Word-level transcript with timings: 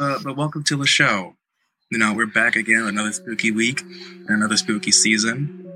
uh, 0.00 0.18
but 0.24 0.34
welcome 0.34 0.64
to 0.64 0.76
the 0.76 0.86
show. 0.86 1.36
You 1.90 1.98
know, 1.98 2.14
we're 2.14 2.26
back 2.26 2.56
again 2.56 2.82
another 2.84 3.12
spooky 3.12 3.50
week 3.50 3.82
and 3.82 4.30
another 4.30 4.56
spooky 4.56 4.92
season. 4.92 5.66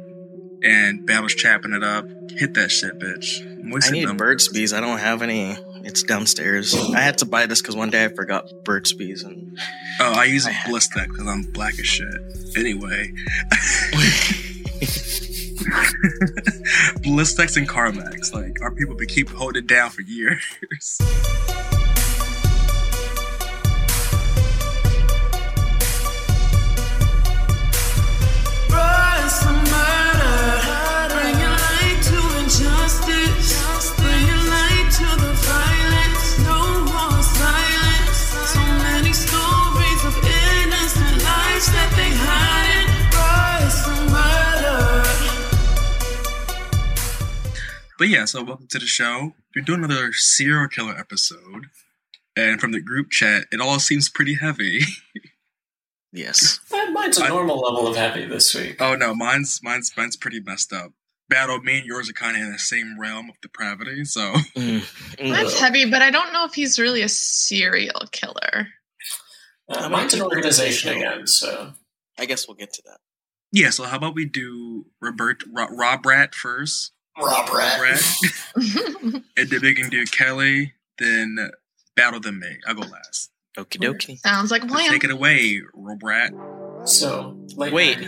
And 0.62 1.06
Battle's 1.06 1.34
chapping 1.34 1.74
it 1.74 1.84
up. 1.84 2.06
Hit 2.30 2.54
that 2.54 2.70
shit, 2.70 2.98
bitch. 2.98 3.62
Moisten 3.62 3.94
I 3.94 3.98
need 3.98 4.16
Burt's 4.16 4.48
Bees. 4.48 4.72
I 4.72 4.80
don't 4.80 4.98
have 4.98 5.20
any. 5.20 5.58
It's 5.84 6.02
downstairs. 6.02 6.74
I 6.74 7.00
had 7.00 7.18
to 7.18 7.26
buy 7.26 7.44
this 7.44 7.60
because 7.60 7.76
one 7.76 7.90
day 7.90 8.06
I 8.06 8.08
forgot 8.08 8.48
Burt's 8.64 8.94
Bees. 8.94 9.22
And 9.22 9.58
oh, 10.00 10.14
I 10.14 10.24
use 10.24 10.46
a 10.46 10.50
Blistex 10.50 11.08
because 11.08 11.26
I'm 11.26 11.42
black 11.42 11.78
as 11.78 11.86
shit. 11.86 12.14
Anyway. 12.56 13.12
Blistex 17.04 17.58
and 17.58 17.68
Carmex. 17.68 18.32
Like, 18.32 18.62
our 18.62 18.70
people 18.70 18.94
been 18.94 19.08
keep 19.08 19.28
holding 19.28 19.64
it 19.64 19.66
down 19.66 19.90
for 19.90 20.00
years. 20.00 20.42
But 48.04 48.10
yeah, 48.10 48.26
so 48.26 48.42
welcome 48.42 48.66
to 48.66 48.78
the 48.78 48.86
show. 48.86 49.32
We're 49.56 49.62
doing 49.62 49.82
another 49.82 50.12
serial 50.12 50.68
killer 50.68 50.94
episode. 50.94 51.70
And 52.36 52.60
from 52.60 52.72
the 52.72 52.80
group 52.80 53.10
chat, 53.10 53.46
it 53.50 53.62
all 53.62 53.78
seems 53.78 54.10
pretty 54.10 54.34
heavy. 54.34 54.80
yes. 56.14 56.60
Mine's 56.92 57.18
a 57.18 57.28
normal 57.28 57.64
I, 57.64 57.68
level 57.68 57.88
of 57.88 57.96
heavy 57.96 58.24
this 58.26 58.54
week. 58.54 58.80
Oh 58.80 58.94
no, 58.94 59.14
mine's 59.14 59.60
mine's 59.62 59.92
mine's 59.96 60.16
pretty 60.16 60.40
messed 60.40 60.72
up. 60.72 60.92
Battle, 61.28 61.60
me 61.60 61.78
and 61.78 61.86
yours 61.86 62.08
are 62.08 62.14
kind 62.14 62.36
of 62.36 62.42
in 62.42 62.52
the 62.52 62.58
same 62.58 62.98
realm 62.98 63.30
of 63.30 63.40
depravity, 63.40 64.04
so 64.04 64.34
mm. 64.56 65.28
mine's 65.30 65.58
heavy, 65.58 65.90
but 65.90 66.02
I 66.02 66.10
don't 66.10 66.32
know 66.32 66.44
if 66.44 66.54
he's 66.54 66.78
really 66.78 67.02
a 67.02 67.08
serial 67.08 68.02
killer. 68.12 68.68
Uh, 69.68 69.88
mine's 69.88 70.14
an 70.14 70.22
organization 70.22 70.96
again, 70.96 71.26
so 71.26 71.72
I 72.18 72.26
guess 72.26 72.46
we'll 72.46 72.56
get 72.56 72.72
to 72.74 72.82
that. 72.86 72.98
Yeah, 73.52 73.70
so 73.70 73.84
how 73.84 73.96
about 73.96 74.14
we 74.14 74.26
do 74.26 74.86
Robert 75.00 75.44
Rob 75.50 76.04
Rat 76.04 76.34
first? 76.34 76.92
Rob 77.16 77.48
Rat. 77.52 78.02
and 78.56 79.48
then 79.48 79.60
we 79.62 79.74
can 79.74 79.88
do 79.88 80.04
Kelly, 80.06 80.74
then 80.98 81.50
Battle 81.96 82.20
Them 82.20 82.40
Me. 82.40 82.58
I'll 82.66 82.74
go 82.74 82.82
last. 82.82 83.30
Okie 83.56 83.78
dokie. 83.78 84.18
Sounds 84.18 84.50
like 84.50 84.64
a 84.64 84.66
plan. 84.66 84.90
take 84.90 85.04
it 85.04 85.10
away, 85.10 85.62
Rob 85.74 86.02
Rat. 86.02 86.32
So, 86.86 87.38
like. 87.54 87.72
wait, 87.72 87.98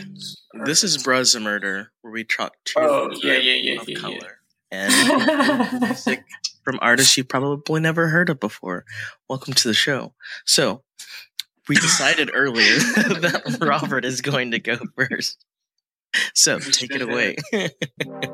this 0.64 0.82
is 0.82 1.02
Bros 1.02 1.36
Murder, 1.36 1.92
where 2.02 2.12
we 2.12 2.24
talk 2.24 2.54
to 2.66 2.80
oh, 2.80 3.10
yeah, 3.22 3.34
yeah, 3.34 3.52
yeah, 3.54 3.80
of 3.80 3.88
yeah, 3.88 3.98
color. 3.98 4.40
Yeah. 4.72 4.88
And 4.88 5.80
music 5.80 6.24
from 6.64 6.80
artists 6.82 7.16
you 7.16 7.22
probably 7.22 7.80
never 7.80 8.08
heard 8.08 8.28
of 8.28 8.40
before. 8.40 8.84
Welcome 9.28 9.54
to 9.54 9.68
the 9.68 9.74
show. 9.74 10.14
So, 10.44 10.82
we 11.68 11.76
decided 11.76 12.30
earlier 12.34 12.78
that 12.78 13.58
Robert 13.60 14.04
is 14.04 14.20
going 14.20 14.50
to 14.50 14.58
go 14.58 14.78
first. 14.96 15.44
so 16.34 16.58
take 16.58 16.90
it 16.92 17.02
away. 17.02 17.36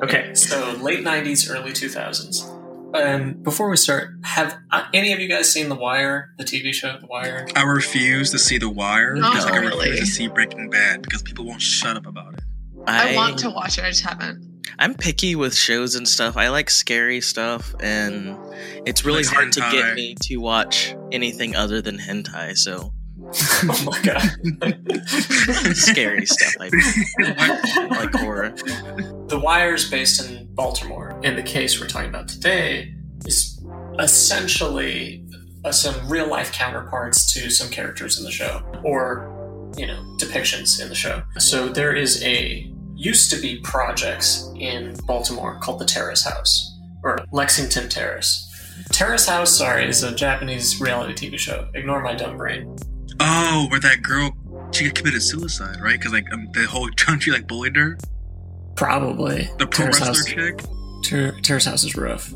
okay, 0.02 0.34
so 0.34 0.78
late 0.80 1.04
'90s, 1.04 1.50
early 1.50 1.72
2000s. 1.72 2.61
And 2.94 3.36
um, 3.36 3.42
before 3.42 3.70
we 3.70 3.76
start, 3.76 4.10
have 4.22 4.58
uh, 4.70 4.84
any 4.92 5.12
of 5.12 5.20
you 5.20 5.28
guys 5.28 5.50
seen 5.50 5.68
The 5.68 5.74
Wire, 5.74 6.34
the 6.36 6.44
TV 6.44 6.74
show 6.74 6.98
The 6.98 7.06
Wire? 7.06 7.46
I 7.56 7.62
refuse 7.62 8.30
to 8.32 8.38
see 8.38 8.58
The 8.58 8.68
Wire 8.68 9.14
Not 9.14 9.32
because 9.32 9.50
really. 9.50 9.88
I 9.88 9.90
refuse 9.90 10.00
to 10.00 10.06
see 10.06 10.28
Breaking 10.28 10.68
Bad 10.68 11.02
because 11.02 11.22
people 11.22 11.44
won't 11.46 11.62
shut 11.62 11.96
up 11.96 12.06
about 12.06 12.34
it. 12.34 12.40
I, 12.86 13.12
I 13.12 13.16
want 13.16 13.38
to 13.40 13.50
watch 13.50 13.78
it. 13.78 13.84
I 13.84 13.90
just 13.90 14.02
haven't. 14.02 14.52
I'm 14.78 14.94
picky 14.94 15.36
with 15.36 15.54
shows 15.54 15.94
and 15.94 16.06
stuff. 16.06 16.36
I 16.36 16.48
like 16.48 16.68
scary 16.68 17.20
stuff, 17.20 17.74
and 17.80 18.36
it's 18.86 19.04
really 19.04 19.22
like 19.22 19.32
hard 19.32 19.48
hentai. 19.48 19.70
to 19.70 19.76
get 19.76 19.94
me 19.94 20.14
to 20.22 20.36
watch 20.38 20.94
anything 21.12 21.54
other 21.54 21.80
than 21.80 21.98
hentai. 21.98 22.56
So 22.56 22.92
oh 23.24 23.82
my 23.84 24.00
god. 24.02 24.22
Scary 25.76 26.26
stuff. 26.26 26.54
I 26.60 27.88
like 27.90 28.14
horror. 28.14 28.54
The 29.32 29.38
Wire 29.38 29.72
is 29.72 29.88
based 29.88 30.22
in 30.22 30.46
Baltimore, 30.54 31.18
and 31.24 31.38
the 31.38 31.42
case 31.42 31.80
we're 31.80 31.86
talking 31.86 32.10
about 32.10 32.28
today 32.28 32.94
is 33.24 33.64
essentially 33.98 35.24
uh, 35.64 35.72
some 35.72 36.06
real 36.06 36.28
life 36.28 36.52
counterparts 36.52 37.32
to 37.32 37.48
some 37.48 37.70
characters 37.70 38.18
in 38.18 38.26
the 38.26 38.30
show, 38.30 38.60
or 38.84 39.70
you 39.78 39.86
know, 39.86 40.02
depictions 40.18 40.82
in 40.82 40.90
the 40.90 40.94
show. 40.94 41.22
So 41.38 41.70
there 41.70 41.96
is 41.96 42.22
a 42.22 42.70
used 42.94 43.30
to 43.30 43.40
be 43.40 43.58
projects 43.60 44.52
in 44.54 44.98
Baltimore 45.06 45.58
called 45.60 45.80
the 45.80 45.86
Terrace 45.86 46.24
House 46.24 46.78
or 47.02 47.24
Lexington 47.32 47.88
Terrace. 47.88 48.50
Terrace 48.90 49.26
House, 49.26 49.56
sorry, 49.56 49.88
is 49.88 50.02
a 50.02 50.14
Japanese 50.14 50.78
reality 50.78 51.14
TV 51.14 51.38
show. 51.38 51.70
Ignore 51.72 52.02
my 52.02 52.14
dumb 52.14 52.36
brain. 52.36 52.76
Oh, 53.18 53.66
where 53.70 53.80
that 53.80 54.02
girl 54.02 54.32
she 54.72 54.90
committed 54.90 55.22
suicide, 55.22 55.80
right? 55.80 55.98
Because 55.98 56.12
like 56.12 56.30
um, 56.34 56.48
the 56.52 56.66
whole 56.66 56.90
country 56.96 57.32
like 57.32 57.46
bullied 57.46 57.76
her. 57.76 57.96
Probably 58.74 59.48
the 59.58 59.66
pro 59.66 59.86
Terrace 59.86 60.00
wrestler 60.00 60.06
House, 60.06 60.24
chick. 60.24 60.62
Ter- 61.04 61.40
Terrace 61.40 61.64
House 61.64 61.84
is 61.84 61.96
rough. 61.96 62.32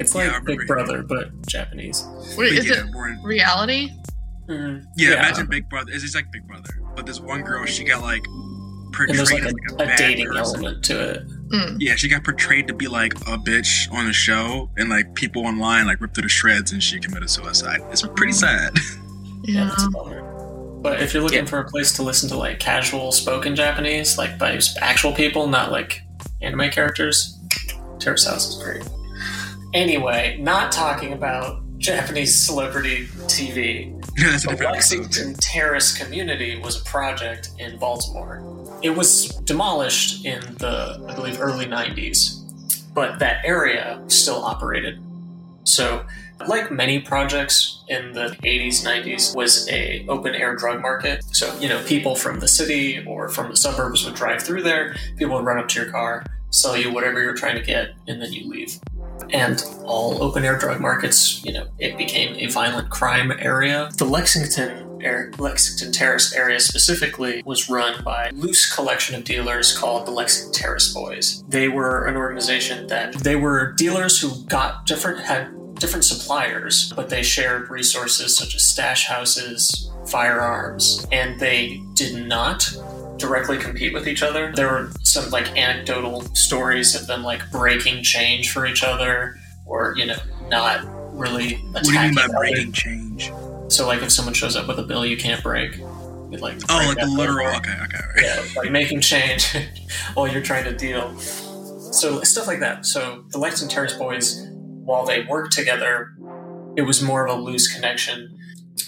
It's 0.00 0.14
like 0.14 0.30
yeah, 0.30 0.40
Big 0.40 0.66
Brother, 0.66 1.02
but 1.02 1.46
Japanese. 1.46 2.04
Wait, 2.36 2.36
but 2.36 2.58
is 2.58 2.68
yeah, 2.68 2.84
it 2.84 3.24
reality? 3.24 3.90
Mm-hmm. 4.48 4.86
Yeah, 4.96 5.08
yeah, 5.08 5.14
imagine 5.14 5.46
Big 5.46 5.68
Brother. 5.68 5.90
It's 5.92 6.02
just 6.02 6.14
like 6.14 6.30
Big 6.32 6.46
Brother, 6.46 6.70
but 6.96 7.06
this 7.06 7.20
one 7.20 7.42
girl, 7.42 7.64
she 7.64 7.84
got 7.84 8.02
like 8.02 8.24
portrayed 8.92 9.10
and 9.10 9.18
there's 9.18 9.32
like 9.32 9.42
a, 9.42 9.46
like 9.78 9.88
a, 9.90 9.92
a 9.92 9.96
dating 9.96 10.26
person. 10.26 10.64
element 10.64 10.84
to 10.86 11.10
it. 11.10 11.28
Mm. 11.50 11.76
Yeah, 11.80 11.94
she 11.94 12.08
got 12.08 12.24
portrayed 12.24 12.68
to 12.68 12.74
be 12.74 12.88
like 12.88 13.14
a 13.14 13.38
bitch 13.38 13.90
on 13.92 14.06
the 14.06 14.12
show, 14.12 14.70
and 14.76 14.90
like 14.90 15.14
people 15.14 15.46
online 15.46 15.86
like 15.86 16.00
ripped 16.00 16.16
her 16.16 16.22
to 16.22 16.28
shreds, 16.28 16.72
and 16.72 16.82
she 16.82 16.98
committed 16.98 17.30
suicide. 17.30 17.80
It's 17.90 18.02
pretty 18.02 18.32
sad. 18.32 18.74
Yeah. 19.46 19.76
yeah 19.78 20.23
but 20.84 21.00
if 21.00 21.14
you're 21.14 21.22
looking 21.22 21.38
yeah. 21.38 21.44
for 21.46 21.60
a 21.60 21.64
place 21.64 21.94
to 21.94 22.02
listen 22.02 22.28
to 22.28 22.36
like 22.36 22.60
casual 22.60 23.10
spoken 23.10 23.56
Japanese, 23.56 24.18
like 24.18 24.38
by 24.38 24.60
actual 24.82 25.14
people, 25.14 25.46
not 25.48 25.72
like 25.72 26.02
anime 26.42 26.68
characters, 26.70 27.40
Terrace 27.98 28.26
House 28.26 28.50
is 28.50 28.62
great. 28.62 28.86
Anyway, 29.72 30.36
not 30.42 30.70
talking 30.70 31.14
about 31.14 31.62
Japanese 31.78 32.38
celebrity 32.38 33.06
TV. 33.28 33.98
the 34.14 34.56
Lexington 34.62 35.32
Terrace 35.36 35.96
community 35.96 36.58
was 36.58 36.78
a 36.78 36.84
project 36.84 37.48
in 37.58 37.78
Baltimore. 37.78 38.42
It 38.82 38.90
was 38.90 39.28
demolished 39.44 40.26
in 40.26 40.42
the, 40.58 41.02
I 41.08 41.14
believe, 41.14 41.40
early 41.40 41.64
90s, 41.64 42.92
but 42.92 43.18
that 43.20 43.42
area 43.42 44.02
still 44.08 44.44
operated. 44.44 45.02
So 45.64 46.04
like 46.46 46.70
many 46.70 47.00
projects 47.00 47.84
in 47.88 48.12
the 48.12 48.36
80s 48.42 48.84
90s 48.84 49.34
was 49.34 49.68
a 49.68 50.04
open 50.08 50.34
air 50.34 50.56
drug 50.56 50.80
market. 50.80 51.24
So 51.34 51.56
you 51.58 51.68
know 51.68 51.82
people 51.84 52.16
from 52.16 52.40
the 52.40 52.48
city 52.48 53.04
or 53.06 53.28
from 53.28 53.50
the 53.50 53.56
suburbs 53.56 54.04
would 54.04 54.14
drive 54.14 54.42
through 54.42 54.62
there. 54.62 54.94
People 55.16 55.36
would 55.36 55.44
run 55.44 55.58
up 55.58 55.68
to 55.68 55.82
your 55.82 55.90
car 55.90 56.24
sell 56.54 56.76
you 56.76 56.92
whatever 56.92 57.20
you're 57.20 57.34
trying 57.34 57.56
to 57.56 57.62
get 57.62 57.94
and 58.06 58.22
then 58.22 58.32
you 58.32 58.48
leave. 58.48 58.78
And 59.30 59.62
all 59.84 60.22
open 60.22 60.44
air 60.44 60.56
drug 60.56 60.80
markets 60.80 61.44
you 61.44 61.52
know 61.52 61.66
it 61.78 61.96
became 61.98 62.36
a 62.36 62.46
violent 62.50 62.90
crime 62.90 63.32
area. 63.32 63.90
The 63.96 64.04
lexington 64.04 64.94
Lexington 65.38 65.92
Terrace 65.92 66.32
area 66.32 66.58
specifically 66.58 67.42
was 67.44 67.68
run 67.68 68.02
by 68.02 68.28
a 68.28 68.32
loose 68.32 68.72
collection 68.74 69.14
of 69.14 69.24
dealers 69.24 69.76
called 69.76 70.06
the 70.06 70.10
Lexington 70.10 70.52
Terrace 70.52 70.94
Boys. 70.94 71.44
They 71.46 71.68
were 71.68 72.06
an 72.06 72.16
organization 72.16 72.86
that 72.86 73.12
they 73.14 73.36
were 73.36 73.72
dealers 73.72 74.18
who 74.18 74.44
got 74.46 74.86
different 74.86 75.20
had 75.20 75.53
different 75.74 76.04
suppliers, 76.04 76.92
but 76.94 77.08
they 77.08 77.22
shared 77.22 77.70
resources 77.70 78.36
such 78.36 78.54
as 78.54 78.64
stash 78.64 79.06
houses, 79.06 79.90
firearms, 80.06 81.06
and 81.12 81.38
they 81.40 81.82
did 81.94 82.26
not 82.26 82.72
directly 83.16 83.58
compete 83.58 83.92
with 83.92 84.08
each 84.08 84.22
other. 84.22 84.52
There 84.54 84.68
were 84.68 84.90
some 85.02 85.30
like 85.30 85.56
anecdotal 85.56 86.22
stories 86.34 86.94
of 86.94 87.06
them 87.06 87.22
like 87.22 87.50
breaking 87.50 88.02
change 88.02 88.52
for 88.52 88.66
each 88.66 88.82
other, 88.82 89.36
or 89.66 89.94
you 89.96 90.06
know, 90.06 90.18
not 90.48 90.80
really 91.14 91.54
attacking. 91.54 91.72
What 91.72 91.84
do 91.84 91.92
you 91.92 92.00
mean 92.00 92.14
by 92.14 92.26
breaking 92.28 92.72
change? 92.72 93.32
So 93.68 93.86
like 93.86 94.02
if 94.02 94.10
someone 94.10 94.34
shows 94.34 94.56
up 94.56 94.68
with 94.68 94.78
a 94.78 94.82
bill 94.82 95.06
you 95.06 95.16
can't 95.16 95.42
break. 95.42 95.78
Like 96.40 96.56
oh, 96.68 96.84
like 96.88 96.98
the 96.98 97.06
literal. 97.06 97.46
Okay, 97.46 97.76
okay, 97.84 97.98
right. 98.16 98.24
Yeah, 98.24 98.44
like 98.56 98.72
making 98.72 99.00
change 99.00 99.56
while 100.14 100.26
you're 100.26 100.42
trying 100.42 100.64
to 100.64 100.76
deal. 100.76 101.16
So 101.18 102.22
stuff 102.22 102.48
like 102.48 102.58
that. 102.58 102.86
So 102.86 103.24
the 103.28 103.38
Lexington 103.38 103.72
Terrace 103.72 103.92
Boys 103.92 104.44
while 104.84 105.04
they 105.04 105.24
worked 105.24 105.52
together, 105.52 106.14
it 106.76 106.82
was 106.82 107.02
more 107.02 107.26
of 107.26 107.36
a 107.36 107.40
loose 107.40 107.72
connection. 107.72 108.38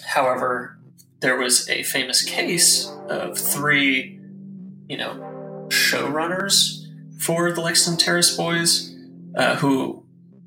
However, 0.05 0.79
there 1.21 1.37
was 1.37 1.69
a 1.69 1.83
famous 1.83 2.23
case 2.23 2.91
of 3.09 3.39
three, 3.39 4.21
you 4.89 4.97
know, 4.97 5.67
showrunners 5.69 6.85
for 7.19 7.51
the 7.53 7.61
Lexington 7.61 7.99
Terrace 7.99 8.37
Boys 8.37 8.95
uh, 9.37 9.57
who 9.57 10.05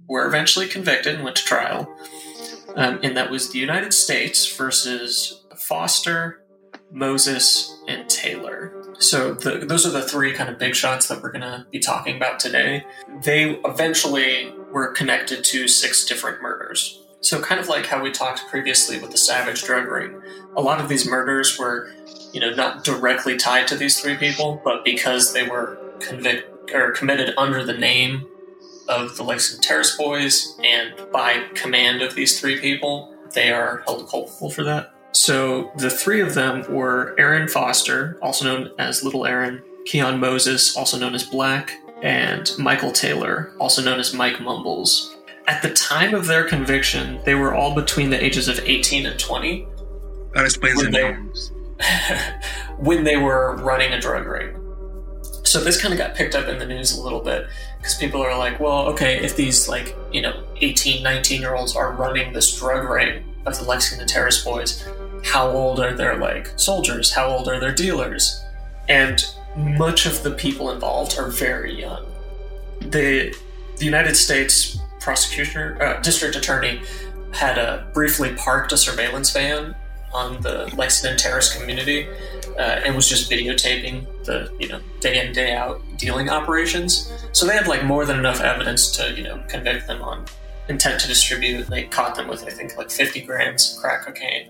were 0.07 0.25
eventually 0.25 0.67
convicted 0.67 1.15
and 1.15 1.23
went 1.23 1.35
to 1.37 1.43
trial. 1.43 1.93
um, 2.75 2.99
and 3.03 3.17
that 3.17 3.29
was 3.29 3.51
the 3.51 3.59
United 3.59 3.93
States 3.93 4.55
versus 4.55 5.43
Foster, 5.57 6.43
Moses, 6.91 7.77
and 7.87 8.09
Taylor. 8.09 8.73
So 8.99 9.33
the, 9.33 9.59
those 9.59 9.85
are 9.85 9.91
the 9.91 10.01
three 10.01 10.33
kind 10.33 10.49
of 10.49 10.57
big 10.57 10.75
shots 10.75 11.07
that 11.07 11.21
we're 11.21 11.31
going 11.31 11.41
to 11.41 11.65
be 11.71 11.79
talking 11.79 12.15
about 12.15 12.39
today. 12.39 12.85
They 13.23 13.59
eventually 13.65 14.53
were 14.71 14.91
connected 14.91 15.43
to 15.45 15.67
six 15.67 16.05
different 16.05 16.41
murders. 16.41 17.03
So 17.21 17.41
kind 17.41 17.59
of 17.59 17.67
like 17.67 17.85
how 17.85 18.01
we 18.01 18.11
talked 18.11 18.47
previously 18.49 18.99
with 18.99 19.11
the 19.11 19.17
Savage 19.17 19.63
drug 19.63 19.87
ring, 19.87 20.21
a 20.55 20.61
lot 20.61 20.79
of 20.79 20.87
these 20.87 21.05
murders 21.07 21.57
were, 21.59 21.91
you 22.31 22.39
know, 22.39 22.53
not 22.53 22.83
directly 22.83 23.35
tied 23.35 23.67
to 23.67 23.75
these 23.75 23.99
three 23.99 24.15
people, 24.15 24.61
but 24.63 24.85
because 24.85 25.33
they 25.33 25.47
were 25.47 25.77
convicted 25.99 26.45
or 26.73 26.91
committed 26.91 27.33
under 27.37 27.63
the 27.63 27.73
name 27.73 28.27
of 28.87 29.17
the 29.17 29.23
Lexington 29.23 29.61
Terrace 29.61 29.97
Boys 29.97 30.57
and 30.63 30.93
by 31.11 31.47
command 31.55 32.01
of 32.01 32.15
these 32.15 32.39
three 32.39 32.59
people, 32.59 33.13
they 33.33 33.51
are 33.51 33.83
held 33.85 34.07
culpable 34.09 34.49
for 34.49 34.63
that. 34.63 34.93
So 35.11 35.71
the 35.77 35.89
three 35.89 36.21
of 36.21 36.35
them 36.35 36.63
were 36.71 37.15
Aaron 37.17 37.47
Foster, 37.47 38.17
also 38.21 38.45
known 38.45 38.71
as 38.77 39.03
Little 39.03 39.25
Aaron, 39.25 39.63
Keon 39.85 40.19
Moses, 40.19 40.77
also 40.77 40.97
known 40.97 41.15
as 41.15 41.23
Black, 41.23 41.73
and 42.01 42.51
Michael 42.57 42.91
Taylor, 42.91 43.53
also 43.59 43.81
known 43.81 43.99
as 43.99 44.13
Mike 44.13 44.39
Mumbles. 44.39 45.15
At 45.47 45.61
the 45.61 45.73
time 45.73 46.13
of 46.13 46.27
their 46.27 46.43
conviction, 46.43 47.19
they 47.25 47.35
were 47.35 47.53
all 47.53 47.73
between 47.73 48.09
the 48.09 48.23
ages 48.23 48.47
of 48.47 48.59
18 48.59 49.05
and 49.05 49.19
20. 49.19 49.67
That 50.33 50.45
explains 50.45 50.81
When 50.81 50.91
their 50.91 51.17
names. 51.17 51.51
when 52.77 53.03
they 53.03 53.17
were 53.17 53.55
running 53.57 53.93
a 53.93 53.99
drug 53.99 54.27
ring. 54.27 54.55
So 55.43 55.59
this 55.63 55.81
kind 55.81 55.93
of 55.93 55.97
got 55.97 56.15
picked 56.15 56.35
up 56.35 56.47
in 56.47 56.59
the 56.59 56.65
news 56.65 56.91
a 56.91 57.01
little 57.01 57.21
bit 57.21 57.47
because 57.77 57.95
people 57.95 58.21
are 58.21 58.37
like, 58.37 58.59
well, 58.59 58.87
okay, 58.89 59.23
if 59.23 59.35
these 59.35 59.67
like, 59.67 59.95
you 60.11 60.21
know, 60.21 60.43
18, 60.57 61.01
19 61.01 61.41
year 61.41 61.55
olds 61.55 61.75
are 61.75 61.93
running 61.93 62.33
this 62.33 62.55
drug 62.59 62.87
ring 62.87 63.23
of 63.47 63.57
the 63.57 63.63
Lexington 63.63 64.07
Terrace 64.07 64.43
Boys, 64.43 64.87
how 65.23 65.49
old 65.49 65.79
are 65.79 65.95
their 65.95 66.17
like 66.17 66.51
soldiers? 66.57 67.11
How 67.11 67.27
old 67.27 67.47
are 67.47 67.59
their 67.59 67.73
dealers? 67.73 68.43
And 68.89 69.23
much 69.55 70.05
of 70.05 70.23
the 70.23 70.31
people 70.31 70.71
involved 70.71 71.17
are 71.17 71.29
very 71.29 71.79
young. 71.79 72.05
The 72.81 73.35
the 73.77 73.85
United 73.85 74.15
States 74.15 74.77
prosecutor, 74.99 75.81
uh, 75.81 76.01
district 76.01 76.35
attorney, 76.35 76.81
had 77.31 77.57
uh, 77.57 77.83
briefly 77.93 78.33
parked 78.35 78.73
a 78.73 78.77
surveillance 78.77 79.31
van 79.31 79.75
on 80.13 80.41
the 80.41 80.69
Lexington 80.75 81.17
Terrace 81.17 81.55
community 81.55 82.07
uh, 82.57 82.81
and 82.83 82.95
was 82.95 83.07
just 83.07 83.31
videotaping 83.31 84.05
the 84.25 84.51
you 84.59 84.67
know 84.67 84.81
day 84.99 85.25
in 85.25 85.33
day 85.33 85.53
out 85.53 85.81
dealing 85.97 86.29
operations. 86.29 87.11
So 87.31 87.45
they 87.45 87.53
had 87.53 87.67
like 87.67 87.85
more 87.85 88.05
than 88.05 88.19
enough 88.19 88.41
evidence 88.41 88.91
to 88.97 89.13
you 89.13 89.23
know 89.23 89.41
convict 89.47 89.87
them 89.87 90.01
on 90.01 90.25
intent 90.69 91.01
to 91.01 91.07
distribute. 91.07 91.67
They 91.67 91.83
caught 91.83 92.15
them 92.15 92.27
with 92.27 92.45
I 92.45 92.51
think 92.51 92.77
like 92.77 92.91
50 92.91 93.21
grams 93.21 93.75
of 93.75 93.81
crack 93.81 94.05
cocaine, 94.05 94.49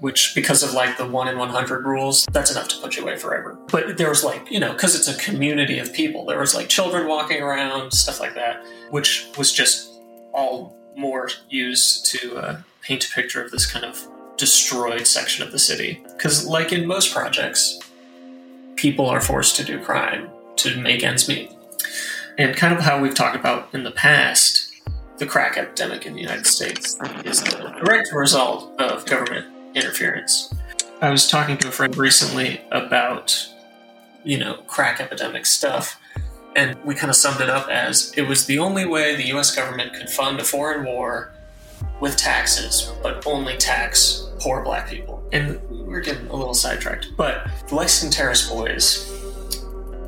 which 0.00 0.34
because 0.34 0.62
of 0.62 0.72
like 0.72 0.96
the 0.96 1.06
one 1.06 1.28
in 1.28 1.38
100 1.38 1.84
rules, 1.84 2.26
that's 2.32 2.50
enough 2.50 2.68
to 2.68 2.76
put 2.80 2.96
you 2.96 3.02
away 3.02 3.16
forever. 3.16 3.58
But 3.70 3.96
there 3.96 4.08
was 4.08 4.22
like 4.22 4.50
you 4.50 4.60
know 4.60 4.72
because 4.72 4.94
it's 4.94 5.08
a 5.08 5.18
community 5.18 5.78
of 5.78 5.92
people, 5.92 6.24
there 6.26 6.38
was 6.38 6.54
like 6.54 6.68
children 6.68 7.08
walking 7.08 7.42
around, 7.42 7.92
stuff 7.92 8.20
like 8.20 8.34
that, 8.34 8.64
which 8.90 9.26
was 9.36 9.52
just 9.52 9.90
all 10.32 10.76
more 10.96 11.28
used 11.48 12.06
to 12.06 12.36
uh, 12.36 12.60
paint 12.82 13.04
a 13.04 13.12
picture 13.12 13.42
of 13.42 13.50
this 13.50 13.70
kind 13.70 13.84
of 13.84 14.06
destroyed 14.36 15.06
section 15.06 15.44
of 15.44 15.52
the 15.52 15.58
city. 15.58 16.02
Because, 16.16 16.46
like 16.46 16.72
in 16.72 16.86
most 16.86 17.12
projects, 17.12 17.78
people 18.76 19.06
are 19.06 19.20
forced 19.20 19.56
to 19.56 19.64
do 19.64 19.82
crime 19.82 20.30
to 20.56 20.80
make 20.80 21.02
ends 21.02 21.28
meet. 21.28 21.50
And 22.36 22.56
kind 22.56 22.74
of 22.74 22.80
how 22.80 23.00
we've 23.00 23.14
talked 23.14 23.36
about 23.36 23.68
in 23.72 23.84
the 23.84 23.90
past, 23.90 24.63
the 25.18 25.26
crack 25.26 25.56
epidemic 25.56 26.06
in 26.06 26.14
the 26.14 26.20
United 26.20 26.46
States 26.46 26.98
is 27.24 27.42
the 27.42 27.74
direct 27.84 28.12
result 28.12 28.72
of 28.80 29.06
government 29.06 29.46
interference. 29.74 30.52
I 31.00 31.10
was 31.10 31.28
talking 31.28 31.56
to 31.58 31.68
a 31.68 31.70
friend 31.70 31.96
recently 31.96 32.60
about, 32.72 33.48
you 34.24 34.38
know, 34.38 34.54
crack 34.66 35.00
epidemic 35.00 35.46
stuff, 35.46 36.00
and 36.56 36.76
we 36.84 36.94
kind 36.94 37.10
of 37.10 37.16
summed 37.16 37.40
it 37.40 37.50
up 37.50 37.68
as 37.68 38.12
it 38.16 38.22
was 38.22 38.46
the 38.46 38.58
only 38.58 38.86
way 38.86 39.14
the 39.14 39.26
US 39.36 39.54
government 39.54 39.94
could 39.94 40.08
fund 40.08 40.40
a 40.40 40.44
foreign 40.44 40.84
war 40.84 41.32
with 42.00 42.16
taxes, 42.16 42.92
but 43.02 43.26
only 43.26 43.56
tax 43.56 44.28
poor 44.40 44.62
black 44.62 44.88
people. 44.88 45.22
And 45.32 45.60
we're 45.70 46.00
getting 46.00 46.26
a 46.28 46.36
little 46.36 46.54
sidetracked. 46.54 47.08
But 47.16 47.46
the 47.68 47.74
Lexington 47.74 48.16
Terrace 48.16 48.48
Boys 48.48 49.10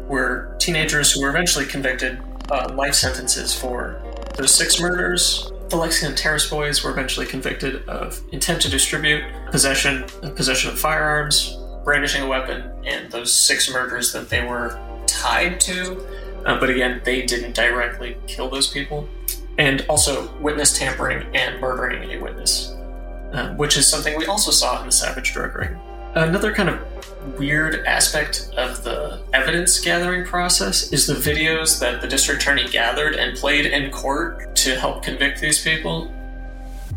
were 0.08 0.56
teenagers 0.58 1.12
who 1.12 1.22
were 1.22 1.30
eventually 1.30 1.66
convicted 1.66 2.20
uh, 2.50 2.72
life 2.74 2.94
sentences 2.94 3.54
for 3.54 4.00
those 4.36 4.54
six 4.54 4.80
murders. 4.80 5.50
The 5.68 5.76
Lexington 5.76 6.16
Terrace 6.16 6.48
Boys 6.48 6.84
were 6.84 6.90
eventually 6.90 7.26
convicted 7.26 7.88
of 7.88 8.20
intent 8.32 8.62
to 8.62 8.70
distribute, 8.70 9.24
possession, 9.50 10.04
possession 10.36 10.70
of 10.70 10.78
firearms, 10.78 11.58
brandishing 11.84 12.22
a 12.22 12.28
weapon, 12.28 12.70
and 12.84 13.10
those 13.10 13.32
six 13.32 13.72
murders 13.72 14.12
that 14.12 14.28
they 14.28 14.44
were 14.44 14.78
tied 15.06 15.58
to. 15.60 16.00
Uh, 16.44 16.60
but 16.60 16.70
again, 16.70 17.00
they 17.04 17.22
didn't 17.26 17.54
directly 17.54 18.16
kill 18.26 18.48
those 18.48 18.68
people 18.68 19.08
and 19.58 19.84
also 19.88 20.32
witness 20.36 20.78
tampering 20.78 21.26
and 21.34 21.60
murdering 21.60 22.10
a 22.12 22.22
witness, 22.22 22.72
uh, 23.32 23.54
which 23.56 23.76
is 23.76 23.88
something 23.88 24.16
we 24.16 24.26
also 24.26 24.50
saw 24.50 24.78
in 24.80 24.86
the 24.86 24.92
Savage 24.92 25.32
Drug 25.32 25.56
Ring. 25.56 25.76
Another 26.14 26.52
kind 26.52 26.68
of 26.68 26.95
weird 27.38 27.84
aspect 27.86 28.50
of 28.56 28.82
the 28.84 29.22
evidence 29.32 29.80
gathering 29.80 30.24
process 30.24 30.92
is 30.92 31.06
the 31.06 31.14
videos 31.14 31.80
that 31.80 32.00
the 32.00 32.08
district 32.08 32.42
attorney 32.42 32.68
gathered 32.68 33.14
and 33.14 33.36
played 33.36 33.66
in 33.66 33.90
court 33.90 34.54
to 34.56 34.78
help 34.78 35.02
convict 35.02 35.40
these 35.40 35.62
people. 35.62 36.12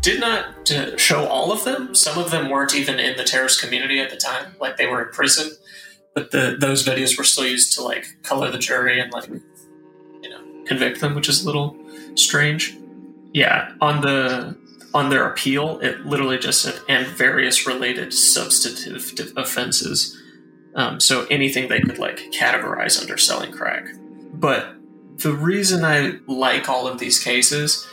Did 0.00 0.20
not 0.20 0.70
uh, 0.70 0.96
show 0.96 1.26
all 1.26 1.52
of 1.52 1.64
them. 1.64 1.94
Some 1.94 2.18
of 2.18 2.30
them 2.30 2.48
weren't 2.48 2.74
even 2.74 2.98
in 2.98 3.16
the 3.16 3.24
Terrace 3.24 3.60
community 3.60 4.00
at 4.00 4.10
the 4.10 4.16
time, 4.16 4.54
like 4.60 4.76
they 4.76 4.86
were 4.86 5.02
in 5.02 5.12
prison. 5.12 5.50
But 6.14 6.30
the, 6.30 6.56
those 6.58 6.84
videos 6.84 7.18
were 7.18 7.24
still 7.24 7.46
used 7.46 7.74
to 7.74 7.82
like 7.82 8.06
color 8.22 8.50
the 8.50 8.58
jury 8.58 8.98
and 9.00 9.12
like 9.12 9.28
you 9.28 10.30
know 10.30 10.64
convict 10.64 11.00
them, 11.00 11.14
which 11.14 11.28
is 11.28 11.42
a 11.42 11.46
little 11.46 11.76
strange. 12.14 12.76
Yeah, 13.32 13.72
on 13.80 14.00
the 14.00 14.56
on 14.92 15.10
their 15.10 15.28
appeal, 15.28 15.78
it 15.80 16.04
literally 16.04 16.38
just 16.38 16.62
said 16.62 16.80
and 16.88 17.06
various 17.06 17.66
related 17.66 18.12
substantive 18.12 19.12
offenses. 19.36 20.20
Um, 20.74 21.00
so 21.00 21.26
anything 21.30 21.68
they 21.68 21.80
could 21.80 21.98
like 21.98 22.18
categorize 22.32 23.00
under 23.00 23.16
selling 23.16 23.52
crack. 23.52 23.86
But 24.32 24.74
the 25.18 25.32
reason 25.32 25.84
I 25.84 26.18
like 26.26 26.68
all 26.68 26.86
of 26.86 26.98
these 26.98 27.22
cases 27.22 27.86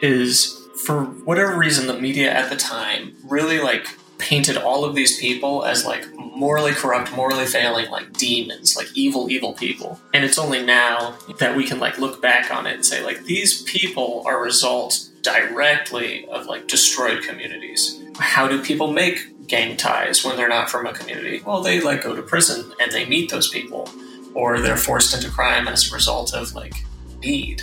is 0.00 0.58
for 0.84 1.04
whatever 1.04 1.56
reason 1.56 1.86
the 1.86 1.98
media 1.98 2.32
at 2.32 2.50
the 2.50 2.56
time 2.56 3.14
really 3.24 3.60
like 3.60 3.86
painted 4.18 4.56
all 4.56 4.84
of 4.84 4.94
these 4.94 5.18
people 5.18 5.64
as 5.64 5.84
like 5.84 6.06
morally 6.16 6.72
corrupt, 6.72 7.12
morally 7.12 7.44
failing, 7.44 7.90
like 7.90 8.12
demons, 8.12 8.76
like 8.76 8.86
evil, 8.94 9.30
evil 9.30 9.52
people. 9.52 10.00
And 10.14 10.24
it's 10.24 10.38
only 10.38 10.64
now 10.64 11.16
that 11.38 11.56
we 11.56 11.64
can 11.64 11.78
like 11.78 11.98
look 11.98 12.22
back 12.22 12.50
on 12.54 12.66
it 12.66 12.74
and 12.74 12.86
say 12.86 13.04
like 13.04 13.24
these 13.24 13.62
people 13.62 14.22
are 14.26 14.42
results 14.42 15.11
directly 15.22 16.26
of 16.26 16.46
like 16.46 16.68
destroyed 16.68 17.22
communities. 17.22 18.02
How 18.18 18.46
do 18.48 18.62
people 18.62 18.92
make 18.92 19.46
gang 19.46 19.76
ties 19.76 20.24
when 20.24 20.36
they're 20.36 20.48
not 20.48 20.70
from 20.70 20.86
a 20.86 20.92
community? 20.92 21.42
Well, 21.44 21.62
they 21.62 21.80
like 21.80 22.02
go 22.02 22.14
to 22.14 22.22
prison 22.22 22.72
and 22.80 22.92
they 22.92 23.04
meet 23.06 23.30
those 23.30 23.48
people, 23.48 23.88
or 24.34 24.60
they're 24.60 24.76
forced 24.76 25.14
into 25.14 25.30
crime 25.30 25.68
as 25.68 25.90
a 25.90 25.94
result 25.94 26.34
of 26.34 26.54
like 26.54 26.74
need, 27.22 27.62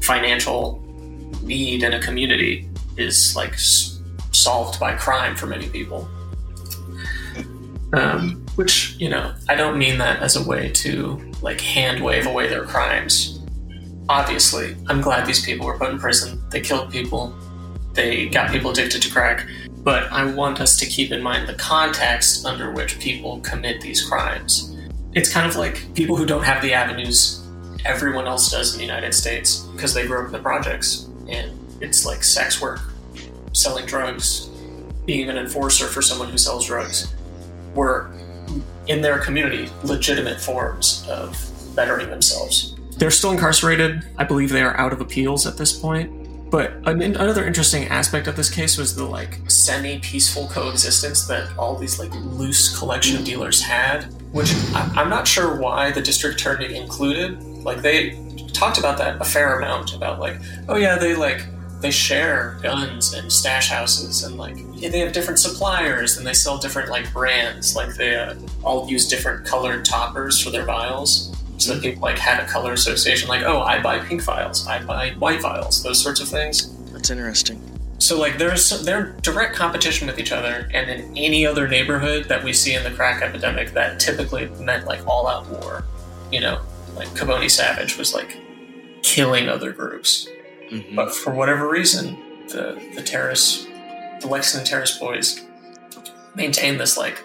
financial 0.00 0.82
need 1.42 1.82
in 1.82 1.94
a 1.94 2.00
community 2.00 2.68
is 2.96 3.34
like 3.36 3.52
s- 3.54 4.00
solved 4.32 4.78
by 4.78 4.94
crime 4.94 5.36
for 5.36 5.46
many 5.46 5.68
people. 5.68 6.08
Um, 7.92 8.44
which 8.56 8.96
you 8.98 9.08
know, 9.08 9.34
I 9.48 9.54
don't 9.54 9.78
mean 9.78 9.98
that 9.98 10.20
as 10.22 10.36
a 10.36 10.42
way 10.46 10.70
to 10.70 11.32
like 11.40 11.60
hand 11.60 12.02
wave 12.02 12.26
away 12.26 12.48
their 12.48 12.64
crimes. 12.64 13.37
Obviously, 14.08 14.74
I'm 14.86 15.02
glad 15.02 15.26
these 15.26 15.44
people 15.44 15.66
were 15.66 15.76
put 15.76 15.90
in 15.90 15.98
prison. 15.98 16.42
They 16.50 16.60
killed 16.60 16.90
people. 16.90 17.36
They 17.92 18.26
got 18.28 18.50
people 18.50 18.70
addicted 18.70 19.02
to 19.02 19.10
crack. 19.10 19.46
But 19.82 20.10
I 20.10 20.24
want 20.24 20.60
us 20.60 20.78
to 20.78 20.86
keep 20.86 21.12
in 21.12 21.22
mind 21.22 21.46
the 21.46 21.54
context 21.54 22.46
under 22.46 22.72
which 22.72 22.98
people 23.00 23.40
commit 23.40 23.82
these 23.82 24.02
crimes. 24.02 24.74
It's 25.12 25.30
kind 25.30 25.46
of 25.46 25.56
like 25.56 25.94
people 25.94 26.16
who 26.16 26.24
don't 26.24 26.42
have 26.42 26.62
the 26.62 26.72
avenues 26.72 27.44
everyone 27.84 28.26
else 28.26 28.50
does 28.50 28.72
in 28.72 28.78
the 28.78 28.84
United 28.84 29.14
States 29.14 29.60
because 29.74 29.94
they 29.94 30.06
grew 30.06 30.20
up 30.20 30.26
in 30.26 30.32
the 30.32 30.38
projects. 30.38 31.08
And 31.28 31.52
it's 31.82 32.06
like 32.06 32.24
sex 32.24 32.62
work, 32.62 32.80
selling 33.52 33.84
drugs, 33.84 34.48
being 35.04 35.28
an 35.28 35.36
enforcer 35.36 35.86
for 35.86 36.02
someone 36.02 36.30
who 36.30 36.38
sells 36.38 36.66
drugs 36.66 37.14
were 37.74 38.10
in 38.86 39.02
their 39.02 39.18
community 39.18 39.70
legitimate 39.84 40.40
forms 40.40 41.06
of 41.08 41.36
bettering 41.74 42.08
themselves. 42.08 42.77
They're 42.98 43.10
still 43.10 43.30
incarcerated. 43.30 44.04
I 44.16 44.24
believe 44.24 44.50
they 44.50 44.62
are 44.62 44.76
out 44.76 44.92
of 44.92 45.00
appeals 45.00 45.46
at 45.46 45.56
this 45.56 45.72
point. 45.72 46.50
But 46.50 46.72
an, 46.86 47.02
another 47.02 47.46
interesting 47.46 47.84
aspect 47.88 48.26
of 48.26 48.36
this 48.36 48.50
case 48.50 48.78
was 48.78 48.94
the 48.96 49.04
like 49.04 49.38
semi-peaceful 49.48 50.48
coexistence 50.48 51.26
that 51.26 51.56
all 51.58 51.76
these 51.76 51.98
like 51.98 52.12
loose 52.14 52.76
collection 52.76 53.22
dealers 53.22 53.62
had, 53.62 54.04
which 54.32 54.52
I, 54.74 54.90
I'm 54.96 55.10
not 55.10 55.28
sure 55.28 55.56
why 55.56 55.90
the 55.90 56.00
district 56.00 56.40
attorney 56.40 56.74
included. 56.74 57.42
Like 57.42 57.82
they 57.82 58.18
talked 58.52 58.78
about 58.78 58.98
that 58.98 59.20
a 59.20 59.24
fair 59.24 59.58
amount 59.58 59.94
about 59.94 60.20
like, 60.20 60.40
oh 60.68 60.76
yeah, 60.76 60.96
they 60.96 61.14
like 61.14 61.44
they 61.80 61.90
share 61.90 62.58
guns 62.62 63.12
and 63.12 63.32
stash 63.32 63.68
houses 63.68 64.24
and 64.24 64.36
like 64.36 64.56
they 64.80 64.98
have 64.98 65.12
different 65.12 65.38
suppliers 65.38 66.16
and 66.16 66.26
they 66.26 66.32
sell 66.32 66.58
different 66.58 66.88
like 66.90 67.12
brands 67.12 67.76
like 67.76 67.94
they 67.94 68.16
uh, 68.16 68.34
all 68.64 68.88
use 68.90 69.06
different 69.06 69.46
colored 69.46 69.84
toppers 69.84 70.40
for 70.40 70.50
their 70.50 70.64
vials 70.64 71.32
so 71.58 71.74
that 71.74 71.82
people 71.82 72.00
like 72.02 72.18
had 72.18 72.42
a 72.42 72.46
color 72.46 72.72
association 72.72 73.28
like 73.28 73.42
oh 73.42 73.60
i 73.60 73.80
buy 73.80 73.98
pink 73.98 74.22
vials 74.22 74.66
i 74.66 74.82
buy 74.84 75.10
white 75.18 75.40
vials 75.42 75.82
those 75.82 76.00
sorts 76.00 76.20
of 76.20 76.28
things 76.28 76.72
That's 76.92 77.10
interesting. 77.10 77.60
so 77.98 78.18
like 78.18 78.38
there's 78.38 78.84
they're 78.84 79.12
direct 79.22 79.54
competition 79.56 80.06
with 80.06 80.18
each 80.18 80.32
other 80.32 80.68
and 80.72 80.88
in 80.90 81.16
any 81.16 81.44
other 81.46 81.66
neighborhood 81.68 82.24
that 82.28 82.42
we 82.44 82.52
see 82.52 82.74
in 82.74 82.84
the 82.84 82.90
crack 82.92 83.22
epidemic 83.22 83.72
that 83.72 83.98
typically 84.00 84.46
meant 84.60 84.86
like 84.86 85.04
all 85.06 85.26
out 85.26 85.46
war 85.48 85.84
you 86.32 86.40
know 86.40 86.60
like 86.96 87.08
Kaboni 87.08 87.50
Savage 87.50 87.96
was 87.98 88.14
like 88.14 88.38
killing 89.02 89.48
other 89.48 89.72
groups 89.72 90.28
Mhm. 90.72 90.94
but 90.96 91.14
for 91.14 91.32
whatever 91.32 91.66
reason, 91.68 92.18
the 92.48 92.78
the 92.94 93.02
terrace, 93.02 93.66
the 94.20 94.26
Lexington 94.26 94.66
Terrace 94.68 94.98
boys, 94.98 95.40
maintain 96.34 96.76
this 96.76 96.98
like 96.98 97.22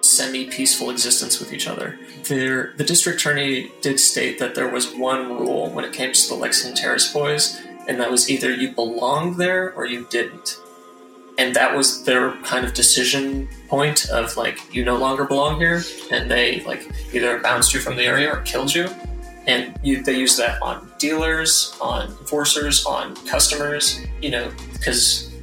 semi-peaceful 0.00 0.90
existence 0.90 1.38
with 1.38 1.52
each 1.52 1.66
other. 1.66 1.98
There, 2.24 2.74
the 2.76 2.84
district 2.84 3.20
attorney 3.20 3.72
did 3.80 4.00
state 4.00 4.38
that 4.38 4.54
there 4.54 4.68
was 4.68 4.92
one 4.94 5.28
rule 5.28 5.70
when 5.70 5.84
it 5.84 5.92
came 5.92 6.12
to 6.12 6.28
the 6.28 6.34
Lexington 6.34 6.76
Terrace 6.76 7.12
boys, 7.12 7.60
and 7.88 8.00
that 8.00 8.10
was 8.10 8.30
either 8.30 8.50
you 8.50 8.72
belonged 8.72 9.36
there 9.36 9.72
or 9.74 9.86
you 9.86 10.06
didn't. 10.10 10.58
And 11.38 11.54
that 11.54 11.74
was 11.74 12.04
their 12.04 12.32
kind 12.42 12.66
of 12.66 12.74
decision 12.74 13.48
point 13.68 14.08
of 14.10 14.36
like 14.36 14.74
you 14.74 14.84
no 14.84 14.96
longer 14.96 15.24
belong 15.24 15.58
here, 15.58 15.82
and 16.10 16.30
they 16.30 16.60
like 16.64 16.86
either 17.14 17.38
bounced 17.38 17.72
you 17.72 17.80
from 17.80 17.96
the 17.96 18.04
area 18.04 18.30
or 18.30 18.42
killed 18.42 18.74
you 18.74 18.88
and 19.46 19.78
you, 19.82 20.02
they 20.02 20.16
use 20.16 20.36
that 20.36 20.60
on 20.62 20.90
dealers, 20.98 21.76
on 21.80 22.08
enforcers, 22.08 22.84
on 22.84 23.14
customers, 23.26 24.04
you 24.20 24.30
know, 24.30 24.50
because 24.72 25.34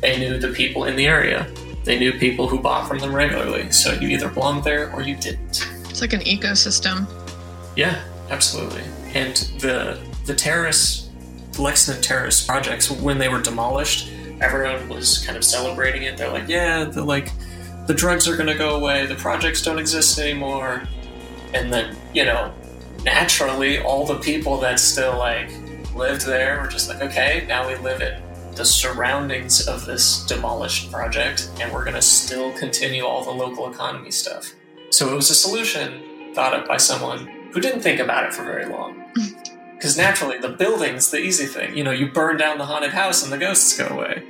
they 0.00 0.18
knew 0.18 0.38
the 0.38 0.48
people 0.48 0.84
in 0.84 0.96
the 0.96 1.06
area. 1.06 1.46
They 1.84 1.98
knew 1.98 2.12
people 2.12 2.46
who 2.46 2.58
bought 2.58 2.86
from 2.88 2.98
them 2.98 3.14
regularly. 3.14 3.70
So 3.72 3.92
you 3.92 4.08
either 4.08 4.28
belonged 4.28 4.64
there 4.64 4.92
or 4.92 5.02
you 5.02 5.16
didn't. 5.16 5.68
It's 5.90 6.00
like 6.00 6.12
an 6.12 6.20
ecosystem. 6.20 7.06
Yeah, 7.76 8.02
absolutely. 8.30 8.82
And 9.14 9.36
the 9.58 9.98
the 10.26 10.34
terrace, 10.34 11.10
the 11.52 11.62
Lexington 11.62 12.02
Terrace 12.02 12.44
projects, 12.46 12.90
when 12.90 13.18
they 13.18 13.28
were 13.28 13.42
demolished, 13.42 14.10
everyone 14.40 14.88
was 14.88 15.24
kind 15.26 15.36
of 15.36 15.44
celebrating 15.44 16.02
it. 16.04 16.16
They're 16.16 16.30
like, 16.30 16.48
yeah, 16.48 16.84
the 16.84 17.04
like 17.04 17.30
the 17.86 17.94
drugs 17.94 18.28
are 18.28 18.36
gonna 18.36 18.56
go 18.56 18.76
away, 18.76 19.06
the 19.06 19.16
projects 19.16 19.62
don't 19.62 19.78
exist 19.78 20.18
anymore. 20.18 20.82
And 21.54 21.72
then, 21.72 21.96
you 22.14 22.24
know, 22.24 22.54
naturally 23.04 23.80
all 23.80 24.06
the 24.06 24.18
people 24.18 24.58
that 24.60 24.78
still 24.78 25.18
like 25.18 25.50
lived 25.94 26.24
there 26.24 26.60
were 26.60 26.68
just 26.68 26.88
like, 26.88 27.02
okay, 27.02 27.44
now 27.48 27.68
we 27.68 27.76
live 27.76 28.00
in 28.00 28.22
the 28.54 28.64
surroundings 28.64 29.66
of 29.66 29.86
this 29.86 30.24
demolished 30.26 30.90
project 30.92 31.50
and 31.60 31.72
we're 31.72 31.84
gonna 31.84 32.02
still 32.02 32.52
continue 32.52 33.04
all 33.04 33.24
the 33.24 33.30
local 33.30 33.70
economy 33.70 34.10
stuff. 34.10 34.52
So 34.90 35.10
it 35.10 35.14
was 35.14 35.30
a 35.30 35.34
solution 35.34 36.34
thought 36.34 36.54
up 36.54 36.66
by 36.68 36.76
someone 36.76 37.26
who 37.52 37.60
didn't 37.60 37.80
think 37.82 38.00
about 38.00 38.24
it 38.26 38.34
for 38.34 38.44
very 38.44 38.66
long. 38.66 39.04
Because 39.74 39.96
naturally, 39.98 40.38
the 40.38 40.50
building's 40.50 41.10
the 41.10 41.18
easy 41.18 41.44
thing. 41.46 41.76
You 41.76 41.82
know, 41.82 41.90
you 41.90 42.06
burn 42.12 42.36
down 42.36 42.56
the 42.58 42.66
haunted 42.66 42.92
house 42.92 43.24
and 43.24 43.32
the 43.32 43.36
ghosts 43.36 43.76
go 43.76 43.88
away. 43.88 44.22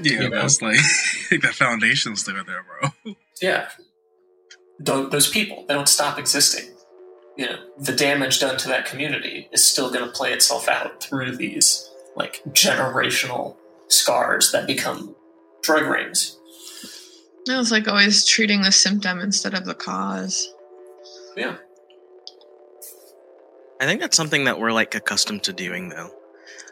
Yeah, 0.00 0.12
You 0.22 0.28
know? 0.30 0.40
that's 0.40 0.62
like 0.62 0.78
the 1.30 1.52
foundation's 1.52 2.22
still 2.22 2.42
there, 2.42 2.64
bro. 3.04 3.14
Yeah. 3.42 3.68
Tho- 4.80 5.10
those 5.10 5.28
people, 5.28 5.66
they 5.68 5.74
don't 5.74 5.90
stop 5.90 6.18
existing. 6.18 6.74
You 7.36 7.48
know, 7.48 7.56
the 7.78 7.92
damage 7.92 8.40
done 8.40 8.56
to 8.56 8.68
that 8.68 8.86
community 8.86 9.46
is 9.52 9.62
still 9.62 9.90
going 9.92 10.06
to 10.06 10.10
play 10.10 10.32
itself 10.32 10.68
out 10.68 11.02
through 11.02 11.36
these, 11.36 11.86
like, 12.16 12.40
generational 12.52 13.56
scars 13.94 14.52
that 14.52 14.66
become 14.66 15.14
drug 15.62 15.86
rings. 15.86 16.38
It 17.48 17.56
was 17.56 17.70
like 17.70 17.88
always 17.88 18.24
treating 18.24 18.62
the 18.62 18.72
symptom 18.72 19.20
instead 19.20 19.54
of 19.54 19.64
the 19.64 19.74
cause. 19.74 20.52
Yeah. 21.36 21.56
I 23.80 23.86
think 23.86 24.00
that's 24.00 24.16
something 24.16 24.44
that 24.44 24.58
we're 24.58 24.72
like 24.72 24.94
accustomed 24.94 25.42
to 25.44 25.52
doing, 25.52 25.90
though. 25.90 26.10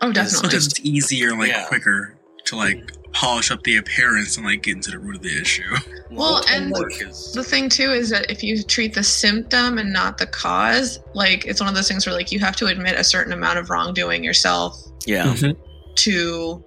Oh, 0.00 0.12
definitely. 0.12 0.57
It's 0.57 0.67
just 0.67 0.81
easier, 0.81 1.37
like 1.37 1.49
Yeah. 1.49 1.67
quicker 1.67 2.17
to 2.45 2.57
like 2.57 2.93
polish 3.12 3.50
up 3.50 3.62
the 3.62 3.76
appearance 3.76 4.37
and 4.37 4.47
like 4.47 4.62
get 4.62 4.76
into 4.76 4.91
the 4.91 4.99
root 4.99 5.17
of 5.17 5.23
the 5.23 5.41
issue. 5.41 5.76
Well, 6.11 6.43
and- 6.50 6.75
is 6.91 7.33
The 7.33 7.43
thing 7.43 7.71
too 7.71 7.91
is 7.91 8.11
that 8.11 8.31
if 8.31 8.43
you 8.43 8.62
treat 8.62 8.93
the 8.93 9.02
symptom 9.02 9.79
and 9.79 9.91
not 9.95 10.19
the 10.19 10.26
cause, 10.26 11.00
like 11.14 11.47
it's 11.47 11.59
one 11.59 11.71
of 11.71 11.75
those 11.75 11.88
things 11.88 12.05
where 12.05 12.14
like 12.14 12.31
you 12.31 12.38
have 12.38 12.55
to 12.57 12.67
admit 12.67 12.99
a 12.99 13.05
certain 13.05 13.33
amount 13.33 13.59
of 13.59 13.71
wrongdoing 13.71 14.23
yourself 14.23 14.79
yeah, 15.07 15.25
mm-hmm. 15.25 15.59
to 15.95 16.62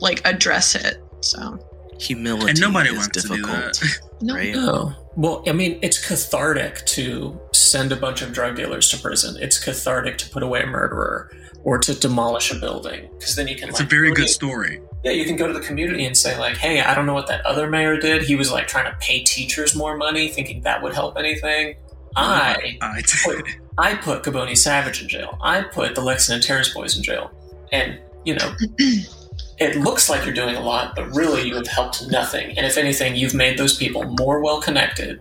like 0.00 0.26
address 0.26 0.74
it. 0.74 1.02
So 1.20 1.58
humility 1.98 2.50
and 2.50 2.60
nobody 2.60 2.90
is 2.90 2.96
wants 2.96 3.22
difficult, 3.22 3.74
to 3.74 3.80
do 3.80 3.86
that. 3.86 3.98
no, 4.22 4.34
right? 4.34 4.54
Oh. 4.56 4.94
Well, 5.16 5.42
I 5.48 5.52
mean, 5.52 5.78
it's 5.82 6.04
cathartic 6.06 6.84
to 6.86 7.40
send 7.52 7.90
a 7.90 7.96
bunch 7.96 8.22
of 8.22 8.32
drug 8.32 8.56
dealers 8.56 8.88
to 8.90 8.98
prison. 8.98 9.36
It's 9.40 9.62
cathartic 9.62 10.16
to 10.18 10.30
put 10.30 10.42
away 10.42 10.62
a 10.62 10.66
murderer 10.66 11.30
or 11.64 11.78
to 11.78 11.94
demolish 11.94 12.52
a 12.52 12.54
building 12.54 13.08
because 13.18 13.34
then 13.34 13.48
you 13.48 13.56
can. 13.56 13.68
It's 13.68 13.80
a 13.80 13.84
very 13.84 14.12
good 14.12 14.28
to- 14.28 14.32
story. 14.32 14.80
Yeah, 15.04 15.12
you 15.12 15.24
can 15.24 15.36
go 15.36 15.46
to 15.46 15.52
the 15.52 15.60
community 15.60 16.04
and 16.04 16.16
say 16.16 16.36
like, 16.38 16.56
"Hey, 16.56 16.80
I 16.80 16.94
don't 16.94 17.06
know 17.06 17.14
what 17.14 17.28
that 17.28 17.44
other 17.46 17.68
mayor 17.68 17.98
did. 17.98 18.22
He 18.22 18.34
was 18.34 18.50
like 18.50 18.66
trying 18.66 18.90
to 18.90 18.96
pay 18.98 19.22
teachers 19.22 19.76
more 19.76 19.96
money, 19.96 20.28
thinking 20.28 20.62
that 20.62 20.82
would 20.82 20.94
help 20.94 21.16
anything." 21.16 21.76
I 22.16 22.78
I 22.80 23.02
put, 23.24 23.44
I 23.76 23.94
put 23.94 24.22
Kaboni 24.24 24.56
Savage 24.56 25.02
in 25.02 25.08
jail. 25.08 25.38
I 25.40 25.62
put 25.62 25.94
the 25.94 26.00
Lexington 26.00 26.44
Terrace 26.44 26.74
boys 26.74 26.96
in 26.96 27.02
jail, 27.02 27.30
and 27.70 27.98
you 28.24 28.34
know. 28.34 28.54
It 29.60 29.76
looks 29.76 30.08
like 30.08 30.24
you're 30.24 30.34
doing 30.34 30.54
a 30.54 30.60
lot, 30.60 30.94
but 30.94 31.12
really 31.14 31.48
you 31.48 31.56
have 31.56 31.66
helped 31.66 32.08
nothing. 32.08 32.56
And 32.56 32.64
if 32.64 32.76
anything, 32.76 33.16
you've 33.16 33.34
made 33.34 33.58
those 33.58 33.76
people 33.76 34.04
more 34.18 34.40
well 34.40 34.60
connected 34.60 35.20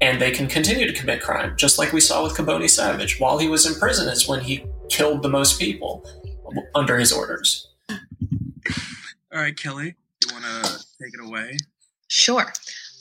and 0.00 0.20
they 0.20 0.30
can 0.30 0.46
continue 0.46 0.86
to 0.86 0.92
commit 0.92 1.22
crime, 1.22 1.54
just 1.56 1.78
like 1.78 1.92
we 1.92 2.00
saw 2.00 2.22
with 2.22 2.34
Kaboni 2.34 2.68
Savage. 2.68 3.20
While 3.20 3.38
he 3.38 3.48
was 3.48 3.66
in 3.66 3.78
prison, 3.78 4.08
is 4.08 4.26
when 4.26 4.40
he 4.40 4.64
killed 4.88 5.22
the 5.22 5.28
most 5.28 5.60
people 5.60 6.04
under 6.74 6.98
his 6.98 7.12
orders. 7.12 7.68
All 7.90 9.40
right, 9.40 9.56
Kelly, 9.56 9.94
you 10.24 10.32
want 10.32 10.44
to 10.44 10.84
take 11.00 11.14
it 11.14 11.20
away? 11.20 11.56
Sure. 12.08 12.52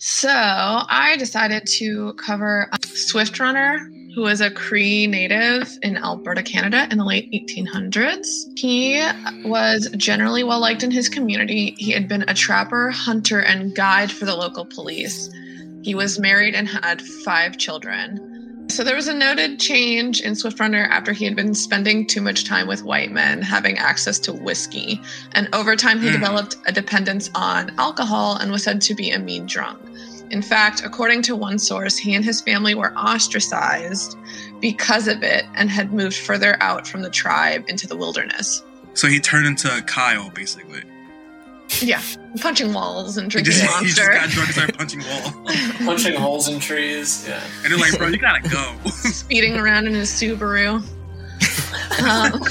So 0.01 0.29
I 0.31 1.17
decided 1.19 1.67
to 1.77 2.13
cover 2.13 2.69
um, 2.71 2.79
Swift 2.83 3.37
Runner, 3.37 3.79
who 4.15 4.21
was 4.21 4.39
a 4.39 4.49
Cree 4.49 5.07
native 5.07 5.77
in 5.81 5.97
Alberta, 5.97 6.41
Canada 6.41 6.87
in 6.89 6.97
the 6.97 7.03
late 7.03 7.29
1800s. 7.33 8.25
He 8.57 9.05
was 9.43 9.89
generally 9.97 10.45
well 10.45 10.61
liked 10.61 10.83
in 10.83 10.91
his 10.91 11.09
community. 11.09 11.75
He 11.77 11.91
had 11.91 12.07
been 12.07 12.23
a 12.29 12.33
trapper, 12.33 12.91
hunter, 12.91 13.41
and 13.41 13.75
guide 13.75 14.09
for 14.09 14.23
the 14.23 14.35
local 14.37 14.65
police. 14.65 15.29
He 15.83 15.95
was 15.95 16.17
married 16.17 16.55
and 16.55 16.69
had 16.69 17.01
five 17.01 17.57
children. 17.57 18.25
So 18.69 18.83
there 18.83 18.95
was 18.95 19.07
a 19.07 19.13
noted 19.13 19.59
change 19.59 20.21
in 20.21 20.35
Swift 20.35 20.59
Runner 20.59 20.83
after 20.91 21.11
he 21.11 21.25
had 21.25 21.35
been 21.35 21.55
spending 21.55 22.05
too 22.05 22.21
much 22.21 22.45
time 22.45 22.67
with 22.67 22.83
white 22.83 23.11
men, 23.11 23.41
having 23.41 23.77
access 23.79 24.19
to 24.19 24.31
whiskey. 24.31 25.01
And 25.33 25.49
over 25.53 25.75
time, 25.75 25.99
he 25.99 26.07
Mm. 26.07 26.13
developed 26.13 26.55
a 26.67 26.71
dependence 26.71 27.29
on 27.35 27.73
alcohol 27.79 28.35
and 28.37 28.51
was 28.51 28.63
said 28.63 28.79
to 28.81 28.93
be 28.93 29.09
a 29.09 29.19
mean 29.19 29.47
drunk. 29.47 29.79
In 30.31 30.41
fact, 30.41 30.83
according 30.83 31.21
to 31.23 31.35
one 31.35 31.57
source, 31.59 31.97
he 31.97 32.13
and 32.13 32.23
his 32.23 32.41
family 32.41 32.75
were 32.75 32.93
ostracized 32.93 34.17
because 34.59 35.07
of 35.07 35.23
it 35.23 35.45
and 35.55 35.69
had 35.69 35.91
moved 35.91 36.15
further 36.15 36.61
out 36.61 36.87
from 36.87 37.01
the 37.01 37.09
tribe 37.09 37.65
into 37.67 37.87
the 37.87 37.95
wilderness. 37.95 38.63
So 38.93 39.07
he 39.07 39.19
turned 39.19 39.47
into 39.47 39.81
Kyle, 39.87 40.29
basically. 40.29 40.83
Yeah, 41.81 42.01
punching 42.41 42.73
walls 42.73 43.17
and 43.17 43.27
He 43.27 43.41
drinking 43.41 43.53
just, 43.53 43.79
he 43.79 43.85
just 43.87 43.97
got 43.97 44.29
drunk 44.29 44.47
and 44.47 44.55
started 44.55 44.77
punching 44.77 45.01
walls. 45.01 45.31
Punching 45.77 46.15
holes 46.15 46.47
in 46.47 46.59
trees. 46.59 47.25
Yeah. 47.27 47.41
And 47.63 47.71
they're 47.71 47.79
like, 47.79 47.97
bro, 47.97 48.07
you 48.07 48.17
gotta 48.17 48.47
go. 48.49 48.75
Speeding 48.89 49.55
around 49.55 49.87
in 49.87 49.93
his 49.93 50.09
Subaru. 50.09 50.83
Um, 51.99 52.41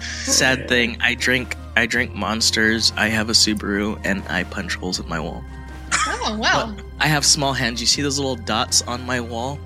Sad 0.00 0.68
thing, 0.68 0.96
I 1.00 1.14
drink 1.14 1.56
I 1.76 1.86
drink 1.86 2.14
monsters. 2.14 2.92
I 2.96 3.08
have 3.08 3.28
a 3.28 3.32
Subaru, 3.32 4.00
and 4.04 4.22
I 4.28 4.44
punch 4.44 4.74
holes 4.74 4.98
in 5.00 5.08
my 5.08 5.20
wall. 5.20 5.42
oh, 5.92 6.36
well. 6.40 6.76
I 6.98 7.06
have 7.06 7.24
small 7.24 7.52
hands. 7.52 7.80
You 7.80 7.86
see 7.86 8.02
those 8.02 8.18
little 8.18 8.36
dots 8.36 8.82
on 8.82 9.04
my 9.06 9.20
wall? 9.20 9.58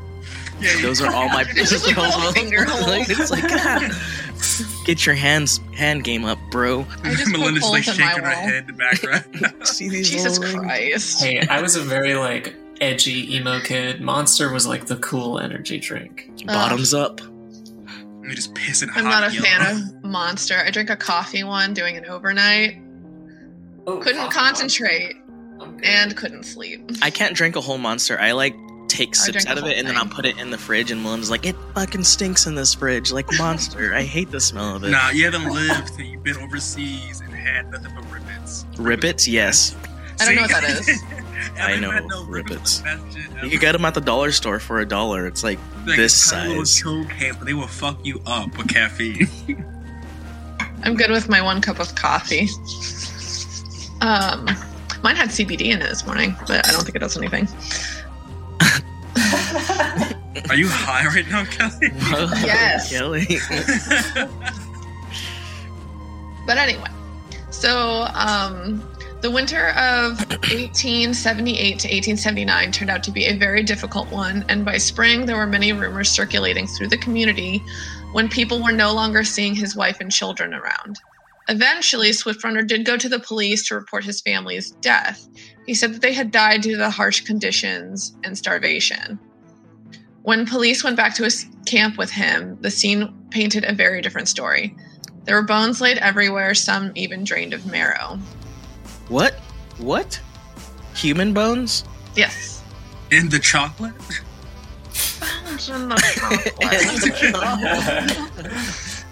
yeah, 0.61 0.80
Those 0.82 1.00
are 1.00 1.12
all 1.14 1.28
my. 1.28 1.44
It's 1.56 1.87
like 1.87 1.96
little 1.96 2.32
finger 2.32 2.64
holes. 2.64 2.87
Like, 2.87 3.08
it's 3.11 3.30
like, 3.30 3.44
ah. 3.46 4.82
get 4.87 5.04
your 5.06 5.14
hands 5.14 5.61
hand 5.75 6.04
game 6.04 6.25
up, 6.25 6.38
bro. 6.50 6.87
I 7.02 7.11
just 7.14 7.32
poke 7.32 7.40
Melinda's 7.40 7.64
like 7.64 7.87
my 7.87 7.92
shaking 7.92 8.06
her 8.06 8.23
wall. 8.23 8.30
head 8.30 8.54
in 8.54 8.66
the 8.66 8.73
background. 8.73 9.66
See 9.66 9.88
these 9.88 10.11
Jesus 10.11 10.38
little? 10.38 10.61
Christ. 10.61 11.23
Hey, 11.23 11.46
I 11.49 11.61
was 11.61 11.75
a 11.76 11.80
very 11.82 12.14
like 12.14 12.54
edgy 12.80 13.34
emo 13.37 13.61
kid. 13.61 14.00
Monster 14.00 14.52
was 14.52 14.66
like 14.66 14.87
the 14.87 14.96
cool 14.96 15.38
energy 15.38 15.78
drink. 15.80 16.30
Bottoms 16.46 16.92
up. 16.94 17.20
And 18.25 18.31
they 18.31 18.35
just 18.35 18.54
pissing 18.54 18.88
I'm 18.95 19.04
hot 19.04 19.21
not 19.21 19.31
a 19.31 19.35
yellow. 19.35 19.47
fan 19.47 19.76
of 19.76 20.04
Monster. 20.11 20.57
I 20.64 20.71
drank 20.71 20.88
a 20.90 20.97
coffee 20.97 21.45
one 21.45 21.75
doing 21.75 21.97
an 21.99 22.07
overnight. 22.07 22.81
Oh, 23.87 23.99
Couldn't 23.99 24.23
coffee 24.23 24.33
concentrate 24.35 25.16
monster. 25.59 25.81
And 25.85 26.16
couldn't 26.16 26.45
sleep. 26.45 26.90
I 27.02 27.11
can't 27.11 27.37
drink 27.37 27.54
a 27.57 27.61
whole 27.61 27.76
monster. 27.78 28.19
I 28.19 28.33
like 28.33 28.54
take 28.88 29.14
sips 29.14 29.45
out 29.47 29.59
of 29.59 29.64
it 29.64 29.76
whole 29.76 29.78
and 29.78 29.87
then 29.88 29.97
I'll 29.97 30.07
put 30.07 30.25
it 30.25 30.38
in 30.38 30.50
the 30.50 30.57
fridge 30.59 30.90
and 30.90 31.02
Melinda's 31.02 31.31
like, 31.31 31.45
it 31.45 31.54
fucking 31.75 32.04
stinks 32.04 32.47
in 32.47 32.54
this 32.54 32.73
fridge 32.75 33.12
like 33.12 33.26
monster. 33.38 33.93
I 33.95 34.02
hate 34.04 34.31
the 34.31 34.40
smell 34.40 34.76
of 34.76 34.85
it. 34.85 34.90
Nah, 34.90 35.11
you 35.11 35.25
haven't 35.25 35.52
lived 35.52 35.95
till 35.97 36.07
you've 36.07 36.23
been 36.23 36.37
overseas 36.38 37.21
and 37.21 37.33
had 37.35 37.71
nothing 37.71 37.93
but 37.95 38.11
Rip 38.11 38.23
Its. 38.40 38.64
Ribbits, 38.76 39.26
yes. 39.31 39.76
I 40.21 40.25
don't 40.26 40.37
know 40.37 40.43
what 40.43 40.50
that 40.52 40.64
is. 40.64 41.02
I 41.61 41.77
know 41.81 41.91
had 41.91 42.07
no 42.07 42.25
Rip 42.25 42.51
Its. 42.51 42.81
Best 42.81 43.03
shit 43.17 43.31
ever. 43.37 43.45
You 43.45 43.51
can 43.51 43.61
get 43.61 43.73
them 43.73 43.85
at 43.85 43.95
the 43.95 44.01
dollar 44.01 44.33
store 44.33 44.59
for 44.61 44.81
a 44.81 44.87
dollar. 44.87 45.27
It's 45.27 45.43
like 45.45 45.59
Like 45.87 45.97
this 45.97 46.31
a 46.33 46.35
tiny 46.35 46.49
little 46.51 46.65
size. 46.65 46.83
chill 46.83 47.05
but 47.39 47.45
they 47.47 47.55
will 47.55 47.67
fuck 47.67 47.99
you 48.05 48.21
up 48.27 48.57
with 48.57 48.69
caffeine. 48.69 49.29
I'm 50.83 50.95
good 50.97 51.11
with 51.11 51.29
my 51.29 51.41
one 51.41 51.61
cup 51.61 51.79
of 51.81 51.95
coffee. 51.95 52.49
Um, 54.01 54.45
mine 55.03 55.17
had 55.17 55.31
CBD 55.31 55.63
in 55.73 55.81
it 55.81 55.89
this 55.89 56.05
morning, 56.07 56.35
but 56.47 56.67
I 56.69 56.73
don't 56.73 56.83
think 56.85 56.95
it 56.97 56.99
does 56.99 57.17
anything. 57.17 57.49
Are 60.51 60.57
you 60.57 60.69
high 60.69 61.07
right 61.07 61.27
now, 61.31 61.45
Kelly? 61.47 61.91
Yes. 62.45 62.91
Kelly. 62.91 63.27
But 66.47 66.59
anyway, 66.59 66.91
so 67.51 68.03
um, 68.15 68.83
the 69.25 69.31
winter 69.31 69.69
of 69.71 70.19
1878 70.19 71.57
to 71.78 71.88
1879 71.88 72.73
turned 72.73 72.90
out 72.90 73.02
to 73.02 73.11
be 73.11 73.25
a 73.25 73.35
very 73.35 73.62
difficult 73.62 74.07
one, 74.12 74.45
and 74.50 74.66
by 74.66 74.76
spring 74.76 75.25
there 75.25 75.38
were 75.38 75.47
many 75.47 75.73
rumors 75.73 76.11
circulating 76.11 76.66
through 76.66 76.88
the 76.88 76.99
community 76.99 77.62
when 78.12 78.28
people 78.28 78.62
were 78.62 78.71
no 78.71 78.93
longer 78.93 79.25
seeing 79.25 79.54
his 79.54 79.75
wife 79.75 79.97
and 79.99 80.12
children 80.12 80.52
around. 80.52 81.00
Eventually, 81.49 82.12
Swift 82.12 82.45
Runner 82.45 82.61
did 82.61 82.85
go 82.85 82.99
to 82.99 83.09
the 83.09 83.19
police 83.19 83.66
to 83.66 83.75
report 83.75 84.04
his 84.04 84.21
family's 84.21 84.73
death. 84.83 85.26
He 85.64 85.73
said 85.73 85.95
that 85.95 86.02
they 86.02 86.12
had 86.12 86.31
died 86.31 86.61
due 86.61 86.73
to 86.73 86.76
the 86.76 86.90
harsh 86.90 87.23
conditions 87.23 88.14
and 88.25 88.37
starvation. 88.37 89.19
When 90.21 90.45
police 90.45 90.85
went 90.85 90.99
back 90.99 91.14
to 91.14 91.25
his 91.25 91.47
camp 91.64 91.97
with 91.97 92.11
him, 92.11 92.59
the 92.61 92.71
scene 92.71 93.11
painted 93.31 93.64
a 93.64 93.73
very 93.73 94.02
different 94.02 94.28
story. 94.28 94.76
There 95.25 95.37
were 95.37 95.43
bones 95.43 95.81
laid 95.81 95.97
everywhere, 95.97 96.52
some 96.52 96.93
even 96.95 97.25
drained 97.25 97.54
of 97.54 97.64
marrow. 97.64 98.19
What? 99.08 99.34
What? 99.78 100.20
Human 100.94 101.32
bones? 101.34 101.84
Yes. 102.14 102.62
In 103.11 103.28
the 103.28 103.38
chocolate? 103.38 103.92
Bones 105.20 105.68
in 105.68 105.88
the 105.88 105.96
chocolate. 107.16 109.04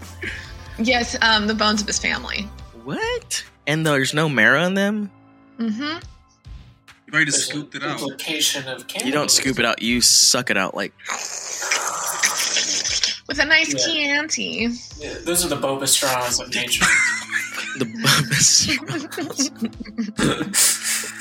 yes, 0.78 1.16
um, 1.22 1.46
the 1.46 1.54
bones 1.54 1.80
of 1.80 1.86
his 1.86 1.98
family. 1.98 2.48
what? 2.84 3.44
And 3.66 3.86
there's 3.86 4.12
no 4.14 4.28
marrow 4.28 4.64
in 4.64 4.74
them? 4.74 5.10
Mm-hmm. 5.58 5.98
You've 7.06 7.14
already 7.14 7.26
just 7.30 7.48
scooped 7.48 7.74
it 7.74 7.82
out. 7.82 8.00
Implication 8.00 8.66
of 8.68 8.84
You 9.04 9.12
don't 9.12 9.30
scoop 9.30 9.58
it 9.58 9.64
out, 9.64 9.82
you 9.82 10.00
suck 10.00 10.50
it 10.50 10.56
out 10.56 10.74
like 10.74 10.92
With 13.28 13.38
a 13.38 13.44
nice 13.44 13.72
Yeah. 13.72 13.78
Chianti. 13.86 14.68
Yeah, 14.98 15.14
those 15.22 15.44
are 15.44 15.48
the 15.48 15.56
boba 15.56 15.86
straws 15.86 16.40
of 16.40 16.52
nature. 16.54 16.84
the 17.78 17.84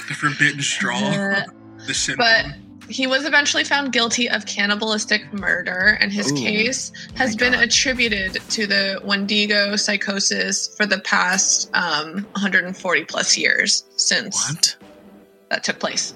The 0.07 0.13
forbidden 0.15 0.61
straw. 0.61 0.97
Uh, 0.97 1.43
the 1.87 2.15
but 2.17 2.45
he 2.91 3.07
was 3.07 3.25
eventually 3.25 3.63
found 3.63 3.93
guilty 3.93 4.29
of 4.29 4.45
cannibalistic 4.45 5.31
murder, 5.33 5.97
and 6.01 6.11
his 6.11 6.31
Ooh. 6.31 6.35
case 6.35 6.91
has 7.15 7.35
been 7.35 7.53
God. 7.53 7.63
attributed 7.63 8.33
to 8.49 8.67
the 8.67 8.99
Wendigo 9.03 9.75
psychosis 9.75 10.75
for 10.75 10.85
the 10.85 10.99
past 10.99 11.69
um, 11.73 12.25
140 12.33 13.05
plus 13.05 13.37
years 13.37 13.85
since 13.95 14.49
what? 14.49 14.75
that 15.49 15.63
took 15.63 15.79
place. 15.79 16.13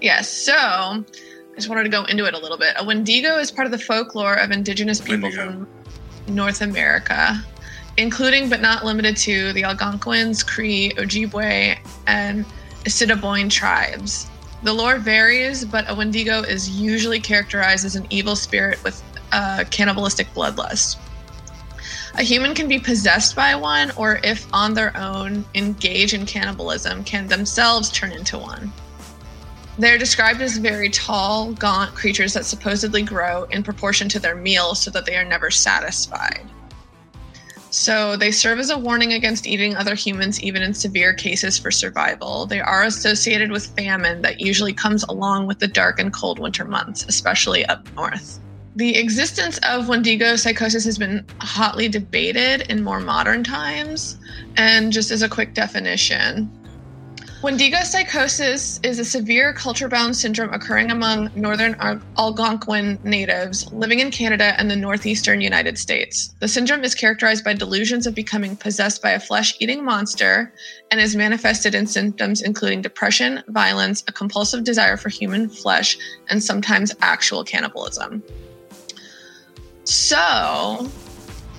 Yes, 0.00 0.28
so 0.28 0.54
I 0.54 1.04
just 1.54 1.68
wanted 1.68 1.84
to 1.84 1.90
go 1.90 2.04
into 2.04 2.24
it 2.24 2.34
a 2.34 2.38
little 2.38 2.58
bit. 2.58 2.74
A 2.76 2.84
Wendigo 2.84 3.38
is 3.38 3.50
part 3.50 3.66
of 3.66 3.72
the 3.72 3.78
folklore 3.78 4.34
of 4.34 4.50
indigenous 4.50 5.00
people 5.00 5.30
Wendigo. 5.30 5.44
from 5.44 5.68
North 6.34 6.62
America, 6.62 7.44
including 7.96 8.48
but 8.48 8.60
not 8.60 8.84
limited 8.84 9.16
to 9.16 9.52
the 9.52 9.64
Algonquins, 9.64 10.42
Cree, 10.42 10.90
Ojibwe, 10.96 11.78
and 12.06 12.44
Assiniboine 12.86 13.48
tribes. 13.48 14.28
The 14.62 14.72
lore 14.72 14.98
varies, 14.98 15.64
but 15.64 15.88
a 15.88 15.94
Wendigo 15.94 16.42
is 16.42 16.70
usually 16.70 17.20
characterized 17.20 17.84
as 17.84 17.96
an 17.96 18.06
evil 18.10 18.36
spirit 18.36 18.82
with 18.82 19.02
cannibalistic 19.70 20.32
bloodlust. 20.34 20.96
A 22.16 22.22
human 22.22 22.54
can 22.54 22.68
be 22.68 22.78
possessed 22.78 23.34
by 23.34 23.56
one, 23.56 23.90
or 23.96 24.20
if 24.22 24.46
on 24.52 24.72
their 24.72 24.96
own 24.96 25.44
engage 25.54 26.14
in 26.14 26.24
cannibalism, 26.24 27.02
can 27.04 27.26
themselves 27.26 27.90
turn 27.90 28.12
into 28.12 28.38
one. 28.38 28.72
They're 29.76 29.98
described 29.98 30.40
as 30.40 30.56
very 30.56 30.88
tall, 30.88 31.52
gaunt 31.54 31.94
creatures 31.96 32.32
that 32.34 32.46
supposedly 32.46 33.02
grow 33.02 33.44
in 33.50 33.64
proportion 33.64 34.08
to 34.10 34.20
their 34.20 34.36
meals 34.36 34.80
so 34.80 34.90
that 34.92 35.04
they 35.04 35.16
are 35.16 35.24
never 35.24 35.50
satisfied. 35.50 36.48
So 37.74 38.16
they 38.16 38.30
serve 38.30 38.60
as 38.60 38.70
a 38.70 38.78
warning 38.78 39.14
against 39.14 39.48
eating 39.48 39.74
other 39.74 39.96
humans, 39.96 40.40
even 40.40 40.62
in 40.62 40.74
severe 40.74 41.12
cases 41.12 41.58
for 41.58 41.72
survival. 41.72 42.46
They 42.46 42.60
are 42.60 42.84
associated 42.84 43.50
with 43.50 43.66
famine 43.66 44.22
that 44.22 44.40
usually 44.40 44.72
comes 44.72 45.02
along 45.02 45.48
with 45.48 45.58
the 45.58 45.66
dark 45.66 45.98
and 45.98 46.12
cold 46.12 46.38
winter 46.38 46.64
months, 46.64 47.04
especially 47.08 47.66
up 47.66 47.84
north. 47.96 48.38
The 48.76 48.96
existence 48.96 49.58
of 49.68 49.88
Wendigo 49.88 50.36
psychosis 50.36 50.84
has 50.84 50.98
been 50.98 51.26
hotly 51.40 51.88
debated 51.88 52.60
in 52.70 52.84
more 52.84 53.00
modern 53.00 53.42
times. 53.42 54.20
And 54.56 54.92
just 54.92 55.10
as 55.10 55.22
a 55.22 55.28
quick 55.28 55.54
definition, 55.54 56.48
Wendigo 57.44 57.82
psychosis 57.82 58.80
is 58.82 58.98
a 58.98 59.04
severe 59.04 59.52
culture 59.52 59.86
bound 59.86 60.16
syndrome 60.16 60.54
occurring 60.54 60.90
among 60.90 61.30
northern 61.34 61.76
Al- 61.78 62.00
Algonquin 62.16 62.98
natives 63.04 63.70
living 63.70 63.98
in 63.98 64.10
Canada 64.10 64.54
and 64.56 64.70
the 64.70 64.76
northeastern 64.76 65.42
United 65.42 65.76
States. 65.76 66.34
The 66.40 66.48
syndrome 66.48 66.82
is 66.84 66.94
characterized 66.94 67.44
by 67.44 67.52
delusions 67.52 68.06
of 68.06 68.14
becoming 68.14 68.56
possessed 68.56 69.02
by 69.02 69.10
a 69.10 69.20
flesh 69.20 69.56
eating 69.60 69.84
monster 69.84 70.54
and 70.90 70.98
is 70.98 71.14
manifested 71.14 71.74
in 71.74 71.86
symptoms 71.86 72.40
including 72.40 72.80
depression, 72.80 73.42
violence, 73.48 74.02
a 74.08 74.12
compulsive 74.12 74.64
desire 74.64 74.96
for 74.96 75.10
human 75.10 75.50
flesh, 75.50 75.98
and 76.30 76.42
sometimes 76.42 76.94
actual 77.02 77.44
cannibalism. 77.44 78.22
So, 79.84 80.90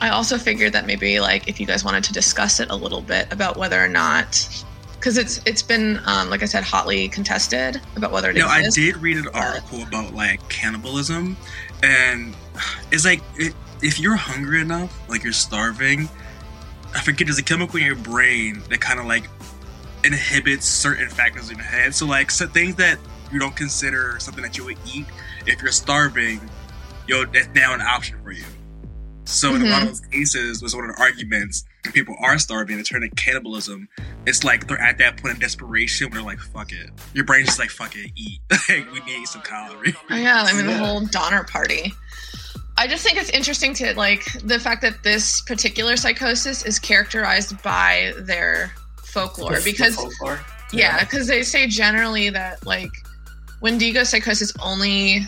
I 0.02 0.10
also 0.10 0.40
figured 0.40 0.74
that 0.74 0.88
maybe 0.88 1.20
like 1.20 1.48
if 1.48 1.60
you 1.60 1.68
guys 1.68 1.86
wanted 1.86 2.04
to 2.06 2.14
discuss 2.14 2.60
it 2.60 2.72
a 2.72 2.76
little 2.76 3.02
bit 3.02 3.32
about 3.32 3.56
whether 3.56 3.80
or 3.80 3.88
not 3.88 4.66
because 5.06 5.20
it's 5.20 5.40
it's 5.46 5.62
been 5.62 6.02
um, 6.06 6.32
like 6.32 6.42
I 6.42 6.46
said 6.46 6.64
hotly 6.64 7.08
contested 7.10 7.80
about 7.96 8.12
whether 8.12 8.32
it 8.32 8.38
No, 8.38 8.48
I 8.48 8.68
did 8.72 8.98
read 8.98 9.18
an 9.18 9.28
article 9.36 9.84
about 9.84 10.16
like 10.16 10.50
cannibalism, 10.50 11.38
and 11.84 12.36
it's 12.92 13.06
like 13.06 13.22
it, 13.36 13.54
if 13.84 14.00
you're 14.00 14.16
hungry 14.16 14.62
enough, 14.62 15.08
like 15.08 15.24
you're 15.24 15.32
starving. 15.32 16.10
I 16.96 17.02
forget 17.02 17.28
there's 17.28 17.38
a 17.38 17.44
chemical 17.44 17.80
in 17.80 17.86
your 17.86 17.98
brain 17.98 18.64
that 18.70 18.82
kind 18.82 19.00
of 19.00 19.06
like 19.06 19.30
inhibits 20.04 20.66
certain 20.66 21.08
factors 21.08 21.52
in 21.52 21.58
your 21.58 21.68
head. 21.68 21.94
So 21.94 22.08
like 22.08 22.32
so 22.32 22.48
things 22.48 22.74
that 22.78 22.98
you 23.32 23.38
don't 23.38 23.56
consider 23.56 24.18
something 24.20 24.42
that 24.42 24.58
you 24.58 24.66
would 24.66 24.80
eat 24.92 25.06
if 25.46 25.62
you're 25.62 25.72
starving, 25.72 26.50
yo, 27.08 27.26
that's 27.26 27.50
now 27.54 27.76
an 27.76 27.82
option 27.82 28.18
for 28.24 28.32
you. 28.32 28.46
So 29.26 29.54
in 29.54 29.62
a 29.62 29.70
lot 29.70 29.84
of 29.84 29.90
those 29.90 30.00
cases, 30.02 30.64
was 30.64 30.76
one 30.76 30.90
of 30.90 30.96
the 30.96 31.00
arguments. 31.00 31.64
When 31.86 31.94
people 31.94 32.16
are 32.20 32.38
starving, 32.38 32.78
they 32.78 32.84
turn 32.84 33.02
to 33.02 33.10
cannibalism. 33.10 33.88
It's 34.26 34.44
like 34.44 34.68
they're 34.68 34.82
at 34.82 34.98
that 35.00 35.18
point 35.18 35.36
of 35.36 35.40
desperation 35.40 36.10
where 36.10 36.20
they're 36.20 36.26
like, 36.26 36.40
"Fuck 36.40 36.72
it." 36.72 36.90
Your 37.14 37.26
brain's 37.26 37.48
just 37.48 37.60
like, 37.60 37.70
"Fuck 37.70 37.96
it, 37.96 38.12
eat." 38.16 38.40
like 38.70 38.92
we 38.92 39.00
need 39.02 39.28
some 39.28 39.42
calories. 39.42 39.96
Oh, 40.10 40.16
yeah, 40.16 40.44
I 40.46 40.54
mean 40.54 40.66
the 40.66 40.72
Yeah. 40.74 40.78
whole 40.86 41.02
Donner 41.06 41.44
Party. 41.44 41.94
I 42.78 42.88
just 42.88 43.04
think 43.06 43.18
it's 43.18 43.30
interesting 43.30 43.74
to 43.76 43.94
like 43.96 44.26
the 44.44 44.60
fact 44.60 44.82
that 44.82 45.02
this 45.04 45.42
particular 45.42 45.96
psychosis 45.96 46.66
is 46.66 46.78
characterized 46.80 47.62
by 47.64 48.14
their 48.20 48.72
folklore 49.04 49.52
The- 49.54 49.60
the 49.60 49.72
because 49.72 49.96
folklore. 49.96 50.40
yeah, 50.74 51.00
because 51.02 51.28
they 51.28 51.44
say 51.44 51.68
generally 51.68 52.30
that 52.32 52.66
like 52.66 52.90
Wendigo 53.62 54.04
psychosis 54.04 54.52
only 54.62 55.22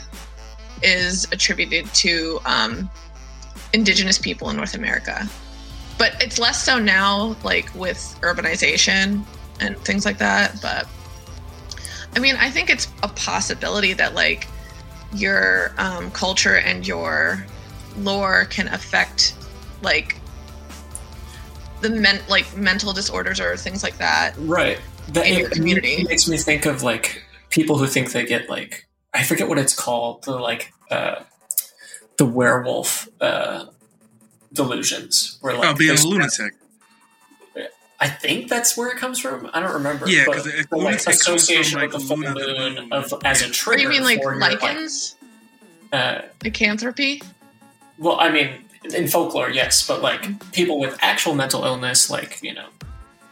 is 0.83 1.25
attributed 1.31 1.85
to 1.93 2.39
um, 2.45 2.89
indigenous 3.73 4.17
people 4.17 4.49
in 4.49 4.57
North 4.57 4.75
America, 4.75 5.27
but 5.97 6.21
it's 6.21 6.39
less 6.39 6.63
so 6.63 6.79
now, 6.79 7.35
like 7.43 7.73
with 7.75 7.97
urbanization 8.21 9.23
and 9.59 9.77
things 9.79 10.05
like 10.05 10.17
that. 10.19 10.61
But 10.61 10.87
I 12.15 12.19
mean, 12.19 12.35
I 12.35 12.49
think 12.49 12.69
it's 12.69 12.87
a 13.03 13.07
possibility 13.07 13.93
that 13.93 14.13
like 14.13 14.47
your 15.13 15.73
um, 15.77 16.11
culture 16.11 16.57
and 16.57 16.85
your 16.85 17.45
lore 17.97 18.45
can 18.45 18.67
affect 18.67 19.35
like 19.81 20.17
the 21.81 21.89
men 21.89 22.19
like 22.27 22.55
mental 22.57 22.91
disorders 22.93 23.39
or 23.39 23.55
things 23.55 23.83
like 23.83 23.97
that 23.97 24.33
Right. 24.37 24.79
That, 25.09 25.27
in 25.27 25.39
your 25.39 25.49
community. 25.49 25.93
It 25.93 26.09
makes 26.09 26.27
me 26.27 26.37
think 26.37 26.65
of 26.65 26.83
like 26.83 27.23
people 27.49 27.77
who 27.77 27.87
think 27.87 28.11
they 28.11 28.25
get 28.25 28.49
like 28.49 28.87
I 29.13 29.23
forget 29.23 29.47
what 29.47 29.57
it's 29.57 29.73
called 29.73 30.23
the 30.23 30.37
like 30.37 30.73
uh, 30.91 31.23
the 32.17 32.25
werewolf 32.25 33.07
uh, 33.21 33.65
delusions 34.53 35.37
where 35.41 35.53
like 35.55 35.69
Oh, 35.69 35.75
being 35.75 35.97
a 35.97 36.01
lunatic. 36.07 36.53
I 37.99 38.07
think 38.09 38.47
that's 38.47 38.77
where 38.77 38.89
it 38.91 38.97
comes 38.97 39.17
from. 39.19 39.49
I 39.53 39.59
don't 39.59 39.73
remember. 39.73 40.07
Yeah, 40.07 40.25
but 40.27 40.35
'cause 40.35 40.45
it- 40.47 40.69
the, 40.69 40.75
like 40.77 40.85
lunatic 40.85 41.05
comes 41.05 41.23
from, 41.25 41.35
association 41.35 41.79
like, 41.79 41.91
with 41.91 42.01
the 42.03 42.07
full 42.07 42.17
moon 42.17 42.33
moon. 42.35 42.93
of 42.93 43.11
as 43.25 43.41
a 43.41 43.45
Yeah. 43.47 43.51
trigger. 43.51 43.79
Or 43.79 43.83
you 43.83 43.89
mean 43.89 44.03
like 44.03 44.21
for 44.21 44.33
your, 44.33 44.39
like, 44.39 44.61
lichens? 44.61 45.15
uh, 45.91 46.21
Lycanthropy? 46.43 47.23
well, 47.97 48.19
I 48.19 48.29
mean, 48.29 48.51
in 48.93 49.07
folklore, 49.07 49.49
yes, 49.49 49.85
but 49.87 50.01
like 50.03 50.51
people 50.51 50.79
with 50.79 50.95
actual 51.01 51.33
mental 51.33 51.65
illness, 51.65 52.09
like 52.11 52.37
you 52.43 52.53
know, 52.53 52.67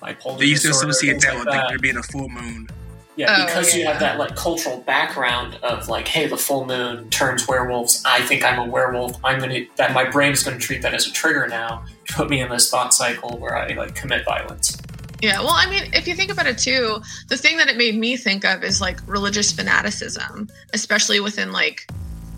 bipolar 0.01 0.39
They 0.39 0.45
used 0.45 0.63
to 0.63 0.71
associate 0.71 1.21
that 1.21 1.35
with 1.37 1.45
like 1.45 1.59
that. 1.61 1.69
there 1.69 1.77
being 1.79 1.97
a 1.97 2.03
full 2.03 2.27
moon. 2.29 2.67
Yeah, 3.15 3.33
Oh, 3.37 3.45
because 3.45 3.73
you 3.75 3.85
have 3.85 3.99
that 4.01 4.17
like 4.17 4.35
cultural 4.35 4.79
background 4.81 5.55
of 5.63 5.87
like, 5.87 6.07
hey, 6.07 6.27
the 6.27 6.37
full 6.37 6.65
moon 6.65 7.09
turns 7.09 7.47
werewolves. 7.47 8.03
I 8.05 8.21
think 8.21 8.43
I'm 8.43 8.59
a 8.59 8.65
werewolf. 8.65 9.17
I'm 9.23 9.39
gonna 9.39 9.61
that 9.77 9.93
my 9.93 10.03
brain 10.09 10.33
is 10.33 10.43
gonna 10.43 10.59
treat 10.59 10.81
that 10.81 10.93
as 10.93 11.07
a 11.07 11.11
trigger 11.13 11.47
now. 11.47 11.85
To 12.07 12.13
put 12.13 12.29
me 12.29 12.41
in 12.41 12.49
this 12.49 12.69
thought 12.69 12.93
cycle 12.93 13.37
where 13.37 13.55
I 13.55 13.73
like 13.73 13.95
commit 13.95 14.25
violence. 14.25 14.77
Yeah, 15.21 15.39
well, 15.39 15.53
I 15.53 15.67
mean, 15.69 15.83
if 15.93 16.07
you 16.07 16.13
think 16.13 16.29
about 16.29 16.45
it 16.45 16.57
too, 16.57 17.01
the 17.29 17.37
thing 17.37 17.57
that 17.57 17.67
it 17.69 17.77
made 17.77 17.95
me 17.97 18.17
think 18.17 18.43
of 18.43 18.63
is 18.63 18.81
like 18.81 18.99
religious 19.07 19.51
fanaticism, 19.51 20.49
especially 20.73 21.19
within 21.21 21.51
like 21.53 21.87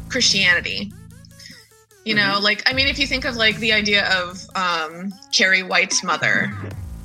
Christianity. 0.10 0.94
You 2.06 2.16
know, 2.16 2.40
like 2.42 2.64
I 2.70 2.74
mean, 2.74 2.88
if 2.88 3.00
you 3.00 3.08
think 3.08 3.26
of 3.26 3.36
like 3.36 3.58
the 3.58 3.74
idea 3.74 4.08
of 4.16 4.40
um, 4.56 5.12
Carrie 5.34 5.64
White's 5.64 6.04
mother, 6.04 6.54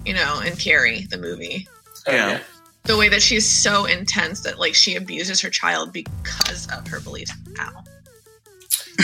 you 0.06 0.14
know, 0.14 0.40
in 0.40 0.54
Carrie 0.56 1.06
the 1.10 1.18
movie, 1.18 1.66
Oh, 2.06 2.12
Yeah. 2.12 2.40
The 2.84 2.96
way 2.96 3.08
that 3.08 3.22
she's 3.22 3.48
so 3.48 3.84
intense 3.84 4.40
that 4.40 4.58
like 4.58 4.74
she 4.74 4.96
abuses 4.96 5.40
her 5.40 5.50
child 5.50 5.92
because 5.92 6.66
of 6.76 6.86
her 6.88 7.00
beliefs. 7.00 7.32
Ow. 7.60 7.84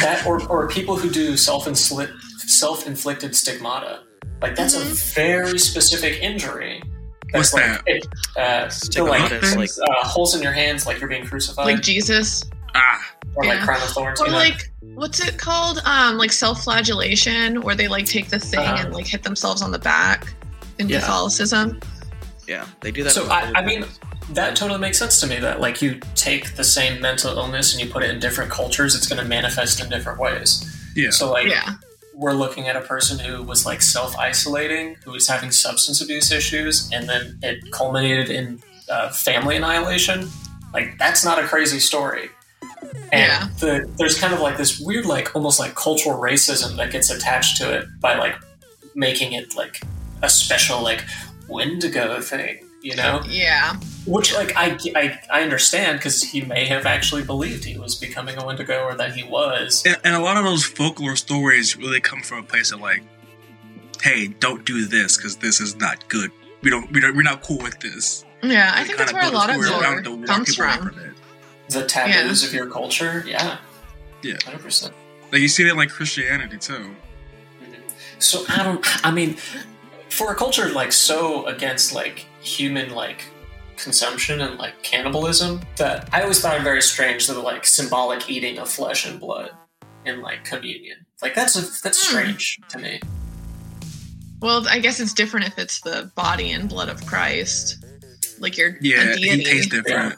that 0.00 0.26
or, 0.26 0.42
or 0.48 0.68
people 0.68 0.96
who 0.96 1.10
do 1.10 1.36
self 1.36 1.66
self 1.76 2.86
inflicted 2.86 3.34
stigmata. 3.36 4.00
Like 4.42 4.54
that's 4.56 4.74
a 4.74 4.80
very 5.20 5.58
specific 5.58 6.22
injury. 6.22 6.82
What's 7.32 7.52
like, 7.52 7.82
It, 7.86 8.06
uh, 8.38 8.68
so 8.70 9.04
like 9.04 9.20
Stigmata 9.30 9.58
like 9.58 9.70
uh, 9.86 10.06
holes 10.08 10.34
in 10.34 10.42
your 10.42 10.52
hands, 10.52 10.86
like 10.86 10.98
you're 10.98 11.10
being 11.10 11.26
crucified, 11.26 11.66
Like 11.66 11.82
Jesus, 11.82 12.42
Ah, 12.74 13.12
or 13.34 13.44
like 13.44 13.60
crown 13.60 13.82
of 13.82 13.88
thorns. 13.90 14.18
or 14.20 14.26
you 14.26 14.32
know? 14.32 14.38
like 14.38 14.70
what's 14.94 15.20
it 15.26 15.36
called? 15.38 15.82
Um, 15.84 16.16
like 16.16 16.32
self-flagellation, 16.32 17.60
where 17.62 17.74
they 17.74 17.86
like 17.86 18.06
take 18.06 18.30
the 18.30 18.38
thing 18.38 18.60
Uh-huh. 18.60 18.82
and 18.86 18.94
like 18.94 19.06
hit 19.06 19.24
themselves 19.24 19.60
on 19.60 19.72
the 19.72 19.78
back 19.78 20.32
in 20.78 20.88
Yeah. 20.88 21.00
Catholicism. 21.00 21.80
Yeah, 22.48 22.66
they 22.80 22.90
do 22.90 23.02
that. 23.04 23.10
So 23.12 23.28
I, 23.28 23.52
I 23.56 23.64
mean, 23.64 23.84
that 24.30 24.56
totally 24.56 24.80
makes 24.80 24.98
sense 24.98 25.20
to 25.20 25.26
me. 25.26 25.36
That 25.38 25.60
like 25.60 25.82
you 25.82 26.00
take 26.14 26.56
the 26.56 26.64
same 26.64 27.00
mental 27.00 27.36
illness 27.36 27.72
and 27.74 27.84
you 27.84 27.90
put 27.92 28.02
it 28.02 28.10
in 28.10 28.18
different 28.20 28.50
cultures, 28.50 28.94
it's 28.94 29.06
going 29.06 29.22
to 29.22 29.28
manifest 29.28 29.80
in 29.82 29.88
different 29.90 30.18
ways. 30.18 30.64
yeah. 30.96 31.10
So 31.10 31.30
like 31.30 31.46
Yeah. 31.46 31.74
we're 32.14 32.32
looking 32.32 32.66
at 32.66 32.74
a 32.76 32.80
person 32.80 33.18
who 33.18 33.42
was 33.42 33.64
like 33.66 33.82
self 33.82 34.16
isolating, 34.16 34.96
who 35.04 35.12
was 35.12 35.28
having 35.28 35.50
substance 35.50 36.00
abuse 36.00 36.32
issues, 36.32 36.90
and 36.92 37.08
then 37.08 37.38
it 37.42 37.70
culminated 37.70 38.30
in 38.30 38.60
uh, 38.90 39.10
family 39.10 39.56
annihilation. 39.56 40.28
Like 40.72 40.98
that's 40.98 41.24
not 41.24 41.38
a 41.38 41.46
crazy 41.46 41.78
story. 41.80 42.30
And 43.12 43.12
Yeah. 43.12 43.48
the, 43.60 43.90
there's 43.98 44.18
kind 44.18 44.32
of 44.34 44.40
like 44.40 44.56
this 44.56 44.80
weird, 44.80 45.06
like 45.06 45.34
almost 45.36 45.58
like 45.60 45.74
cultural 45.74 46.18
racism 46.18 46.76
that 46.76 46.90
gets 46.90 47.10
attached 47.10 47.56
to 47.58 47.72
it 47.76 47.86
by 48.00 48.16
like 48.18 48.36
making 48.94 49.32
it 49.32 49.54
like 49.56 49.80
a 50.22 50.28
special 50.28 50.82
like 50.82 51.04
Wendigo 51.48 52.20
thing, 52.20 52.68
you 52.82 52.94
know? 52.94 53.22
Yeah. 53.26 53.76
Which, 54.06 54.34
like, 54.34 54.54
I, 54.56 54.78
I, 54.94 55.18
I 55.30 55.42
understand 55.42 55.98
because 55.98 56.22
he 56.22 56.42
may 56.42 56.64
have 56.66 56.86
actually 56.86 57.24
believed 57.24 57.64
he 57.64 57.78
was 57.78 57.94
becoming 57.94 58.40
a 58.40 58.46
Wendigo 58.46 58.84
or 58.84 58.94
that 58.94 59.14
he 59.14 59.24
was. 59.24 59.82
And, 59.84 59.98
and 60.04 60.14
a 60.14 60.20
lot 60.20 60.36
of 60.36 60.44
those 60.44 60.64
folklore 60.64 61.16
stories 61.16 61.76
really 61.76 62.00
come 62.00 62.22
from 62.22 62.38
a 62.38 62.42
place 62.42 62.72
of 62.72 62.80
like, 62.80 63.02
hey, 64.02 64.28
don't 64.28 64.64
do 64.64 64.86
this 64.86 65.16
because 65.16 65.36
this 65.36 65.60
is 65.60 65.76
not 65.76 66.08
good. 66.08 66.30
We 66.62 66.70
don't, 66.70 66.90
we 66.92 67.00
don't, 67.00 67.16
we're 67.16 67.22
not 67.22 67.42
cool 67.42 67.58
with 67.58 67.80
this. 67.80 68.24
Yeah. 68.42 68.72
I 68.74 68.84
think 68.84 68.98
that's 68.98 69.12
where 69.12 69.24
a 69.24 69.30
lot 69.30 69.50
of 69.50 69.62
story 69.62 69.80
around 69.80 70.04
to 70.04 70.10
lore 70.10 70.26
comes 70.26 70.56
people 70.56 70.70
from. 70.70 71.14
The 71.70 71.84
taboos 71.84 72.44
of 72.44 72.54
your 72.54 72.66
culture, 72.70 73.24
yeah. 73.26 73.58
Yeah. 74.22 74.36
100%. 74.36 74.92
Like 75.32 75.42
you 75.42 75.48
see 75.48 75.64
that 75.64 75.72
in, 75.72 75.76
like 75.76 75.90
Christianity 75.90 76.56
too. 76.56 76.94
Mm-hmm. 77.62 77.82
So, 78.20 78.44
I 78.48 78.62
don't, 78.62 79.06
I 79.06 79.10
mean, 79.10 79.36
for 80.18 80.32
a 80.32 80.34
culture, 80.34 80.68
like, 80.70 80.92
so 80.92 81.46
against, 81.46 81.94
like, 81.94 82.26
human, 82.40 82.90
like, 82.90 83.22
consumption 83.76 84.40
and, 84.40 84.58
like, 84.58 84.82
cannibalism, 84.82 85.60
that 85.76 86.08
I 86.12 86.22
always 86.22 86.40
found 86.40 86.56
it 86.56 86.62
very 86.64 86.82
strange 86.82 87.26
that, 87.28 87.38
like, 87.40 87.64
symbolic 87.64 88.28
eating 88.28 88.58
of 88.58 88.68
flesh 88.68 89.06
and 89.06 89.20
blood 89.20 89.52
in, 90.04 90.20
like, 90.20 90.44
communion. 90.44 90.98
Like, 91.22 91.34
that's, 91.34 91.54
a, 91.56 91.60
that's 91.82 92.04
Hmm. 92.04 92.10
strange 92.18 92.58
to 92.70 92.78
me. 92.78 93.00
Well, 94.40 94.66
I 94.68 94.78
guess 94.80 95.00
it's 95.00 95.12
different 95.14 95.46
if 95.46 95.58
it's 95.58 95.80
the 95.80 96.10
body 96.14 96.50
and 96.52 96.68
blood 96.68 96.88
of 96.88 97.04
Christ. 97.06 97.84
Like 98.38 98.56
you're 98.56 98.76
Yeah, 98.80 99.14
a 99.14 99.16
he 99.16 99.42
tastes 99.42 99.66
different. 99.68 100.14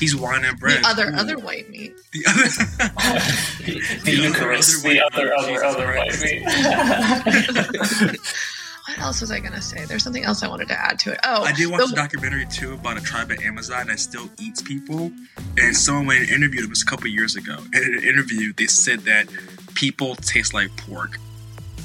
He's 0.00 0.16
wine 0.16 0.44
and 0.44 0.58
bread. 0.58 0.82
the 0.82 0.88
other 0.88 1.10
Ooh. 1.10 1.14
other 1.16 1.38
white 1.38 1.70
meat. 1.70 1.94
The 2.12 2.24
other. 2.26 2.42
the, 3.64 3.80
The 4.02 4.16
other- 4.18 4.26
Eucharist, 4.28 4.84
other 4.84 4.94
the 4.94 4.98
white 4.98 5.12
other, 5.12 5.34
other, 5.38 5.64
other 5.64 5.86
white 5.94 6.20
meat. 8.10 8.18
What 8.86 8.98
else 8.98 9.20
was 9.22 9.30
I 9.30 9.40
gonna 9.40 9.62
say? 9.62 9.84
There's 9.86 10.02
something 10.04 10.24
else 10.24 10.42
I 10.42 10.48
wanted 10.48 10.68
to 10.68 10.78
add 10.78 10.98
to 11.00 11.12
it. 11.12 11.20
Oh, 11.24 11.42
I 11.42 11.52
did 11.52 11.70
watch 11.70 11.86
the- 11.88 11.92
a 11.94 11.96
documentary 11.96 12.44
too 12.46 12.74
about 12.74 12.98
a 12.98 13.00
tribe 13.00 13.32
at 13.32 13.42
Amazon 13.42 13.86
that 13.86 13.98
still 13.98 14.28
eats 14.38 14.60
people, 14.60 15.10
and 15.56 15.74
someone 15.76 16.06
went 16.06 16.20
and 16.20 16.30
interviewed 16.30 16.64
them 16.64 16.72
a 16.72 16.84
couple 16.90 17.06
years 17.06 17.34
ago. 17.34 17.56
And 17.72 17.74
in 17.82 17.94
an 17.98 18.04
interview, 18.04 18.52
they 18.52 18.66
said 18.66 19.00
that 19.06 19.26
people 19.74 20.16
taste 20.16 20.52
like 20.52 20.74
pork. 20.76 21.18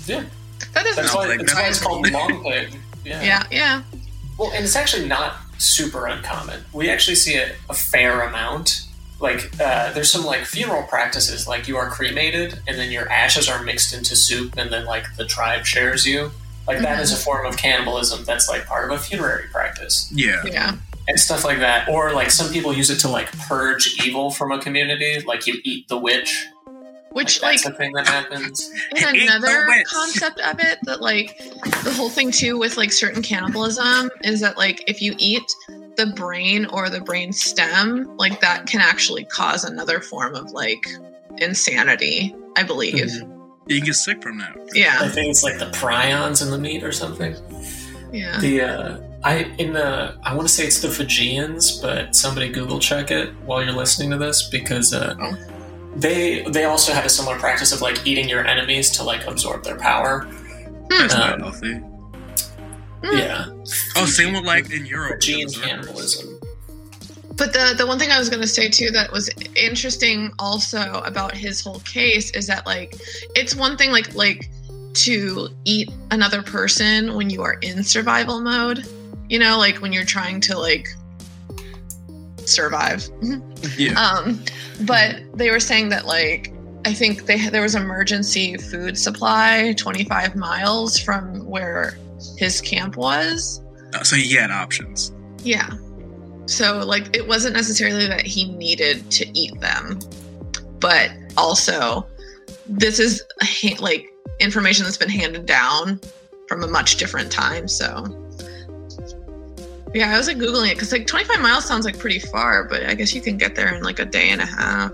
yeah, 0.08 0.24
that 0.74 0.84
doesn't. 0.84 1.04
that's 1.04 1.16
why, 1.16 1.28
like, 1.28 1.40
that's 1.40 1.54
why 1.54 1.68
it's 1.68 1.80
called 1.80 2.10
long 2.12 2.44
pig. 2.44 2.76
Yeah. 3.06 3.22
yeah, 3.24 3.44
yeah. 3.50 3.82
Well, 4.38 4.52
and 4.54 4.66
it's 4.66 4.76
actually 4.76 5.08
not 5.08 5.38
super 5.58 6.06
uncommon. 6.08 6.66
We 6.74 6.90
actually 6.90 7.16
see 7.16 7.34
it 7.36 7.56
a 7.70 7.74
fair 7.74 8.22
amount. 8.22 8.82
Like, 9.22 9.52
uh, 9.60 9.92
there's 9.94 10.12
some 10.12 10.26
like 10.26 10.46
funeral 10.46 10.84
practices, 10.84 11.48
like 11.48 11.68
you 11.70 11.78
are 11.78 11.90
cremated, 11.90 12.60
and 12.68 12.78
then 12.78 12.92
your 12.92 13.10
ashes 13.10 13.48
are 13.50 13.64
mixed 13.64 13.94
into 13.94 14.16
soup, 14.18 14.58
and 14.58 14.70
then 14.72 14.84
like 14.86 15.16
the 15.18 15.26
tribe 15.26 15.66
shares 15.66 16.06
you. 16.06 16.32
Like 16.70 16.84
that 16.84 17.00
is 17.00 17.12
a 17.12 17.16
mm-hmm. 17.16 17.24
form 17.24 17.46
of 17.48 17.58
cannibalism. 17.58 18.24
That's 18.26 18.48
like 18.48 18.68
part 18.68 18.86
of 18.86 18.96
a 18.96 19.02
funerary 19.02 19.48
practice 19.52 20.12
Yeah. 20.14 20.44
Yeah. 20.46 20.76
and 21.08 21.20
stuff 21.20 21.44
like 21.44 21.58
that. 21.60 21.90
Or 21.90 22.14
like 22.14 22.30
some 22.30 22.52
people 22.52 22.72
use 22.72 22.92
it 22.92 23.00
to 23.00 23.10
like 23.10 23.32
purge 23.40 24.00
evil 24.06 24.30
from 24.30 24.52
a 24.52 24.60
community. 24.60 25.20
Like 25.22 25.48
you 25.48 25.60
eat 25.64 25.88
the 25.88 25.98
witch. 25.98 26.46
Which 27.12 27.42
like, 27.42 27.54
like 27.54 27.64
that's 27.64 27.76
a 27.76 27.78
thing 27.78 27.92
that 27.94 28.08
happens. 28.08 28.70
in 28.92 28.98
Eat 29.16 29.28
the 29.28 29.36
another 29.36 29.68
concept 29.88 30.40
of 30.42 30.60
it 30.60 30.78
that 30.84 31.02
like 31.02 31.40
the 31.84 31.92
whole 31.98 32.12
thing 32.12 32.30
too 32.30 32.60
with 32.60 32.78
like 32.78 32.92
certain 32.92 33.24
cannibalism 33.24 34.12
is 34.24 34.40
that 34.42 34.56
like 34.56 34.84
if 34.88 35.02
you 35.02 35.16
eat 35.18 35.52
the 35.98 36.14
brain 36.16 36.68
or 36.68 36.88
the 36.88 37.02
brain 37.02 37.34
stem 37.34 38.16
like 38.18 38.40
that 38.42 38.68
can 38.68 38.80
actually 38.80 39.26
cause 39.26 39.64
another 39.64 40.00
form 40.00 40.36
of 40.36 40.52
like 40.52 40.86
insanity 41.40 42.34
i 42.56 42.64
believe 42.64 43.08
mm-hmm. 43.08 43.39
You 43.70 43.78
can 43.78 43.86
get 43.86 43.96
sick 43.96 44.22
from 44.24 44.40
that. 44.40 44.58
Yeah. 44.74 44.98
I 45.00 45.08
think 45.10 45.30
it's 45.30 45.44
like 45.44 45.60
the 45.60 45.66
prions 45.68 46.42
in 46.44 46.50
the 46.52 46.58
meat 46.58 46.84
or 46.84 46.92
something. 46.92 47.36
yeah 48.12 48.40
The 48.40 48.62
uh, 48.62 48.98
I 49.24 49.44
in 49.58 49.74
the 49.74 50.18
I 50.24 50.34
want 50.36 50.48
to 50.48 50.54
say 50.54 50.66
it's 50.66 50.82
the 50.82 50.90
Fijians, 50.90 51.80
but 51.80 52.16
somebody 52.16 52.50
Google 52.50 52.80
check 52.80 53.12
it 53.12 53.34
while 53.46 53.62
you're 53.64 53.74
listening 53.74 54.10
to 54.12 54.18
this 54.18 54.50
because 54.50 54.94
uh, 54.94 55.16
Oh. 55.20 55.38
they 55.96 56.44
they 56.50 56.64
also 56.66 56.94
have 56.94 57.06
a 57.06 57.10
similar 57.10 57.38
practice 57.38 57.72
of 57.72 57.82
like 57.82 58.06
eating 58.08 58.28
your 58.30 58.46
enemies 58.46 58.90
to 58.92 59.04
like 59.04 59.28
absorb 59.28 59.64
their 59.64 59.78
power. 59.78 60.26
That's 60.90 61.14
Um, 61.14 61.20
not 61.20 61.40
healthy. 61.42 61.74
Hmm. 63.04 63.18
Yeah, 63.18 63.46
Oh, 63.96 64.06
same 64.06 64.34
with 64.34 64.44
like 64.44 64.72
in 64.72 64.86
Europe. 64.86 65.22
Fijian 65.22 65.48
those 65.48 65.58
cannibalism. 65.58 66.39
But 67.40 67.54
the 67.54 67.74
the 67.78 67.88
one 67.88 67.98
thing 67.98 68.12
I 68.12 68.20
was 68.20 68.30
going 68.30 68.42
to 68.42 68.48
say 68.48 68.68
too 68.68 68.92
that 68.92 69.14
was 69.14 69.30
interesting 69.56 70.32
also 70.38 71.02
about 71.06 71.36
his 71.36 71.62
whole 71.62 71.80
case 71.80 72.32
is 72.32 72.48
that 72.48 72.66
like 72.66 72.96
it's 73.34 73.56
one 73.56 73.78
thing 73.78 73.92
like 73.92 74.14
like 74.14 74.52
to 74.96 75.48
eat 75.64 75.90
another 76.12 76.44
person 76.44 77.16
when 77.16 77.30
you 77.30 77.42
are 77.42 77.54
in 77.62 77.82
survival 77.82 78.42
mode, 78.42 78.86
you 79.30 79.40
know, 79.40 79.58
like 79.58 79.78
when 79.78 79.94
you're 79.94 80.04
trying 80.04 80.42
to 80.42 80.60
like 80.60 80.90
survive. 82.46 83.08
Yeah. 83.78 84.00
Um 84.02 84.42
but 84.82 85.18
they 85.34 85.52
were 85.52 85.60
saying 85.60 85.90
that 85.90 86.06
like 86.06 86.54
I 86.86 86.94
think 86.94 87.26
they 87.26 87.50
there 87.50 87.62
was 87.62 87.76
emergency 87.76 88.58
food 88.58 88.98
supply 88.98 89.74
25 89.78 90.36
miles 90.36 90.98
from 90.98 91.46
where 91.46 91.98
his 92.38 92.60
camp 92.62 92.98
was. 92.98 93.62
Uh, 93.94 94.04
so 94.04 94.16
he 94.16 94.34
had 94.34 94.52
options. 94.52 95.14
Yeah. 95.44 95.70
So 96.50 96.80
like 96.80 97.16
it 97.16 97.28
wasn't 97.28 97.56
necessarily 97.56 98.08
that 98.08 98.26
he 98.26 98.52
needed 98.52 99.10
to 99.12 99.38
eat 99.38 99.60
them, 99.62 100.00
but 100.80 101.12
also 101.38 102.08
this 102.68 103.00
is 103.00 103.24
like 103.80 104.12
information 104.40 104.84
that's 104.84 104.98
been 104.98 105.10
handed 105.10 105.46
down 105.46 106.02
from 106.48 106.64
a 106.64 106.68
much 106.68 106.98
different 106.98 107.32
time. 107.32 107.68
So 107.68 108.04
yeah, 109.94 110.12
I 110.12 110.18
was 110.18 110.28
like 110.28 110.38
googling 110.38 110.72
it 110.72 110.74
because 110.74 110.92
like 110.92 111.06
25 111.06 111.40
miles 111.40 111.66
sounds 111.66 111.86
like 111.86 112.00
pretty 112.00 112.20
far, 112.20 112.64
but 112.64 112.84
I 112.84 112.96
guess 112.96 113.14
you 113.14 113.22
can 113.22 113.38
get 113.38 113.54
there 113.54 113.76
in 113.76 113.84
like 113.84 114.00
a 114.00 114.06
day 114.06 114.30
and 114.30 114.42
a 114.42 114.48
half. 114.48 114.92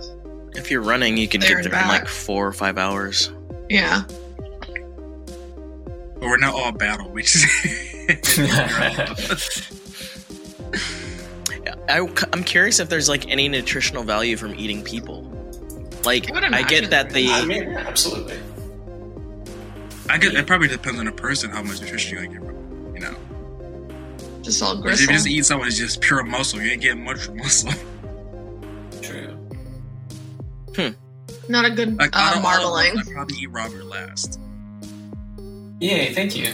If 0.56 0.70
you're 0.70 0.82
running, 0.82 1.16
you 1.16 1.30
can 1.30 1.40
There 1.40 1.52
get 1.52 1.68
and 1.68 1.74
there 1.74 1.82
in 1.82 1.88
like 1.88 2.10
four 2.10 2.46
or 2.46 2.54
five 2.54 2.78
hours. 2.78 3.32
Yeah. 3.70 4.04
But 6.16 6.22
we're 6.22 6.38
not 6.38 6.54
all 6.54 6.74
battle 6.74 7.10
witches. 7.12 7.46
I, 11.90 12.00
am 12.34 12.44
curious 12.44 12.80
if 12.80 12.90
there's 12.90 13.10
like 13.10 13.30
any 13.30 13.48
nutritional 13.48 14.04
value 14.04 14.38
from 14.38 14.56
eating 14.56 14.84
people. 14.84 15.24
Like, 16.04 16.32
I 16.32 16.60
I 16.60 16.64
get 16.64 16.90
that 16.92 17.10
there 17.10 17.24
the 17.24 17.32
I 17.32 17.46
mean, 17.46 17.64
absolutely. 17.70 18.38
I 20.10 20.18
get 20.18 20.36
it. 20.36 20.46
Probably 20.46 20.68
depends 20.68 21.00
on 21.00 21.06
the 21.06 21.12
person 21.12 21.50
how 21.50 21.64
much 21.64 21.82
nutrition 21.82 22.18
you 22.18 22.28
get 22.28 22.46
from. 22.46 22.94
You 22.94 23.02
know, 23.02 23.16
Just 24.42 24.62
all 24.62 24.82
Because 24.82 25.02
if 25.02 25.10
you 25.10 25.16
just 25.16 25.28
eat 25.28 25.46
someone 25.46 25.68
who's 25.68 25.78
just 25.78 26.02
pure 26.02 26.24
muscle, 26.24 26.62
you 26.62 26.72
ain't 26.72 26.82
getting 26.82 27.04
much 27.04 27.30
muscle. 27.30 27.72
True. 29.02 29.32
Hmm. 30.76 30.90
Not 31.50 31.66
a 31.66 31.72
good 31.72 31.98
Like 31.98 32.16
uh, 32.16 32.20
of 32.20 32.24
all 32.24 32.38
of 32.38 32.44
marbling. 32.44 32.98
I'd 33.00 33.08
probably 33.08 33.38
eat 33.38 33.52
Robert 33.52 33.86
last. 33.86 34.40
Yay, 35.80 36.14
thank 36.14 36.36
you. 36.36 36.54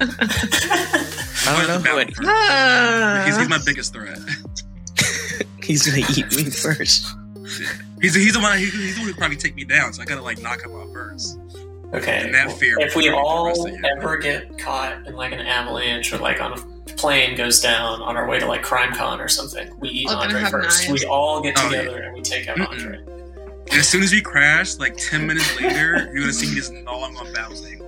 I 0.00 1.66
don't 1.66 1.84
know 1.84 1.90
who 1.90 1.98
I'd, 1.98 2.12
Ah. 2.24 3.22
He's, 3.26 3.36
he's 3.36 3.48
my 3.48 3.58
biggest 3.64 3.92
threat. 3.92 4.18
he's 5.62 5.84
gonna 5.86 6.06
eat 6.16 6.30
me 6.36 6.44
first. 6.50 7.06
He's, 8.00 8.14
he's 8.14 8.32
the 8.34 8.40
one. 8.40 8.58
He's, 8.58 8.72
he's 8.72 8.94
the 8.94 9.00
one 9.00 9.08
who 9.10 9.14
probably 9.14 9.36
take 9.36 9.54
me 9.56 9.64
down. 9.64 9.92
So 9.92 10.02
I 10.02 10.04
gotta 10.04 10.22
like 10.22 10.40
knock 10.40 10.62
him 10.64 10.72
out 10.76 10.92
first. 10.92 11.38
Okay. 11.94 12.20
And 12.24 12.34
that 12.34 12.52
fear 12.52 12.76
if 12.80 12.94
we 12.94 13.08
all 13.10 13.46
rest 13.46 13.66
of 13.66 13.72
you. 13.72 13.80
ever 13.96 14.18
get 14.18 14.58
caught 14.58 15.06
in 15.06 15.14
like 15.16 15.32
an 15.32 15.40
avalanche 15.40 16.12
or 16.12 16.18
like 16.18 16.40
on 16.40 16.52
a 16.52 16.56
plane 16.94 17.34
goes 17.36 17.60
down 17.60 18.02
on 18.02 18.16
our 18.16 18.28
way 18.28 18.38
to 18.38 18.46
like 18.46 18.62
CrimeCon 18.62 19.18
or 19.20 19.28
something, 19.28 19.74
we 19.80 19.88
eat 19.88 20.08
All 20.08 20.16
gonna 20.16 20.36
Andre 20.38 20.50
first. 20.50 20.88
knives. 20.88 21.02
We 21.02 21.08
all 21.08 21.40
get 21.40 21.54
Oh, 21.58 21.70
yeah. 21.70 21.78
together 21.82 22.02
and 22.02 22.14
we 22.14 22.20
take 22.22 22.46
out 22.48 22.58
Mm-mm. 22.58 22.68
Andre. 22.70 23.17
And 23.70 23.78
as 23.80 23.88
soon 23.88 24.02
as 24.02 24.12
we 24.12 24.20
crash, 24.22 24.76
like 24.78 24.96
ten 24.96 25.26
minutes 25.26 25.60
later, 25.60 26.10
you're 26.12 26.20
gonna 26.20 26.32
see 26.32 26.48
me 26.48 26.54
just 26.54 26.72
gnawing 26.72 27.16
on 27.16 27.32
Battle's 27.32 27.64
ankle. 27.66 27.86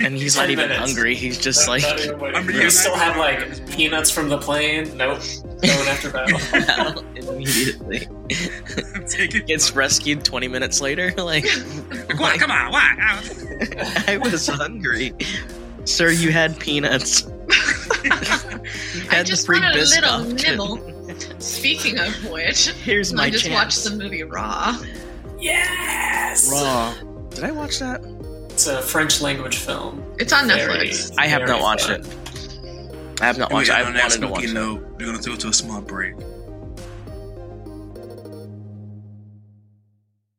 And 0.00 0.16
he's 0.16 0.34
not 0.34 0.50
even 0.50 0.68
minutes. 0.68 0.80
hungry. 0.92 1.14
He's 1.14 1.38
just 1.38 1.66
Not- 1.68 1.72
like 1.74 1.82
not 1.82 2.00
even 2.00 2.18
waiting. 2.18 2.36
I'm 2.36 2.46
we 2.46 2.70
still 2.70 2.96
have 2.96 3.16
like 3.16 3.70
peanuts 3.70 4.10
from 4.10 4.28
the 4.28 4.38
plane. 4.38 4.96
Nope. 4.96 5.20
Going 5.62 5.88
after 5.88 6.10
battle. 6.10 7.04
immediately 7.14 8.08
Take 9.08 9.34
it. 9.36 9.46
gets 9.46 9.72
rescued 9.76 10.24
20 10.24 10.48
minutes 10.48 10.80
later. 10.80 11.12
Like, 11.22 11.44
Come 12.08 12.20
on, 12.20 12.38
come 12.38 12.50
on, 12.50 12.72
why? 12.72 12.94
I 14.08 14.18
was 14.20 14.48
hungry. 14.48 15.14
Sir, 15.84 16.10
you 16.10 16.32
had 16.32 16.58
peanuts. 16.58 17.22
You 17.22 18.10
I 19.10 19.22
just 19.24 19.42
the 19.42 19.46
free 19.46 19.60
want 19.60 19.74
a 19.76 19.78
biscuit 19.78 20.02
little 20.04 20.24
nibble. 20.24 20.91
Speaking 21.38 21.98
of 21.98 22.12
which, 22.30 22.68
Here's 22.70 23.12
my 23.12 23.24
I 23.24 23.30
just 23.30 23.44
chance. 23.44 23.54
watched 23.54 23.84
the 23.84 23.90
movie 24.02 24.22
Raw. 24.22 24.76
yes. 25.38 26.50
Raw. 26.50 26.94
Did 27.30 27.44
I 27.44 27.50
watch 27.52 27.78
that? 27.78 28.00
It's 28.50 28.66
a 28.66 28.82
French 28.82 29.20
language 29.20 29.56
film. 29.56 30.02
It's 30.18 30.32
on 30.32 30.46
Very- 30.46 30.88
Netflix. 30.90 31.14
I 31.18 31.26
have 31.26 31.42
not 31.48 31.60
watched 31.60 31.86
fun. 31.86 32.00
it. 32.00 33.20
I 33.20 33.26
have 33.26 33.38
not 33.38 33.50
And 33.50 33.54
watched 33.54 33.70
it. 33.70 33.72
I 33.72 33.82
on 33.84 33.94
that 33.94 34.02
wanted 34.02 34.20
to 34.20 34.28
watch 34.28 34.42
spooky 34.44 34.58
it. 34.58 34.82
we're 34.98 35.06
gonna 35.06 35.22
go 35.22 35.36
to 35.36 35.48
a 35.48 35.52
small 35.52 35.80
break. 35.80 36.14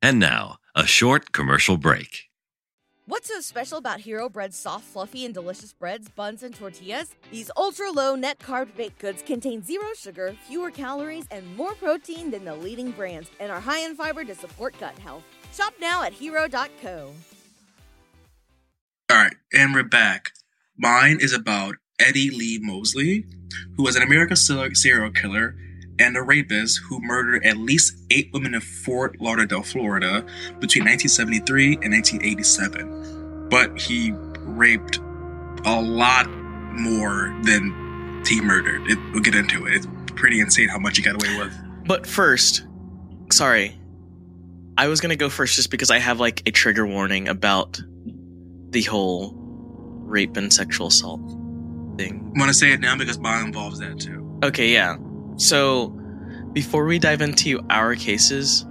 And 0.01 0.19
now, 0.19 0.57
a 0.75 0.85
short 0.85 1.31
commercial 1.31 1.77
break. 1.77 2.25
What's 3.05 3.27
so 3.27 3.41
special 3.41 3.79
about 3.79 3.99
Hero 3.99 4.29
Bread's 4.29 4.57
soft, 4.57 4.85
fluffy, 4.85 5.25
and 5.25 5.33
delicious 5.33 5.73
breads, 5.73 6.07
buns, 6.07 6.41
and 6.41 6.55
tortillas? 6.55 7.13
These 7.31 7.51
ultra 7.57 7.91
low 7.91 8.15
net 8.15 8.39
carb 8.39 8.73
baked 8.77 8.99
goods 8.99 9.21
contain 9.21 9.61
zero 9.61 9.87
sugar, 9.93 10.37
fewer 10.47 10.71
calories, 10.71 11.25
and 11.29 11.57
more 11.57 11.73
protein 11.73 12.31
than 12.31 12.45
the 12.45 12.55
leading 12.55 12.91
brands, 12.91 13.29
and 13.41 13.51
are 13.51 13.59
high 13.59 13.79
in 13.79 13.97
fiber 13.97 14.23
to 14.23 14.33
support 14.33 14.73
gut 14.79 14.97
health. 14.99 15.23
Shop 15.53 15.73
now 15.81 16.03
at 16.03 16.13
hero.co. 16.13 17.11
All 19.09 19.17
right, 19.17 19.35
and 19.53 19.73
we're 19.73 19.83
back. 19.83 20.31
Mine 20.77 21.17
is 21.19 21.33
about 21.33 21.75
Eddie 21.99 22.29
Lee 22.29 22.57
Mosley, 22.61 23.25
who 23.75 23.83
was 23.83 23.97
an 23.97 24.03
American 24.03 24.37
serial 24.37 25.11
killer 25.11 25.57
and 25.99 26.17
a 26.17 26.21
rapist 26.21 26.81
who 26.87 26.99
murdered 27.01 27.45
at 27.45 27.57
least 27.57 27.95
eight 28.09 28.29
women 28.33 28.53
in 28.53 28.61
Fort 28.61 29.19
Lauderdale, 29.21 29.63
Florida, 29.63 30.25
between 30.59 30.85
1973 30.85 31.79
and 31.81 31.93
1987. 31.93 33.49
But 33.49 33.79
he 33.79 34.11
raped 34.39 34.97
a 35.65 35.81
lot 35.81 36.27
more 36.73 37.35
than 37.43 38.23
he 38.25 38.41
murdered. 38.41 38.89
It, 38.89 38.97
we'll 39.11 39.21
get 39.21 39.35
into 39.35 39.65
it. 39.67 39.75
It's 39.75 39.87
pretty 40.15 40.39
insane 40.39 40.69
how 40.69 40.79
much 40.79 40.97
he 40.97 41.03
got 41.03 41.15
away 41.15 41.37
with. 41.37 41.53
But 41.85 42.07
first, 42.07 42.65
sorry. 43.31 43.79
I 44.75 44.87
was 44.87 45.01
gonna 45.01 45.15
go 45.15 45.29
first 45.29 45.55
just 45.55 45.69
because 45.69 45.91
I 45.91 45.99
have 45.99 46.19
like 46.19 46.41
a 46.47 46.51
trigger 46.51 46.85
warning 46.87 47.27
about 47.27 47.79
the 48.69 48.81
whole 48.81 49.33
rape 49.35 50.35
and 50.35 50.51
sexual 50.51 50.87
assault 50.87 51.21
thing. 51.97 52.31
I'm 52.33 52.39
gonna 52.39 52.53
say 52.53 52.73
it 52.73 52.79
now 52.79 52.97
because 52.97 53.19
mine 53.19 53.45
involves 53.45 53.79
that 53.79 53.99
too. 53.99 54.39
Okay, 54.43 54.73
yeah. 54.73 54.97
So 55.37 55.89
before 56.53 56.85
we 56.85 56.99
dive 56.99 57.21
into 57.21 57.61
our 57.69 57.95
cases, 57.95 58.65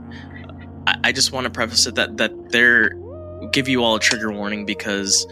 I, 0.86 0.96
I 1.04 1.12
just 1.12 1.32
want 1.32 1.44
to 1.44 1.50
preface 1.50 1.86
it 1.86 1.94
that 1.96 2.16
that 2.18 2.50
they're 2.50 2.92
give 3.50 3.68
you 3.68 3.82
all 3.82 3.96
a 3.96 4.00
trigger 4.00 4.32
warning 4.32 4.64
because 4.64 5.26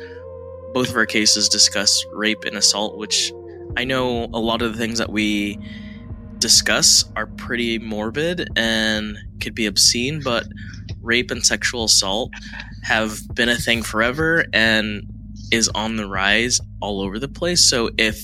both 0.75 0.91
of 0.91 0.97
our 0.97 1.07
cases 1.07 1.49
discuss 1.49 2.05
rape 2.13 2.45
and 2.45 2.57
assault, 2.57 2.97
which 2.99 3.33
I 3.77 3.85
know 3.85 4.25
a 4.25 4.39
lot 4.39 4.63
of 4.63 4.73
the 4.73 4.79
things 4.79 4.99
that 4.99 5.11
we 5.11 5.59
discuss 6.39 7.05
are 7.17 7.27
pretty 7.27 7.79
morbid 7.79 8.49
and 8.57 9.17
could 9.41 9.55
be 9.55 9.67
obscene, 9.67 10.21
but 10.23 10.47
rape 11.01 11.31
and 11.31 11.45
sexual 11.45 11.85
assault 11.85 12.33
have 12.83 13.21
been 13.35 13.49
a 13.49 13.57
thing 13.57 13.83
forever 13.83 14.45
and 14.53 15.03
is 15.53 15.69
on 15.75 15.97
the 15.97 16.07
rise 16.07 16.61
all 16.81 17.01
over 17.01 17.19
the 17.19 17.29
place. 17.29 17.69
So 17.69 17.91
if 17.99 18.21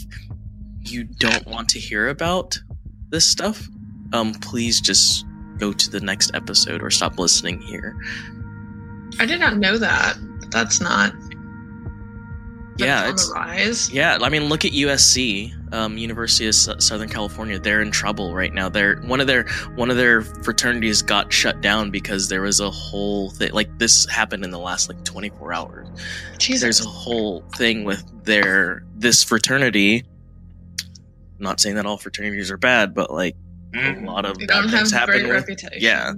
you 0.81 1.05
don't 1.05 1.47
want 1.47 1.69
to 1.71 1.79
hear 1.79 2.09
about 2.09 2.59
this 3.11 3.27
stuff, 3.27 3.69
um, 4.12 4.33
please 4.35 4.81
just 4.81 5.25
go 5.59 5.73
to 5.73 5.90
the 5.90 6.01
next 6.01 6.35
episode 6.35 6.83
or 6.83 6.90
stop 6.90 7.19
listening 7.19 7.61
here. 7.61 7.97
I 9.19 9.27
did 9.27 9.40
not 9.40 9.57
know 9.57 9.79
that. 9.79 10.16
That's 10.51 10.81
not. 10.81 11.14
Yeah, 12.79 13.09
it's 13.09 13.31
on 13.31 13.35
the 13.35 13.40
rise. 13.40 13.90
yeah. 13.90 14.19
I 14.21 14.29
mean, 14.29 14.51
look 14.51 14.66
at 14.66 14.73
USC, 14.73 15.73
um, 15.73 15.97
University 15.97 16.45
of 16.45 16.51
S- 16.51 16.69
Southern 16.87 17.09
California. 17.09 17.59
They're 17.59 17.81
in 17.81 17.90
trouble 17.90 18.35
right 18.35 18.53
now. 18.53 18.69
They're 18.69 18.97
one 19.03 19.19
of 19.19 19.27
their 19.27 19.45
one 19.77 19.90
of 19.90 19.97
their 19.97 20.21
fraternities 20.21 21.01
got 21.01 21.33
shut 21.33 21.62
down 21.62 21.90
because 21.90 22.29
there 22.29 22.42
was 22.42 22.61
a 22.61 22.71
whole 22.71 23.31
thing. 23.31 23.53
Like 23.53 23.79
this 23.79 24.07
happened 24.11 24.45
in 24.45 24.51
the 24.51 24.59
last 24.59 24.90
like 24.90 25.03
24 25.05 25.55
hours. 25.55 25.88
Jesus. 26.37 26.61
there's 26.61 26.81
a 26.85 26.88
whole 26.88 27.42
thing 27.57 27.85
with 27.85 28.05
their 28.25 28.85
this 28.95 29.25
fraternity. 29.25 30.05
Not 31.38 31.61
saying 31.61 31.77
that 31.77 31.87
all 31.87 31.99
fraternities 31.99 32.51
are 32.51 32.57
bad, 32.57 32.94
but 32.94 33.11
like 33.12 33.37
a 33.75 33.79
Mhm. 33.79 34.07
lot 34.07 34.25
of 34.25 34.38
they 34.38 34.46
bad 34.46 34.55
don't 34.62 34.68
have 34.70 34.79
things 34.81 34.90
happen 34.90 35.14
great 35.20 35.22
with 35.25 35.33
reputation. 35.49 35.79
yeah. 35.81 36.12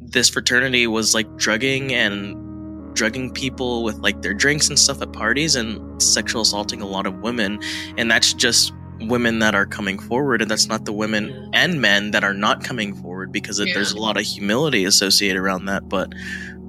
this 0.00 0.28
fraternity 0.28 0.86
was 0.86 1.14
like 1.14 1.26
drugging 1.36 1.92
and 1.92 2.94
drugging 2.94 3.30
people 3.32 3.82
with 3.84 3.96
like 3.96 4.22
their 4.22 4.32
drinks 4.34 4.68
and 4.68 4.78
stuff 4.78 5.02
at 5.02 5.12
parties 5.12 5.54
and 5.54 6.00
sexual 6.02 6.40
assaulting 6.42 6.80
a 6.80 6.86
lot 6.86 7.06
of 7.06 7.14
women 7.18 7.60
and 7.98 8.10
that's 8.10 8.32
just 8.32 8.72
women 9.02 9.38
that 9.40 9.54
are 9.54 9.66
coming 9.66 9.98
forward 9.98 10.40
and 10.40 10.50
that's 10.50 10.66
not 10.66 10.84
the 10.86 10.92
women 10.92 11.50
and 11.52 11.80
men 11.80 12.10
that 12.12 12.24
are 12.24 12.32
not 12.34 12.64
coming 12.64 12.94
forward 12.94 13.30
because 13.30 13.60
Yeah. 13.60 13.66
there's 13.74 13.92
a 13.92 13.98
lot 13.98 14.16
of 14.16 14.24
humility 14.24 14.84
associated 14.84 15.36
around 15.38 15.66
that 15.66 15.88
but 15.88 16.12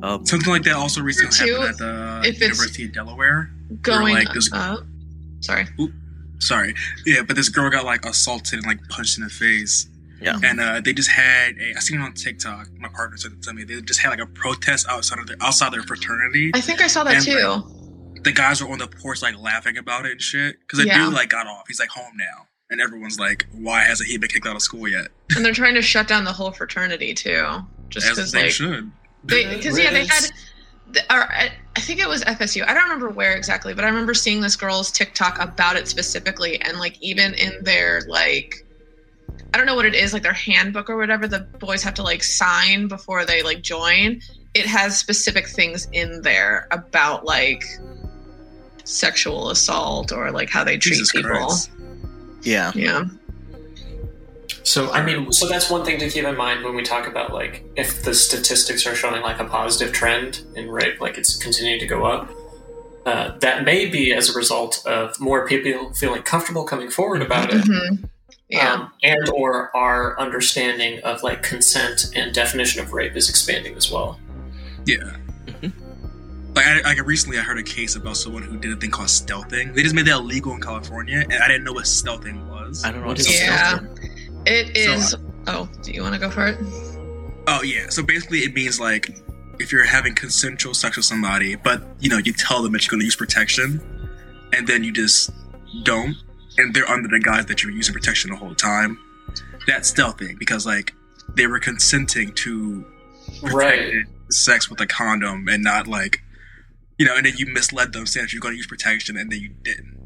um, 0.04 0.25
Something 0.25 0.52
like 0.52 0.63
that 0.63 0.75
also 0.75 1.02
recently 1.02 1.47
Too, 1.47 1.54
happened 1.56 1.69
at 1.69 1.78
the 1.78 2.21
if 2.30 2.39
University 2.41 2.86
of 2.86 2.93
Delaware. 2.93 3.49
Going 3.82 4.13
like 4.15 4.34
this- 4.34 4.52
up. 4.54 4.80
Sorry. 5.41 5.67
Sorry, 6.39 6.73
yeah, 7.06 7.21
but 7.21 7.36
this 7.36 7.49
girl 7.49 7.69
got 7.69 7.86
like 7.86 8.06
assaulted 8.06 8.60
and 8.60 8.65
like 8.65 8.80
punched 8.89 9.17
in 9.17 9.23
the 9.23 9.30
face. 9.30 9.88
Yeah. 10.21 10.38
and 10.43 10.60
uh, 10.60 10.82
they 10.84 10.91
just 10.91 11.10
had 11.10 11.58
a. 11.58 11.75
I 11.78 11.80
seen 11.80 11.99
it 12.02 12.04
on 12.04 12.13
TikTok. 12.13 12.67
My 12.78 12.89
partner 12.89 13.15
said 13.17 13.32
it 13.34 13.41
to 13.43 13.54
me. 13.54 13.63
They 13.63 13.80
just 13.82 14.02
had 14.02 14.10
like 14.10 14.19
a 14.19 14.25
protest 14.25 14.86
outside 14.89 15.19
of 15.19 15.28
their 15.28 15.38
outside 15.41 15.71
their 15.71 15.84
fraternity. 15.84 16.52
I 16.54 16.60
think 16.62 16.82
I 16.82 16.88
saw 16.88 17.04
that 17.06 17.15
And, 17.15 17.25
too. 17.25 18.21
The 18.23 18.34
guys 18.34 18.62
were 18.62 18.69
on 18.69 18.80
the 18.80 18.88
porch 18.88 19.21
like 19.21 19.38
laughing 19.39 19.78
about 19.78 20.06
it 20.06 20.12
and 20.13 20.21
shit. 20.21 20.60
Because 20.60 20.80
the 20.80 20.88
Yeah. 20.88 21.06
dude 21.06 21.13
like 21.13 21.30
got 21.30 21.47
off. 21.47 21.63
He's 21.69 21.80
like 21.80 21.88
home 21.89 22.12
now, 22.17 22.47
and 22.69 22.82
everyone's 22.82 23.17
like, 23.17 23.45
"Why 23.54 23.82
hasn't 23.82 24.10
he 24.10 24.17
been 24.17 24.30
kicked 24.30 24.45
out 24.45 24.58
of 24.58 24.62
school 24.62 24.89
yet?" 24.89 25.08
And 25.38 25.45
they're 25.45 25.54
trying 25.54 25.75
to 25.75 25.82
shut 25.82 26.08
down 26.10 26.25
the 26.25 26.34
whole 26.34 26.52
fraternity 26.52 27.13
too. 27.13 27.47
Just 27.88 28.08
As 28.08 28.15
because 28.17 28.32
they 28.34 28.43
like 28.43 28.52
should. 28.52 28.91
because 29.25 29.80
yeah 29.80 29.91
they 29.91 30.06
had 30.06 30.25
the- 30.91 31.13
or 31.15 31.30
I 31.79 31.81
think 31.81 32.01
it 32.01 32.09
was 32.09 32.25
FSU. 32.25 32.67
I 32.67 32.73
don't 32.73 32.83
remember 32.83 33.07
where 33.07 33.37
exactly, 33.37 33.73
but 33.73 33.85
I 33.85 33.87
remember 33.87 34.13
seeing 34.13 34.41
this 34.41 34.57
girl's 34.57 34.91
TikTok 34.91 35.39
about 35.39 35.77
it 35.77 35.87
specifically, 35.87 36.59
and 36.59 36.77
like 36.77 37.01
even 37.01 37.33
in 37.35 37.53
their 37.63 38.01
like, 38.09 38.53
I 39.53 39.57
don't 39.57 39.65
know 39.65 39.75
what 39.75 39.85
it 39.85 39.95
is, 39.95 40.11
like 40.11 40.23
their 40.23 40.33
handbook 40.33 40.89
or 40.89 40.97
whatever. 40.97 41.25
The 41.25 41.39
boys 41.39 41.81
have 41.83 41.93
to 41.93 42.03
like 42.03 42.21
sign 42.21 42.89
before 42.89 43.23
they 43.23 43.43
like 43.43 43.61
join. 43.61 44.19
It 44.53 44.65
has 44.65 44.99
specific 44.99 45.47
things 45.47 45.87
in 45.93 46.21
there 46.21 46.67
about 46.71 47.23
like 47.23 47.63
sexual 48.83 49.49
assault 49.49 50.11
or 50.11 50.31
like 50.31 50.49
how 50.49 50.65
they 50.65 50.77
treat 50.77 50.95
Jesus 50.95 51.13
people. 51.13 51.29
Christ. 51.29 51.71
yeah 52.41 52.73
Yeah, 52.75 53.05
So 54.63 54.91
I 54.91 55.04
mean, 55.04 55.32
so 55.32 55.48
that's 55.48 55.69
one 55.69 55.84
thing 55.86 56.00
to 56.00 56.10
keep 56.10 56.26
in 56.26 56.36
mind 56.38 56.63
when 56.63 56.76
we 56.76 56.84
talk 56.84 57.08
about 57.08 57.34
like 57.34 57.63
if 57.76 58.04
the 58.04 58.13
statistics 58.13 58.86
are 58.86 58.95
showing 58.95 59.22
like 59.22 59.39
a 59.39 59.45
positive 59.45 59.93
trend 59.93 60.41
in 60.56 60.69
rape, 60.69 61.00
like 61.02 61.17
it's 61.17 61.36
continuing 61.38 61.80
to 61.80 61.88
go 61.88 62.06
up. 62.06 62.30
uh, 63.06 63.36
that 63.39 63.63
may 63.63 63.86
be 63.88 64.13
as 64.13 64.30
a 64.30 64.38
result 64.38 64.86
of 64.86 65.17
more 65.19 65.48
people 65.48 65.91
feeling 65.93 66.22
comfortable 66.22 66.63
coming 66.65 66.91
forward 66.91 67.22
about 67.24 67.52
it, 67.52 67.63
Mhm. 67.63 68.08
Yeah. 68.50 68.74
um, 68.74 68.91
and 69.02 69.30
or 69.30 69.76
our 69.76 70.19
understanding 70.19 71.00
of 71.04 71.24
like 71.24 71.41
consent 71.41 72.08
and 72.13 72.34
definition 72.36 72.82
of 72.82 72.91
rape 72.93 73.15
is 73.15 73.28
expanding 73.30 73.74
as 73.76 73.89
well. 73.89 74.19
Yeah. 74.86 75.15
Mhm. 75.48 75.72
Like, 76.56 76.65
I, 76.67 76.82
like 76.82 77.04
recently, 77.08 77.39
I 77.39 77.41
heard 77.41 77.58
a 77.58 77.63
case 77.63 77.95
about 77.95 78.17
someone 78.17 78.43
who 78.43 78.58
did 78.58 78.74
a 78.74 78.76
thing 78.76 78.91
called 78.91 79.08
stealthing. 79.08 79.74
They 79.74 79.82
just 79.82 79.95
made 79.95 80.06
that 80.06 80.17
illegal 80.17 80.54
in 80.54 80.62
California, 80.62 81.19
and 81.30 81.41
I 81.41 81.48
didn't 81.48 81.63
know 81.63 81.74
what 81.74 81.86
stealthing 81.86 82.45
was. 82.48 82.84
I 82.84 82.91
don't 82.91 83.02
know 83.02 83.08
What 83.08 83.17
what 83.17 83.19
is 83.22 83.28
to 84.49 84.65
say. 84.75 84.83
Yeah. 84.83 84.97
It 84.97 85.01
So, 85.01 85.17
uh, 85.17 85.21
oh, 85.47 85.69
do 85.81 85.91
you 85.91 86.01
want 86.01 86.13
to 86.15 86.19
go 86.19 86.29
for 86.29 86.47
it? 86.47 86.57
Oh 87.47 87.62
yeah. 87.63 87.89
So 87.89 88.03
basically, 88.03 88.39
it 88.39 88.53
means 88.53 88.79
like 88.79 89.09
if 89.59 89.71
you're 89.71 89.83
having 89.85 90.15
consensual 90.15 90.73
sex 90.73 90.95
with 90.97 91.05
somebody, 91.05 91.55
but 91.55 91.81
you 91.99 92.09
know 92.09 92.17
you 92.17 92.33
tell 92.33 92.62
them 92.62 92.73
that 92.73 92.83
you're 92.85 92.91
going 92.91 93.01
to 93.01 93.05
use 93.05 93.15
protection, 93.15 93.81
and 94.53 94.67
then 94.67 94.83
you 94.83 94.91
just 94.91 95.31
don't, 95.83 96.15
and 96.57 96.73
they're 96.73 96.89
under 96.89 97.07
the 97.07 97.19
guise 97.19 97.45
that 97.47 97.63
you're 97.63 97.71
using 97.71 97.93
protection 97.93 98.31
the 98.31 98.38
whole 98.38 98.55
time. 98.55 98.97
That's 99.67 99.91
stealthing 99.91 100.38
because 100.39 100.65
like 100.65 100.93
they 101.35 101.47
were 101.47 101.59
consenting 101.59 102.33
to 102.33 102.85
Right. 103.43 103.93
sex 104.31 104.69
with 104.69 104.81
a 104.81 104.88
condom 104.88 105.47
and 105.47 105.63
not 105.63 105.88
like 105.88 106.21
you 106.97 107.05
know, 107.05 107.15
and 107.15 107.25
then 107.25 107.33
you 107.38 107.45
misled 107.53 107.93
them 107.93 108.05
saying 108.05 108.25
that 108.25 108.33
you're 108.33 108.41
going 108.41 108.53
to 108.53 108.57
use 108.57 108.67
protection 108.67 109.15
and 109.15 109.31
then 109.31 109.39
you 109.39 109.49
didn't. 109.63 109.98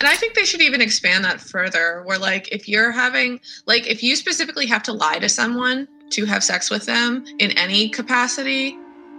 And 0.00 0.08
I 0.08 0.14
think 0.16 0.34
they 0.34 0.44
should 0.44 0.62
even 0.62 0.80
expand 0.80 1.24
that 1.24 1.40
further. 1.40 2.02
Where 2.04 2.18
like 2.18 2.48
if 2.52 2.68
you're 2.68 2.90
having 2.92 3.40
like 3.66 3.86
if 3.86 4.02
you 4.02 4.16
specifically 4.16 4.66
have 4.66 4.82
to 4.84 4.92
lie 4.92 5.18
to 5.18 5.28
someone 5.28 5.86
to 6.10 6.24
have 6.24 6.42
sex 6.42 6.70
with 6.70 6.86
them 6.86 7.24
in 7.38 7.50
any 7.52 7.88
capacity, 7.88 8.76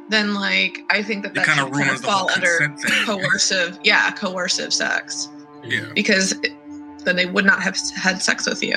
then 0.09 0.33
like 0.33 0.79
I 0.89 1.03
think 1.03 1.23
that 1.23 1.29
It 1.31 1.35
that 1.35 1.45
kind 1.45 1.59
of 1.59 1.71
kind 1.71 1.85
ruins 1.85 1.99
of 1.99 2.01
the 2.01 2.07
fall 2.07 2.29
under 2.31 2.75
coercive. 3.05 3.79
Yeah, 3.83 4.11
coercive 4.11 4.73
sex 4.73 5.29
Yeah, 5.63 5.85
because 5.95 6.31
it- 6.43 6.53
then 7.05 7.15
they 7.15 7.25
would 7.25 7.45
not 7.45 7.61
have 7.63 7.75
had 7.95 8.21
sex 8.21 8.45
with 8.47 8.61
you. 8.61 8.75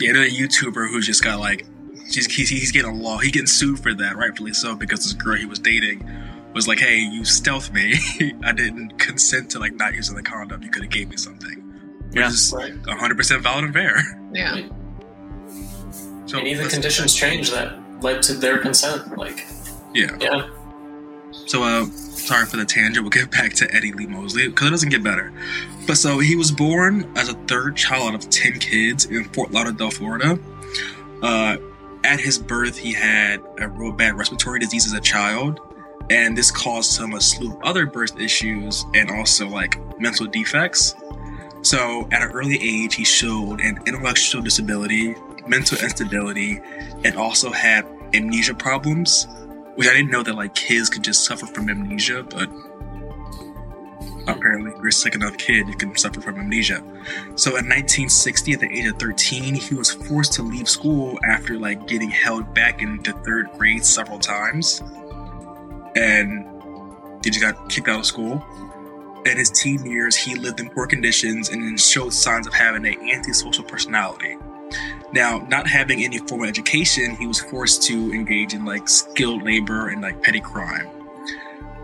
yeah. 0.00 0.10
A 0.10 0.30
YouTuber 0.30 0.88
who's 0.90 1.06
just 1.06 1.24
got 1.24 1.38
like, 1.40 1.66
he's, 2.10 2.26
he's 2.48 2.72
getting 2.72 2.90
a 2.90 2.94
law. 2.94 3.18
he's 3.18 3.32
getting 3.32 3.46
sued 3.46 3.78
for 3.80 3.94
that, 3.94 4.16
rightfully 4.16 4.52
so, 4.52 4.74
because 4.74 5.02
this 5.02 5.12
girl 5.14 5.36
he 5.36 5.46
was 5.46 5.58
dating 5.58 6.06
was 6.54 6.66
like, 6.68 6.78
"Hey, 6.78 6.98
you 6.98 7.24
stealth 7.24 7.72
me. 7.72 7.94
I 8.44 8.52
didn't 8.52 8.98
consent 8.98 9.50
to 9.52 9.58
like 9.58 9.74
not 9.74 9.94
using 9.94 10.16
the 10.16 10.22
condom. 10.22 10.62
You 10.62 10.70
could 10.70 10.82
have 10.82 10.92
gave 10.92 11.08
me 11.08 11.16
something." 11.16 11.56
Which 12.08 12.16
Yeah. 12.16 12.28
is 12.28 12.52
Right. 12.56 12.74
100 12.86 13.16
percent 13.16 13.42
valid 13.42 13.64
and 13.64 13.74
fair. 13.74 14.02
Yeah. 14.32 14.68
So 16.26 16.38
and 16.38 16.46
even 16.48 16.62
let's- 16.64 16.74
conditions 16.74 17.14
change 17.14 17.50
that 17.50 17.78
led 18.02 18.22
to 18.24 18.34
their 18.34 18.58
consent. 18.58 19.16
Like, 19.16 19.46
Yeah. 19.94 20.16
yeah, 20.20 20.48
So, 21.46 21.62
uh, 21.62 21.86
sorry 21.86 22.46
for 22.46 22.56
the 22.58 22.64
tangent. 22.64 23.02
We'll 23.02 23.10
get 23.10 23.30
back 23.30 23.54
to 23.54 23.74
Eddie 23.74 23.92
Lee 23.92 24.06
Mosley 24.06 24.48
because 24.48 24.68
it 24.68 24.70
doesn't 24.70 24.90
get 24.90 25.02
better. 25.02 25.32
But 25.86 25.96
so 25.96 26.18
he 26.18 26.36
was 26.36 26.50
born 26.52 27.10
as 27.16 27.28
a 27.30 27.34
third 27.46 27.76
child 27.76 28.08
out 28.10 28.14
of 28.14 28.28
10 28.30 28.58
kids 28.58 29.06
in 29.06 29.24
Fort 29.24 29.50
Lauderdale, 29.50 29.90
Florida. 29.90 30.38
Uh, 31.22 31.56
at 32.04 32.20
his 32.20 32.38
birth, 32.38 32.76
he 32.76 32.92
had 32.92 33.40
a 33.58 33.68
real 33.68 33.92
bad 33.92 34.16
respiratory 34.18 34.58
disease 34.60 34.86
as 34.86 34.92
a 34.92 35.00
child, 35.00 35.60
and 36.10 36.36
this 36.36 36.50
caused 36.50 37.00
him 37.00 37.14
a 37.14 37.20
slew 37.20 37.52
of 37.52 37.62
other 37.62 37.86
birth 37.86 38.18
issues 38.18 38.84
and 38.94 39.10
also 39.10 39.48
like 39.48 39.78
mental 40.00 40.26
defects. 40.26 40.94
So, 41.62 42.08
at 42.12 42.22
an 42.22 42.30
early 42.30 42.58
age, 42.62 42.94
he 42.94 43.04
showed 43.04 43.60
an 43.60 43.80
intellectual 43.84 44.42
disability, 44.42 45.16
mental 45.46 45.78
instability, 45.78 46.60
and 47.04 47.16
also 47.16 47.50
had 47.50 47.84
amnesia 48.14 48.54
problems 48.54 49.26
which 49.78 49.86
I 49.86 49.92
didn't 49.92 50.10
know 50.10 50.24
that 50.24 50.34
like 50.34 50.56
kids 50.56 50.90
could 50.90 51.04
just 51.04 51.24
suffer 51.24 51.46
from 51.46 51.70
amnesia, 51.70 52.24
but 52.24 52.50
apparently 54.26 54.72
if 54.72 54.78
you're 54.78 54.88
a 54.88 54.92
sick 54.92 55.14
enough 55.14 55.38
kid, 55.38 55.68
you 55.68 55.76
can 55.76 55.96
suffer 55.96 56.20
from 56.20 56.40
amnesia. 56.40 56.82
So 57.36 57.50
in 57.50 57.68
1960, 57.68 58.54
at 58.54 58.58
the 58.58 58.68
age 58.76 58.86
of 58.86 58.98
13, 58.98 59.54
he 59.54 59.76
was 59.76 59.92
forced 59.92 60.32
to 60.32 60.42
leave 60.42 60.68
school 60.68 61.16
after 61.22 61.56
like 61.60 61.86
getting 61.86 62.10
held 62.10 62.52
back 62.54 62.82
into 62.82 63.12
third 63.24 63.52
grade 63.56 63.84
several 63.84 64.18
times, 64.18 64.82
and 65.98 66.46
he 67.24 67.30
just 67.30 67.42
got 67.42 67.68
kicked 67.68 67.88
out 67.88 68.00
of 68.00 68.06
school. 68.06 68.44
In 69.26 69.36
his 69.36 69.50
teen 69.50 69.84
years, 69.84 70.14
he 70.16 70.36
lived 70.36 70.60
in 70.60 70.70
poor 70.70 70.86
conditions 70.86 71.48
and 71.48 71.78
showed 71.78 72.12
signs 72.12 72.46
of 72.46 72.54
having 72.54 72.86
an 72.86 73.10
antisocial 73.10 73.64
personality. 73.64 74.36
Now, 75.12 75.38
not 75.48 75.66
having 75.66 76.04
any 76.04 76.18
formal 76.18 76.46
education, 76.46 77.16
he 77.16 77.26
was 77.26 77.40
forced 77.40 77.82
to 77.84 78.12
engage 78.12 78.54
in 78.54 78.64
like 78.64 78.88
skilled 78.88 79.42
labor 79.42 79.88
and 79.88 80.00
like 80.00 80.22
petty 80.22 80.40
crime. 80.40 80.88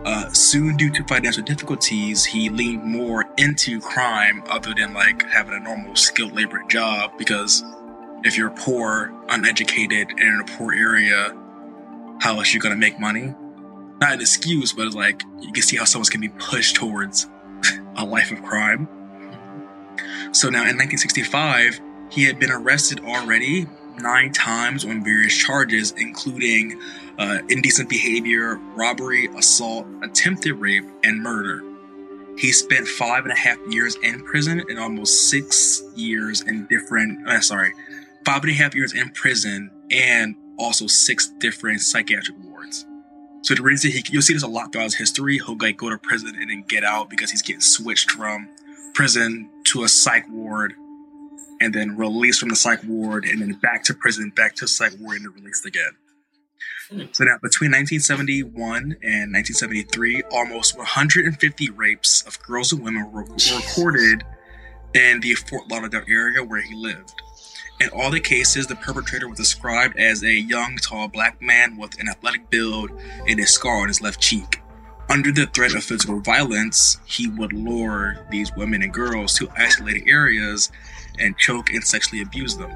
Uh, 0.05 0.31
soon, 0.31 0.77
due 0.77 0.91
to 0.91 1.03
financial 1.05 1.43
difficulties, 1.43 2.23
he 2.23 2.49
leaned 2.49 2.83
more 2.83 3.25
into 3.37 3.81
crime 3.81 4.43
other 4.47 4.73
than 4.75 4.93
like 4.93 5.27
having 5.29 5.55
a 5.55 5.59
normal 5.59 5.95
skilled 5.95 6.33
labor 6.33 6.63
job 6.69 7.11
because 7.17 7.63
if 8.23 8.37
you're 8.37 8.51
poor, 8.51 9.11
uneducated, 9.29 10.09
and 10.09 10.19
in 10.19 10.39
a 10.39 10.57
poor 10.57 10.73
area, 10.73 11.35
how 12.21 12.37
else 12.37 12.53
you 12.53 12.59
gonna 12.59 12.75
make 12.75 12.99
money? 12.99 13.33
Not 13.99 14.13
an 14.13 14.21
excuse, 14.21 14.73
but 14.73 14.87
it's 14.87 14.95
like 14.95 15.23
you 15.39 15.51
can 15.53 15.63
see 15.63 15.77
how 15.77 15.85
someone 15.85 16.09
can 16.09 16.21
be 16.21 16.29
pushed 16.29 16.75
towards 16.75 17.27
a 17.95 18.05
life 18.05 18.31
of 18.31 18.43
crime. 18.43 18.87
So 20.31 20.49
now 20.49 20.63
in 20.67 20.77
1965, 20.77 21.79
he 22.11 22.25
had 22.25 22.39
been 22.39 22.51
arrested 22.51 22.99
already 23.05 23.67
nine 23.97 24.31
times 24.31 24.85
on 24.85 25.03
various 25.03 25.35
charges, 25.35 25.91
including 25.97 26.79
uh, 27.17 27.39
indecent 27.49 27.89
behavior, 27.89 28.57
robbery, 28.75 29.27
assault, 29.37 29.87
attempted 30.03 30.53
rape, 30.53 30.83
and 31.03 31.21
murder. 31.21 31.63
He 32.37 32.51
spent 32.51 32.87
five 32.87 33.23
and 33.23 33.31
a 33.31 33.37
half 33.37 33.57
years 33.69 33.95
in 34.03 34.23
prison 34.25 34.61
and 34.67 34.77
almost 34.77 35.29
six 35.29 35.81
years 35.95 36.41
in 36.41 36.65
different, 36.67 37.27
uh, 37.27 37.39
sorry, 37.39 37.71
five 38.25 38.43
and 38.43 38.51
a 38.51 38.55
half 38.55 38.75
years 38.75 38.93
in 38.93 39.09
prison 39.11 39.71
and 39.89 40.35
also 40.59 40.87
six 40.87 41.29
different 41.39 41.79
psychiatric 41.79 42.37
wards. 42.43 42.85
So 43.45 43.53
the 43.53 43.61
reason 43.61 43.91
he, 43.91 44.03
you'll 44.09 44.23
see 44.23 44.33
this 44.33 44.41
a 44.41 44.47
lot 44.47 44.71
throughout 44.71 44.85
his 44.85 44.95
history. 44.95 45.37
He'll 45.37 45.55
like 45.55 45.77
go 45.77 45.91
to 45.91 45.99
prison 45.99 46.35
and 46.35 46.49
then 46.49 46.63
get 46.67 46.83
out 46.83 47.11
because 47.11 47.29
he's 47.29 47.43
getting 47.43 47.61
switched 47.61 48.09
from 48.09 48.49
prison 48.95 49.51
to 49.65 49.83
a 49.83 49.87
psych 49.87 50.27
ward 50.31 50.73
and 51.61 51.71
then 51.71 51.95
released 51.95 52.39
from 52.39 52.49
the 52.49 52.55
psych 52.55 52.83
ward 52.87 53.23
and 53.23 53.39
then 53.39 53.53
back 53.53 53.83
to 53.83 53.93
prison, 53.93 54.31
back 54.35 54.55
to 54.55 54.67
psych 54.67 54.93
ward 54.99 55.17
and 55.17 55.25
then 55.25 55.33
released 55.43 55.63
again. 55.63 55.91
So 57.11 57.23
now 57.23 57.37
between 57.39 57.69
1971 57.69 58.97
and 59.03 59.31
1973, 59.31 60.23
almost 60.31 60.75
150 60.75 61.69
rapes 61.69 62.23
of 62.23 62.41
girls 62.41 62.73
and 62.73 62.81
women 62.81 63.11
were, 63.11 63.25
were 63.25 63.35
recorded 63.57 64.23
in 64.95 65.19
the 65.19 65.35
Fort 65.35 65.69
Lauderdale 65.69 66.01
area 66.09 66.43
where 66.43 66.61
he 66.61 66.73
lived. 66.73 67.13
In 67.85 67.91
all 67.91 68.09
the 68.09 68.19
cases, 68.19 68.65
the 68.65 68.75
perpetrator 68.75 69.27
was 69.27 69.37
described 69.37 69.99
as 69.99 70.23
a 70.23 70.33
young, 70.33 70.77
tall 70.77 71.07
black 71.07 71.39
man 71.39 71.77
with 71.77 71.99
an 71.99 72.09
athletic 72.09 72.49
build 72.49 72.89
and 73.27 73.39
a 73.39 73.45
scar 73.45 73.83
on 73.83 73.89
his 73.89 74.01
left 74.01 74.19
cheek. 74.19 74.59
Under 75.07 75.31
the 75.31 75.45
threat 75.45 75.75
of 75.75 75.83
physical 75.83 76.19
violence, 76.19 76.97
he 77.05 77.27
would 77.27 77.53
lure 77.53 78.25
these 78.31 78.51
women 78.55 78.81
and 78.81 78.91
girls 78.91 79.35
to 79.35 79.47
isolated 79.55 80.09
areas 80.09 80.71
and 81.19 81.37
choke 81.37 81.69
and 81.69 81.83
sexually 81.83 82.23
abuse 82.23 82.57
them. 82.57 82.71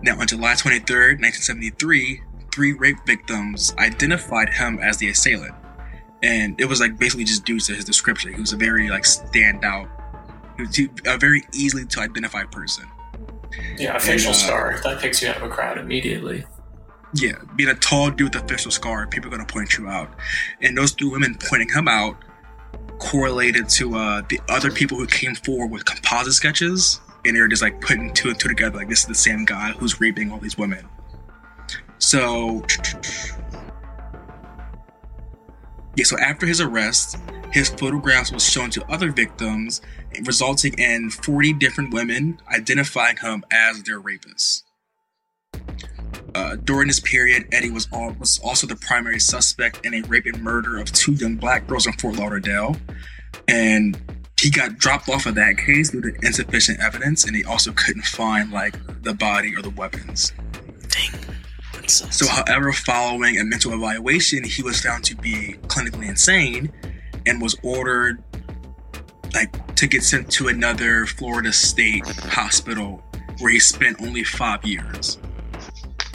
Now, 0.00 0.18
on 0.18 0.26
July 0.26 0.54
23, 0.54 1.16
1973, 1.16 2.22
three 2.50 2.72
rape 2.72 3.04
victims 3.04 3.74
identified 3.76 4.54
him 4.54 4.78
as 4.78 4.96
the 4.96 5.10
assailant. 5.10 5.54
And 6.22 6.58
it 6.58 6.64
was 6.64 6.80
like 6.80 6.98
basically 6.98 7.24
just 7.24 7.44
due 7.44 7.60
to 7.60 7.74
his 7.74 7.84
description. 7.84 8.32
He 8.32 8.40
was 8.40 8.54
a 8.54 8.56
very 8.56 8.88
like 8.88 9.02
standout, 9.02 9.90
he 10.56 10.62
was 10.62 10.78
a 11.04 11.18
very 11.18 11.42
easily 11.52 11.84
to 11.84 12.00
identify 12.00 12.44
person. 12.44 12.86
Yeah, 13.78 13.96
a 13.96 14.00
facial 14.00 14.32
And, 14.32 14.36
uh, 14.36 14.46
scar 14.46 14.80
that 14.84 15.00
picks 15.00 15.22
you 15.22 15.28
out 15.28 15.36
of 15.36 15.42
a 15.42 15.48
crowd 15.48 15.78
immediately. 15.78 16.44
Yeah, 17.14 17.34
being 17.54 17.70
a 17.70 17.74
tall 17.74 18.10
dude 18.10 18.34
with 18.34 18.42
a 18.42 18.48
facial 18.48 18.70
scar, 18.70 19.06
people 19.06 19.28
are 19.28 19.36
gonna 19.36 19.46
point 19.46 19.78
you 19.78 19.88
out. 19.88 20.12
And 20.60 20.76
those 20.76 20.92
three 20.92 21.08
women 21.08 21.36
pointing 21.40 21.68
him 21.68 21.86
out 21.86 22.16
correlated 22.98 23.68
to 23.68 23.96
uh, 23.96 24.22
the 24.28 24.40
other 24.48 24.70
people 24.70 24.98
who 24.98 25.06
came 25.06 25.34
forward 25.34 25.70
with 25.70 25.84
composite 25.84 26.32
sketches, 26.32 27.00
and 27.24 27.36
they're 27.36 27.48
just 27.48 27.62
like 27.62 27.80
putting 27.80 28.12
two 28.12 28.30
and 28.30 28.38
two 28.38 28.48
together, 28.48 28.76
like 28.78 28.88
this 28.88 29.00
is 29.00 29.06
the 29.06 29.14
same 29.14 29.44
guy 29.44 29.72
who's 29.72 30.00
raping 30.00 30.32
all 30.32 30.38
these 30.38 30.58
women. 30.58 30.86
So, 31.98 32.64
yeah. 35.96 36.04
So 36.04 36.18
after 36.18 36.46
his 36.46 36.60
arrest, 36.60 37.18
his 37.52 37.68
photographs 37.68 38.32
was 38.32 38.48
shown 38.48 38.70
to 38.70 38.84
other 38.90 39.12
victims, 39.12 39.80
resulting 40.24 40.74
in 40.78 41.10
40 41.10 41.52
different 41.54 41.94
women 41.94 42.40
identifying 42.52 43.16
him 43.16 43.44
as 43.52 43.82
their 43.84 44.00
rapist. 44.00 44.64
Uh, 46.34 46.56
during 46.56 46.88
this 46.88 46.98
period, 46.98 47.46
Eddie 47.52 47.70
was, 47.70 47.86
all, 47.92 48.10
was 48.18 48.40
also 48.40 48.66
the 48.66 48.74
primary 48.74 49.20
suspect 49.20 49.86
in 49.86 49.94
a 49.94 50.02
rape 50.02 50.26
and 50.26 50.42
murder 50.42 50.78
of 50.78 50.90
two 50.92 51.12
young 51.12 51.36
black 51.36 51.66
girls 51.68 51.86
in 51.86 51.92
Fort 51.92 52.16
Lauderdale. 52.16 52.76
And 53.46 53.96
he 54.40 54.50
got 54.50 54.76
dropped 54.78 55.08
off 55.08 55.26
of 55.26 55.36
that 55.36 55.56
case 55.58 55.90
due 55.90 56.00
to 56.00 56.14
insufficient 56.22 56.80
evidence, 56.80 57.24
and 57.24 57.36
he 57.36 57.44
also 57.44 57.72
couldn't 57.72 58.04
find 58.04 58.50
like 58.50 58.74
the 59.02 59.14
body 59.14 59.54
or 59.54 59.62
the 59.62 59.70
weapons. 59.70 60.32
So, 61.90 62.26
however, 62.26 62.72
following 62.72 63.38
a 63.38 63.44
mental 63.44 63.72
evaluation, 63.72 64.44
he 64.44 64.62
was 64.62 64.80
found 64.80 65.04
to 65.04 65.16
be 65.16 65.56
clinically 65.66 66.08
insane, 66.08 66.72
and 67.26 67.40
was 67.40 67.56
ordered 67.62 68.22
like 69.34 69.74
to 69.74 69.86
get 69.86 70.02
sent 70.02 70.30
to 70.30 70.48
another 70.48 71.06
Florida 71.06 71.52
state 71.52 72.06
hospital 72.06 73.02
where 73.40 73.50
he 73.50 73.58
spent 73.58 74.00
only 74.00 74.24
five 74.24 74.64
years. 74.64 75.18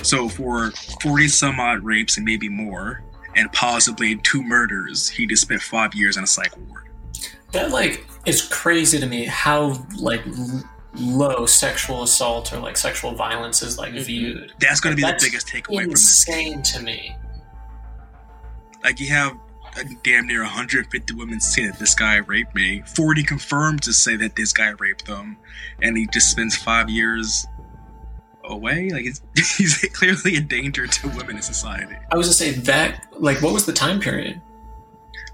So 0.04 0.30
for 0.30 0.72
40 1.02 1.28
some 1.28 1.60
odd 1.60 1.84
rapes 1.84 2.18
and 2.18 2.26
maybe 2.26 2.48
more, 2.48 3.04
and 3.36 3.52
possibly 3.52 4.16
two 4.18 4.42
murders, 4.42 5.10
he 5.10 5.28
just 5.28 5.42
spent 5.42 5.62
five 5.62 5.94
years 5.94 6.18
in 6.18 6.24
a 6.24 6.28
psych 6.28 6.56
ward. 6.58 6.90
That 7.52 7.72
like 7.72 8.06
is 8.26 8.48
crazy 8.48 9.00
to 9.00 9.06
me 9.06 9.26
how 9.26 9.86
like 9.98 10.24
low 10.96 11.46
sexual 11.46 12.04
assault 12.04 12.52
or 12.52 12.60
like 12.60 12.76
sexual 12.78 13.14
violence 13.14 13.62
is 13.62 13.78
like 13.78 13.94
Mhm. 13.94 14.04
viewed. 14.06 14.54
That's 14.60 14.80
going 14.80 14.94
to 14.94 14.96
be 14.96 15.02
That's 15.04 15.24
the 15.24 15.30
biggest 15.30 15.48
takeaway 15.48 15.84
from 15.84 15.92
this. 15.92 16.28
Insane 16.28 16.62
to 16.64 16.82
me. 16.82 17.16
Like 18.84 19.00
you 19.00 19.10
have 19.10 19.34
uh, 19.78 19.84
damn 20.04 20.26
near 20.26 20.42
150 20.42 21.14
women 21.14 21.40
saying 21.40 21.70
that 21.70 21.80
this 21.80 21.94
guy 21.94 22.16
raped 22.18 22.56
me. 22.56 22.82
40 22.88 23.24
confirmed 23.24 23.84
to 23.84 23.94
say 23.94 24.16
that 24.16 24.36
this 24.36 24.52
guy 24.52 24.70
raped 24.80 25.06
them, 25.06 25.38
and 25.82 25.96
he 25.96 26.08
just 26.08 26.32
spends 26.32 26.56
five 26.56 26.90
years 26.90 27.46
away. 28.46 28.90
Like 28.90 29.04
he's, 29.04 29.22
he's 29.58 29.78
clearly 29.94 30.38
a 30.38 30.42
danger 30.42 30.88
to 30.88 31.08
women 31.10 31.36
in 31.36 31.42
society. 31.44 31.96
I 32.12 32.18
was 32.18 32.26
gonna 32.28 32.34
say 32.34 32.52
that 32.62 33.06
like 33.20 33.42
what 33.44 33.54
was 33.54 33.66
the 33.68 33.74
time 33.74 34.00
period? 34.00 34.42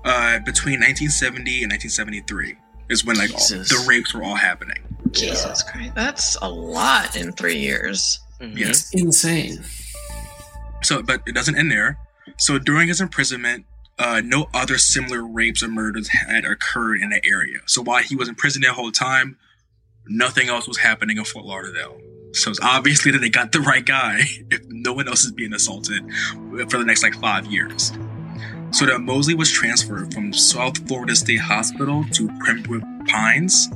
Uh, 0.04 0.38
between 0.40 0.80
1970 0.82 1.64
and 1.64 1.72
1973 1.72 2.58
is 2.90 3.06
when 3.06 3.18
like 3.18 3.32
all, 3.34 3.40
the 3.40 3.86
rapes 3.88 4.14
were 4.14 4.22
all 4.24 4.36
happening. 4.36 4.78
Jesus 5.12 5.64
Christ, 5.64 5.94
that's 5.96 6.36
a 6.42 6.50
lot 6.50 7.16
in 7.16 7.32
three 7.32 7.58
years. 7.58 8.20
Mhm. 8.42 8.58
Yes. 8.58 8.90
Insane. 8.94 9.64
So, 10.84 11.02
but 11.02 11.22
it 11.26 11.34
doesn't 11.34 11.58
end 11.58 11.72
there. 11.72 11.98
So 12.38 12.60
during 12.60 12.88
his 12.88 13.00
imprisonment, 13.02 13.66
uh, 13.98 14.22
no 14.24 14.48
other 14.54 14.78
similar 14.78 15.26
rapes 15.26 15.64
or 15.64 15.68
murders 15.70 16.10
had 16.10 16.44
occurred 16.44 17.02
in 17.02 17.10
the 17.10 17.22
area. 17.26 17.60
So 17.66 17.82
while 17.82 18.04
he 18.04 18.16
was 18.16 18.28
in 18.28 18.36
prison 18.36 18.62
that 18.64 18.74
whole 18.74 18.92
time, 18.92 19.38
nothing 20.08 20.50
else 20.50 20.68
was 20.68 20.78
happening 20.78 21.18
in 21.18 21.24
Fort 21.24 21.46
Lauderdale. 21.46 21.98
So 22.34 22.50
it's 22.50 22.60
obviously 22.62 23.12
that 23.12 23.20
they 23.20 23.30
got 23.30 23.54
the 23.54 23.62
right 23.62 23.86
guy 23.86 24.20
if 24.52 24.62
no 24.68 24.92
one 24.94 25.08
else 25.08 25.24
is 25.24 25.32
being 25.32 25.54
assaulted 25.54 26.04
for 26.70 26.78
the 26.78 26.84
next 26.86 27.04
like 27.04 27.16
five 27.16 27.46
years. 27.46 27.94
So 28.72 28.86
that 28.86 29.00
Mosley 29.00 29.36
was 29.36 29.50
transferred 29.50 30.14
from 30.14 30.34
South 30.34 30.86
Florida 30.88 31.16
State 31.16 31.40
Hospital 31.40 32.04
to 32.12 32.28
Pembroke 32.46 32.84
Pines. 33.08 33.70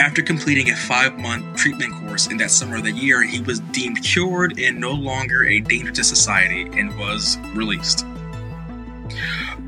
After 0.00 0.22
completing 0.22 0.70
a 0.70 0.76
five 0.76 1.18
month 1.18 1.56
treatment 1.56 1.94
course 1.94 2.26
in 2.26 2.36
that 2.38 2.50
summer 2.50 2.76
of 2.76 2.82
the 2.82 2.90
year, 2.90 3.22
he 3.22 3.40
was 3.40 3.60
deemed 3.60 4.02
cured 4.02 4.58
and 4.58 4.80
no 4.80 4.90
longer 4.90 5.44
a 5.44 5.60
danger 5.60 5.92
to 5.92 6.02
society 6.02 6.62
and 6.78 6.98
was 6.98 7.38
released. 7.54 8.04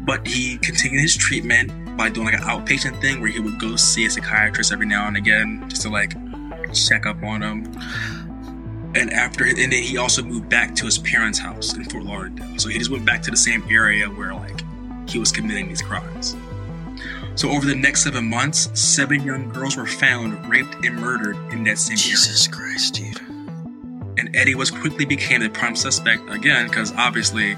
But 0.05 0.27
he 0.27 0.59
continued 0.59 1.01
his 1.01 1.17
treatment 1.17 1.97
by 1.97 2.09
doing 2.09 2.27
like 2.27 2.35
an 2.35 2.43
outpatient 2.43 3.01
thing 3.01 3.21
where 3.21 3.31
he 3.31 3.39
would 3.39 3.61
go 3.61 3.77
see 3.77 4.05
a 4.05 4.11
psychiatrist 4.11 4.73
every 4.73 4.87
now 4.87 5.07
and 5.07 5.17
again 5.17 5.65
just 5.69 5.83
to 5.83 5.91
like 5.91 6.15
check 6.73 7.07
up 7.07 7.23
on 7.23 7.43
him. 7.43 7.73
And 8.97 9.13
after, 9.13 9.45
and 9.45 9.57
then 9.57 9.71
he 9.71 9.97
also 9.97 10.23
moved 10.23 10.49
back 10.49 10.75
to 10.77 10.87
his 10.87 10.99
parents' 10.99 11.39
house 11.39 11.75
in 11.75 11.85
Fort 11.85 12.05
Lauderdale. 12.05 12.59
So 12.59 12.69
he 12.69 12.79
just 12.79 12.91
went 12.91 13.05
back 13.05 13.23
to 13.23 13.31
the 13.31 13.37
same 13.37 13.63
area 13.71 14.09
where 14.09 14.35
like 14.35 14.61
he 15.09 15.19
was 15.19 15.31
committing 15.31 15.69
these 15.69 15.83
crimes. 15.83 16.35
So 17.37 17.51
over 17.51 17.67
the 17.67 17.75
next 17.75 18.03
seven 18.03 18.31
months, 18.31 18.71
seven 18.73 19.23
young 19.23 19.51
girls 19.51 19.77
were 19.77 19.87
found 19.87 20.49
raped 20.49 20.75
and 20.83 20.97
murdered 20.97 21.37
in 21.53 21.65
that 21.65 21.77
same 21.77 21.99
area 21.99 22.17
Jesus 22.17 22.49
Christ, 22.49 22.95
dude. 22.95 23.21
and 24.19 24.35
Eddie 24.35 24.55
was 24.55 24.71
quickly 24.71 25.05
became 25.05 25.43
the 25.43 25.51
prime 25.51 25.77
suspect 25.77 26.31
again 26.31 26.67
because 26.67 26.93
obviously 26.93 27.55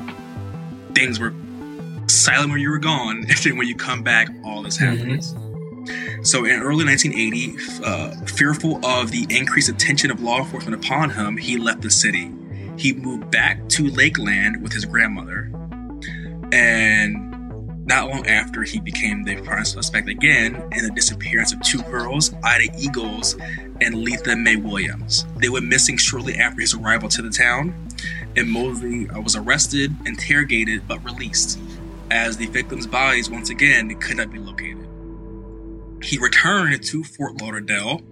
things 0.94 1.20
were 1.20 1.32
silent 2.08 2.50
when 2.50 2.60
you 2.60 2.70
were 2.70 2.78
gone, 2.78 3.18
and 3.28 3.38
then 3.38 3.56
when 3.56 3.68
you 3.68 3.76
come 3.76 4.02
back, 4.02 4.28
all 4.44 4.62
this 4.62 4.76
happens. 4.76 5.34
So 6.22 6.44
in 6.44 6.60
early 6.60 6.84
1980, 6.84 7.84
uh, 7.84 8.26
fearful 8.26 8.84
of 8.84 9.12
the 9.12 9.26
increased 9.30 9.68
attention 9.68 10.10
of 10.10 10.20
law 10.20 10.40
enforcement 10.40 10.84
upon 10.84 11.10
him, 11.10 11.36
he 11.36 11.56
left 11.56 11.82
the 11.82 11.90
city. 11.90 12.32
He 12.76 12.92
moved 12.92 13.30
back 13.30 13.68
to 13.70 13.88
Lakeland 13.90 14.60
with 14.60 14.72
his 14.72 14.84
grandmother, 14.84 15.50
and 16.52 17.27
not 17.88 18.10
long 18.10 18.26
after, 18.26 18.62
he 18.64 18.80
became 18.80 19.24
the 19.24 19.40
prime 19.40 19.64
suspect 19.64 20.08
again 20.08 20.54
in 20.72 20.84
the 20.84 20.90
disappearance 20.94 21.54
of 21.54 21.60
two 21.62 21.82
girls, 21.84 22.34
Ida 22.44 22.70
Eagles 22.78 23.34
and 23.80 24.04
Letha 24.04 24.36
Mae 24.36 24.56
Williams. 24.56 25.24
They 25.36 25.48
went 25.48 25.66
missing 25.66 25.96
shortly 25.96 26.34
after 26.34 26.60
his 26.60 26.74
arrival 26.74 27.08
to 27.08 27.22
the 27.22 27.30
town, 27.30 27.74
and 28.36 28.50
Mosley 28.50 29.08
uh, 29.08 29.20
was 29.20 29.34
arrested, 29.34 29.96
interrogated, 30.04 30.86
but 30.86 31.02
released, 31.02 31.58
as 32.10 32.36
the 32.36 32.46
victims' 32.46 32.86
bodies 32.86 33.30
once 33.30 33.48
again 33.48 33.98
could 33.98 34.18
not 34.18 34.30
be 34.30 34.38
located. 34.38 34.86
He 36.02 36.18
returned 36.18 36.82
to 36.84 37.02
Fort 37.02 37.40
Lauderdale 37.40 38.02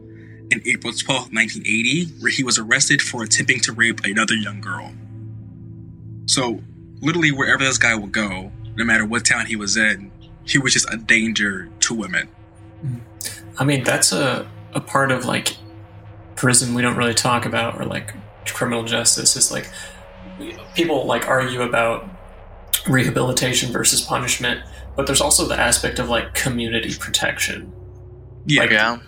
in 0.50 0.62
April 0.64 0.94
12, 0.94 1.32
1980, 1.34 2.04
where 2.20 2.32
he 2.32 2.42
was 2.42 2.58
arrested 2.58 3.02
for 3.02 3.22
attempting 3.22 3.60
to 3.60 3.72
rape 3.72 4.00
another 4.04 4.34
young 4.34 4.62
girl. 4.62 4.92
So, 6.24 6.60
literally, 7.02 7.30
wherever 7.30 7.62
this 7.62 7.78
guy 7.78 7.94
would 7.94 8.12
go, 8.12 8.52
no 8.76 8.84
matter 8.84 9.04
what 9.04 9.24
town 9.24 9.46
he 9.46 9.56
was 9.56 9.76
in, 9.76 10.10
he 10.44 10.58
was 10.58 10.72
just 10.72 10.92
a 10.92 10.96
danger 10.96 11.68
to 11.80 11.94
women. 11.94 12.28
I 13.58 13.64
mean, 13.64 13.82
that's 13.84 14.12
a, 14.12 14.48
a 14.74 14.80
part 14.80 15.10
of 15.10 15.24
like 15.24 15.56
prison 16.36 16.74
we 16.74 16.82
don't 16.82 16.96
really 16.96 17.14
talk 17.14 17.46
about, 17.46 17.80
or 17.80 17.84
like 17.84 18.14
criminal 18.46 18.84
justice. 18.84 19.36
Is 19.36 19.50
like 19.50 19.68
people 20.74 21.06
like 21.06 21.26
argue 21.26 21.62
about 21.62 22.08
rehabilitation 22.88 23.72
versus 23.72 24.00
punishment, 24.02 24.60
but 24.94 25.06
there's 25.06 25.20
also 25.20 25.46
the 25.46 25.58
aspect 25.58 25.98
of 25.98 26.08
like 26.08 26.34
community 26.34 26.94
protection, 26.98 27.72
Yeah, 28.46 28.62
Like- 28.62 28.70
Yeah. 28.70 28.98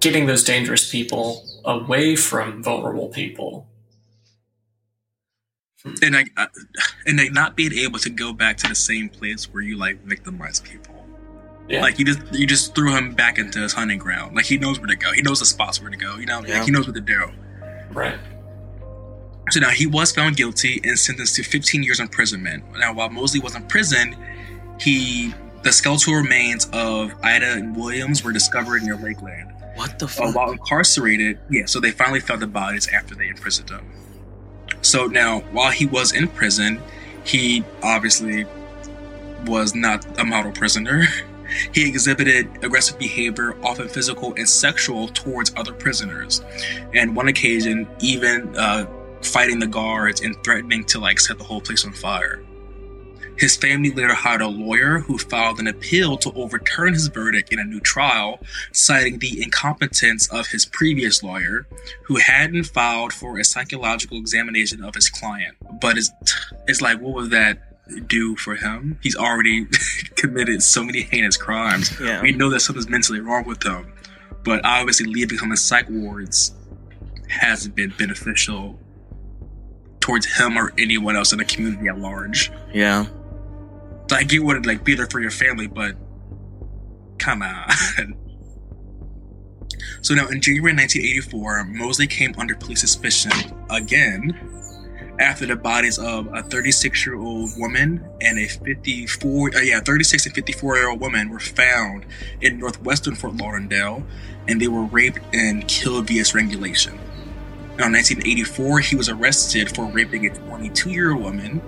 getting 0.00 0.26
those 0.26 0.44
dangerous 0.44 0.88
people 0.90 1.44
away 1.64 2.16
from 2.16 2.62
vulnerable 2.62 3.08
people. 3.08 3.66
And 6.02 6.14
like, 6.14 6.32
uh, 6.36 6.46
and 7.06 7.18
like 7.18 7.32
not 7.32 7.56
being 7.56 7.72
able 7.72 7.98
to 8.00 8.10
go 8.10 8.32
back 8.32 8.56
to 8.58 8.68
the 8.68 8.74
same 8.74 9.08
place 9.08 9.44
where 9.52 9.62
you 9.62 9.76
like 9.76 10.02
victimize 10.04 10.60
people. 10.60 10.94
Yeah. 11.68 11.80
Like 11.82 11.98
you 11.98 12.04
just 12.04 12.20
you 12.32 12.46
just 12.46 12.74
threw 12.74 12.94
him 12.94 13.14
back 13.14 13.38
into 13.38 13.58
his 13.60 13.72
hunting 13.72 13.98
ground. 13.98 14.36
Like 14.36 14.44
he 14.46 14.56
knows 14.58 14.78
where 14.78 14.86
to 14.88 14.96
go. 14.96 15.12
He 15.12 15.22
knows 15.22 15.40
the 15.40 15.46
spots 15.46 15.80
where 15.80 15.90
to 15.90 15.96
go. 15.96 16.16
You 16.16 16.26
know, 16.26 16.42
Yeah. 16.44 16.58
like 16.58 16.64
he 16.66 16.70
knows 16.70 16.86
what 16.86 16.94
to 16.94 17.00
do. 17.00 17.30
Right. 17.90 18.18
So 19.50 19.60
now 19.60 19.70
he 19.70 19.86
was 19.86 20.10
found 20.12 20.36
guilty 20.36 20.80
and 20.84 20.98
sentenced 20.98 21.36
to 21.36 21.44
15 21.44 21.82
years 21.84 22.00
imprisonment. 22.00 22.64
Now, 22.78 22.92
while 22.92 23.08
Mosley 23.10 23.38
was 23.40 23.54
in 23.54 23.62
prison, 23.66 24.16
he 24.80 25.32
the 25.62 25.72
skeletal 25.72 26.14
remains 26.14 26.66
of 26.72 27.12
Ida 27.22 27.52
and 27.52 27.76
Williams 27.76 28.22
were 28.22 28.32
discovered 28.32 28.82
near 28.82 28.96
Lakeland. 28.96 29.52
What 29.74 29.98
the 29.98 30.04
Uh, 30.06 30.08
fuck? 30.08 30.34
while 30.34 30.50
incarcerated, 30.52 31.38
yeah, 31.50 31.66
so 31.66 31.80
they 31.80 31.90
finally 31.90 32.20
found 32.20 32.40
the 32.42 32.46
bodies 32.46 32.88
after 32.88 33.14
they 33.14 33.28
imprisoned 33.28 33.70
him. 33.70 33.84
So 34.82 35.06
now, 35.06 35.40
while 35.52 35.70
he 35.70 35.86
was 35.86 36.12
in 36.12 36.28
prison, 36.28 36.80
he 37.24 37.64
obviously 37.82 38.46
was 39.46 39.74
not 39.74 40.06
a 40.18 40.24
model 40.24 40.52
prisoner. 40.52 41.04
he 41.72 41.88
exhibited 41.88 42.48
aggressive 42.62 42.98
behavior, 42.98 43.56
often 43.62 43.88
physical 43.88 44.34
and 44.34 44.48
sexual, 44.48 45.08
towards 45.08 45.52
other 45.56 45.72
prisoners. 45.72 46.42
And 46.94 47.16
one 47.16 47.28
occasion, 47.28 47.86
even 48.00 48.56
uh, 48.56 48.86
fighting 49.22 49.58
the 49.58 49.66
guards 49.66 50.20
and 50.20 50.36
threatening 50.44 50.84
to 50.84 50.98
like 50.98 51.20
set 51.20 51.38
the 51.38 51.44
whole 51.44 51.60
place 51.60 51.84
on 51.84 51.92
fire. 51.92 52.42
His 53.38 53.56
family 53.56 53.90
later 53.90 54.14
hired 54.14 54.40
a 54.40 54.48
lawyer 54.48 55.00
who 55.00 55.18
filed 55.18 55.58
an 55.58 55.66
appeal 55.66 56.16
to 56.18 56.32
overturn 56.32 56.94
his 56.94 57.08
verdict 57.08 57.52
in 57.52 57.58
a 57.58 57.64
new 57.64 57.80
trial, 57.80 58.40
citing 58.72 59.18
the 59.18 59.42
incompetence 59.42 60.28
of 60.28 60.46
his 60.48 60.64
previous 60.64 61.22
lawyer, 61.22 61.66
who 62.04 62.16
hadn't 62.16 62.64
filed 62.64 63.12
for 63.12 63.38
a 63.38 63.44
psychological 63.44 64.18
examination 64.18 64.82
of 64.82 64.94
his 64.94 65.10
client. 65.10 65.56
But 65.80 65.98
it's, 65.98 66.10
it's 66.66 66.80
like, 66.80 67.00
what 67.00 67.14
would 67.14 67.30
that 67.30 68.08
do 68.08 68.36
for 68.36 68.56
him? 68.56 68.98
He's 69.02 69.16
already 69.16 69.66
committed 70.16 70.62
so 70.62 70.82
many 70.82 71.02
heinous 71.02 71.36
crimes. 71.36 71.92
yeah. 72.00 72.22
We 72.22 72.32
know 72.32 72.48
that 72.50 72.60
something's 72.60 72.88
mentally 72.88 73.20
wrong 73.20 73.44
with 73.44 73.62
him, 73.62 73.92
but 74.44 74.64
obviously 74.64 75.06
leaving 75.06 75.38
him 75.38 75.50
in 75.50 75.56
psych 75.56 75.88
wards 75.90 76.54
hasn't 77.28 77.74
been 77.74 77.92
beneficial 77.98 78.78
towards 80.00 80.26
him 80.38 80.56
or 80.56 80.72
anyone 80.78 81.16
else 81.16 81.32
in 81.32 81.38
the 81.38 81.44
community 81.44 81.88
at 81.88 81.98
large. 81.98 82.50
Yeah. 82.72 83.06
Get 84.08 84.42
what 84.42 84.56
it 84.56 84.66
like 84.66 84.84
be 84.84 84.94
there 84.94 85.06
for 85.06 85.20
your 85.20 85.30
family, 85.30 85.66
but 85.66 85.96
come 87.18 87.42
on. 87.42 87.68
so 90.02 90.14
now 90.14 90.28
in 90.28 90.40
January 90.40 90.72
1984, 90.74 91.64
Mosley 91.64 92.06
came 92.06 92.34
under 92.38 92.54
police 92.54 92.80
suspicion 92.80 93.32
again 93.70 94.56
after 95.18 95.46
the 95.46 95.56
bodies 95.56 95.98
of 95.98 96.28
a 96.34 96.42
36 96.42 97.06
year 97.06 97.16
old 97.16 97.50
woman 97.56 98.04
and 98.20 98.38
a 98.38 98.46
54 98.46 99.56
uh, 99.56 99.60
yeah 99.60 99.80
36 99.80 100.26
and 100.26 100.34
54 100.34 100.76
year 100.76 100.90
old 100.90 101.00
woman 101.00 101.30
were 101.30 101.40
found 101.40 102.04
in 102.40 102.58
northwestern 102.58 103.14
Fort 103.14 103.34
Lauderdale, 103.36 104.04
and 104.48 104.60
they 104.60 104.68
were 104.68 104.84
raped 104.84 105.18
and 105.34 105.66
killed 105.68 106.08
via 106.08 106.24
strangulation. 106.24 106.94
Now, 107.78 107.86
in 107.86 107.92
1984, 107.92 108.80
he 108.80 108.96
was 108.96 109.08
arrested 109.10 109.74
for 109.74 109.84
raping 109.86 110.26
a 110.26 110.30
22 110.34 110.90
year 110.90 111.12
old 111.12 111.24
woman 111.24 111.60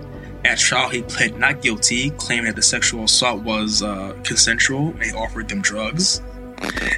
At 0.45 0.57
trial, 0.57 0.89
he 0.89 1.01
pled 1.01 1.37
not 1.37 1.61
guilty, 1.61 2.11
claiming 2.11 2.45
that 2.45 2.55
the 2.55 2.61
sexual 2.61 3.03
assault 3.03 3.41
was 3.43 3.83
uh, 3.83 4.15
consensual 4.23 4.89
and 4.91 5.03
he 5.03 5.11
offered 5.11 5.49
them 5.49 5.61
drugs. 5.61 6.21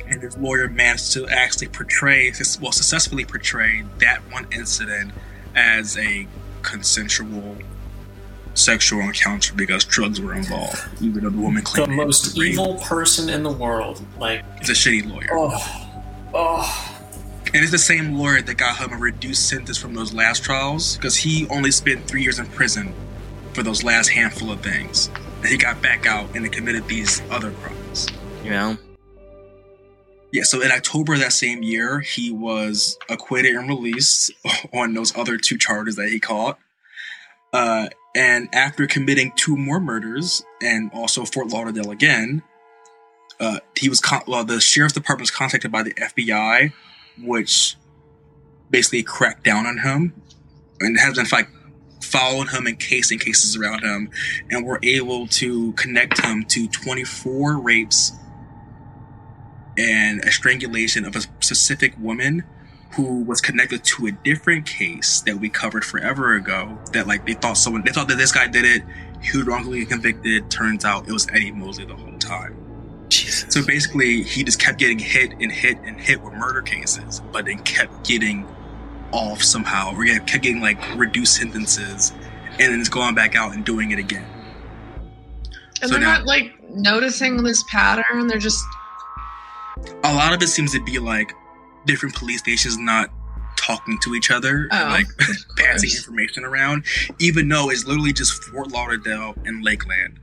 And 0.07 0.21
his 0.21 0.37
lawyer 0.37 0.67
managed 0.69 1.13
to 1.13 1.27
actually 1.27 1.67
portray, 1.67 2.31
well, 2.61 2.71
successfully 2.71 3.25
portray 3.25 3.83
that 3.99 4.19
one 4.31 4.47
incident 4.51 5.11
as 5.55 5.97
a 5.97 6.27
consensual 6.61 7.57
sexual 8.53 8.99
encounter 9.01 9.53
because 9.55 9.85
drugs 9.85 10.19
were 10.19 10.33
involved, 10.35 10.77
even 11.01 11.23
though 11.23 11.29
the 11.29 11.37
woman 11.37 11.63
The 11.63 11.69
claimed 11.69 11.93
it 11.93 11.95
most 11.95 12.37
rape. 12.37 12.51
evil 12.53 12.75
person 12.79 13.29
in 13.29 13.43
the 13.43 13.51
world. 13.51 14.03
Like, 14.19 14.43
He's 14.59 14.69
a 14.69 14.73
shitty 14.73 15.09
lawyer. 15.09 15.29
oh, 15.31 16.01
oh. 16.33 16.97
And 17.53 17.61
it's 17.63 17.71
the 17.71 17.77
same 17.77 18.13
lawyer 18.17 18.41
that 18.41 18.55
got 18.57 18.77
him 18.77 18.91
a 18.93 18.97
reduced 18.97 19.47
sentence 19.49 19.77
from 19.77 19.93
those 19.93 20.13
last 20.13 20.43
trials 20.43 20.95
because 20.97 21.15
he 21.17 21.47
only 21.49 21.71
spent 21.71 22.07
three 22.07 22.23
years 22.23 22.39
in 22.39 22.45
prison 22.47 22.93
for 23.53 23.63
those 23.63 23.83
last 23.83 24.09
handful 24.09 24.51
of 24.51 24.61
things. 24.61 25.09
And 25.37 25.47
he 25.47 25.57
got 25.57 25.81
back 25.81 26.05
out 26.05 26.35
and 26.35 26.51
committed 26.51 26.87
these 26.87 27.21
other 27.29 27.51
crimes. 27.51 28.07
You 28.43 28.51
know? 28.51 28.77
Yeah, 30.31 30.43
so 30.43 30.61
in 30.61 30.71
October 30.71 31.13
of 31.13 31.19
that 31.19 31.33
same 31.33 31.61
year, 31.61 31.99
he 31.99 32.31
was 32.31 32.97
acquitted 33.09 33.55
and 33.55 33.67
released 33.67 34.31
on 34.73 34.93
those 34.93 35.15
other 35.17 35.37
two 35.37 35.57
charges 35.57 35.97
that 35.97 36.09
he 36.09 36.19
caught. 36.19 36.57
Uh, 37.51 37.89
and 38.15 38.47
after 38.53 38.87
committing 38.87 39.33
two 39.35 39.57
more 39.57 39.79
murders 39.79 40.43
and 40.61 40.89
also 40.93 41.25
Fort 41.25 41.47
Lauderdale 41.47 41.91
again, 41.91 42.43
uh, 43.39 43.59
he 43.77 43.89
was 43.89 43.99
con- 43.99 44.23
well. 44.27 44.45
The 44.45 44.61
sheriff's 44.61 44.93
department 44.93 45.23
was 45.23 45.31
contacted 45.31 45.71
by 45.71 45.83
the 45.83 45.93
FBI, 45.95 46.71
which 47.21 47.75
basically 48.69 49.03
cracked 49.03 49.43
down 49.43 49.65
on 49.65 49.79
him 49.79 50.13
and 50.79 50.97
has 50.99 51.17
in 51.17 51.25
fact 51.25 51.51
followed 52.01 52.49
him 52.49 52.67
and 52.67 52.79
casing 52.79 53.19
cases 53.19 53.55
around 53.55 53.83
him, 53.83 54.09
and 54.49 54.65
were 54.65 54.79
able 54.83 55.27
to 55.27 55.71
connect 55.73 56.23
him 56.23 56.43
to 56.45 56.67
24 56.67 57.59
rapes 57.59 58.13
and 59.77 60.23
a 60.25 60.31
strangulation 60.31 61.05
of 61.05 61.15
a 61.15 61.21
specific 61.39 61.93
woman 61.97 62.43
who 62.95 63.23
was 63.23 63.39
connected 63.39 63.83
to 63.83 64.05
a 64.07 64.11
different 64.11 64.65
case 64.65 65.21
that 65.21 65.37
we 65.37 65.49
covered 65.49 65.85
forever 65.85 66.35
ago 66.35 66.77
that 66.91 67.07
like 67.07 67.25
they 67.25 67.33
thought 67.33 67.53
someone 67.53 67.83
they 67.83 67.91
thought 67.91 68.07
that 68.09 68.17
this 68.17 68.31
guy 68.31 68.47
did 68.47 68.65
it. 68.65 68.83
He 69.21 69.37
was 69.37 69.47
wrongfully 69.47 69.85
convicted. 69.85 70.49
Turns 70.51 70.83
out 70.83 71.07
it 71.07 71.13
was 71.13 71.27
eddie 71.29 71.51
mosley 71.51 71.85
the 71.85 71.95
whole 71.95 72.17
time. 72.17 72.57
Jesus. 73.09 73.53
so 73.53 73.65
basically 73.65 74.23
he 74.23 74.43
just 74.43 74.59
kept 74.59 74.77
getting 74.77 74.99
hit 74.99 75.33
and 75.33 75.51
hit 75.51 75.77
and 75.83 75.99
hit 75.99 76.21
with 76.21 76.33
murder 76.33 76.61
cases 76.61 77.21
but 77.33 77.45
then 77.45 77.59
kept 77.63 78.07
getting 78.07 78.47
off 79.11 79.41
somehow 79.43 79.91
kept 80.25 80.43
getting 80.43 80.61
like 80.61 80.79
reduced 80.97 81.35
sentences 81.35 82.11
and 82.51 82.59
then 82.59 82.79
it's 82.79 82.89
going 82.89 83.15
back 83.15 83.35
out 83.35 83.53
and 83.53 83.65
doing 83.65 83.91
it 83.91 83.99
again 83.99 84.25
And 85.81 85.89
So 85.89 85.95
they're 85.97 85.99
now- 85.99 86.17
not 86.19 86.25
like 86.25 86.57
noticing 86.69 87.43
this 87.43 87.63
pattern. 87.63 88.27
They're 88.27 88.37
just 88.37 88.63
a 90.03 90.13
lot 90.13 90.33
of 90.33 90.41
it 90.41 90.47
seems 90.47 90.71
to 90.73 90.83
be 90.83 90.99
like 90.99 91.33
different 91.85 92.15
police 92.15 92.39
stations 92.39 92.77
not 92.77 93.09
talking 93.57 93.97
to 93.99 94.15
each 94.15 94.31
other 94.31 94.67
Oh, 94.71 94.75
and 94.77 94.91
like 94.91 95.05
passing 95.57 95.89
information 95.89 96.45
around, 96.45 96.85
even 97.19 97.47
though 97.49 97.69
it's 97.69 97.85
literally 97.85 98.13
just 98.13 98.43
Fort 98.45 98.71
Lauderdale 98.71 99.33
and 99.45 99.63
Lakeland. 99.63 100.19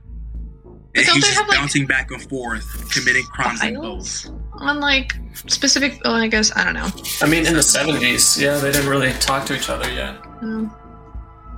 And 0.95 1.05
he's 1.05 1.23
just 1.23 1.37
have, 1.37 1.47
like, 1.47 1.57
bouncing 1.57 1.85
back 1.85 2.09
and 2.11 2.21
forth, 2.29 2.89
committing 2.91 3.23
crimes 3.25 3.63
in 3.63 3.75
both. 3.75 4.25
Files 4.59 4.69
on 4.69 4.79
like 4.79 5.15
specific. 5.47 5.99
Well, 6.03 6.15
I 6.15 6.27
guess 6.27 6.51
I 6.55 6.63
don't 6.65 6.73
know. 6.73 6.89
I 7.21 7.29
mean, 7.29 7.45
in 7.45 7.53
the 7.53 7.59
70s, 7.59 8.39
yeah, 8.39 8.57
they 8.57 8.71
didn't 8.71 8.89
really 8.89 9.13
talk 9.13 9.45
to 9.47 9.55
each 9.55 9.69
other 9.69 9.91
yet. 9.91 10.17
Um, 10.41 10.73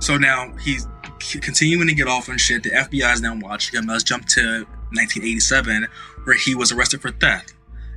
So 0.00 0.16
now 0.16 0.52
he's 0.56 0.86
continuing 1.40 1.86
to 1.88 1.94
get 1.94 2.08
off 2.08 2.28
on 2.28 2.38
shit. 2.38 2.62
The 2.62 2.70
FBI 2.70 3.12
is 3.14 3.20
now 3.20 3.36
watching 3.36 3.78
him. 3.78 3.86
Let's 3.86 4.02
jump 4.02 4.26
to 4.30 4.66
1987, 4.92 5.86
where 6.24 6.36
he 6.36 6.54
was 6.54 6.72
arrested 6.72 7.00
for 7.00 7.10
theft. 7.10 7.54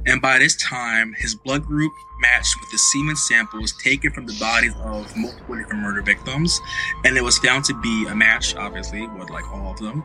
And 0.08 0.22
by 0.22 0.38
this 0.38 0.56
time, 0.56 1.16
his 1.18 1.34
blood 1.34 1.64
group 1.66 1.92
matched 2.22 2.56
with 2.62 2.70
the 2.72 2.78
semen 2.78 3.16
samples 3.16 3.74
taken 3.84 4.12
from 4.12 4.28
the 4.28 4.38
bodies 4.40 4.74
of 4.84 5.18
multiple 5.18 5.56
different 5.56 5.82
murder 5.82 6.04
victims, 6.04 6.62
and 7.04 7.18
it 7.18 7.24
was 7.24 7.40
found 7.40 7.66
to 7.66 7.74
be 7.82 8.06
a 8.08 8.16
match, 8.16 8.56
obviously, 8.56 9.08
with 9.08 9.32
like 9.32 9.52
all 9.52 9.72
of 9.72 9.80
them. 9.80 10.04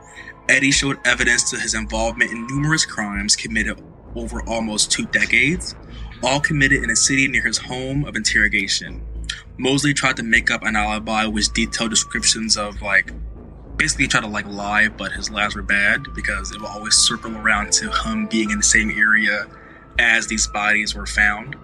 Eddie 0.49 0.71
showed 0.71 0.99
evidence 1.05 1.51
to 1.51 1.61
his 1.61 1.75
involvement 1.75 2.31
in 2.31 2.47
numerous 2.47 2.87
crimes 2.87 3.37
committed 3.37 3.83
over 4.15 4.43
almost 4.49 4.91
two 4.91 5.07
decades, 5.07 5.75
all 6.23 6.41
committed 6.41 6.83
in 6.83 6.91
a 6.91 6.97
city 6.97 7.29
near 7.29 7.43
his 7.43 7.59
home 7.59 8.05
of 8.05 8.17
interrogation. 8.17 9.03
Mosley 9.59 9.93
tried 9.93 10.17
to 10.17 10.23
make 10.23 10.51
up 10.51 10.63
an 10.63 10.77
alibi 10.77 11.27
with 11.27 11.53
detailed 11.53 11.91
descriptions 11.91 12.57
of 12.57 12.81
like 12.83 13.13
basically 13.77 14.07
tried 14.07 14.21
to 14.21 14.27
like 14.27 14.47
lie, 14.47 14.89
but 14.89 15.13
his 15.13 15.31
lies 15.31 15.55
were 15.55 15.63
bad 15.63 16.03
because 16.15 16.53
it 16.53 16.61
will 16.61 16.69
always 16.69 16.95
circle 16.95 17.35
around 17.37 17.73
to 17.73 17.91
him 17.91 18.27
being 18.27 18.51
in 18.51 18.59
the 18.59 18.63
same 18.63 18.91
area 18.91 19.47
as 19.99 20.27
these 20.27 20.47
bodies 20.49 20.95
were 20.95 21.07
found. 21.07 21.57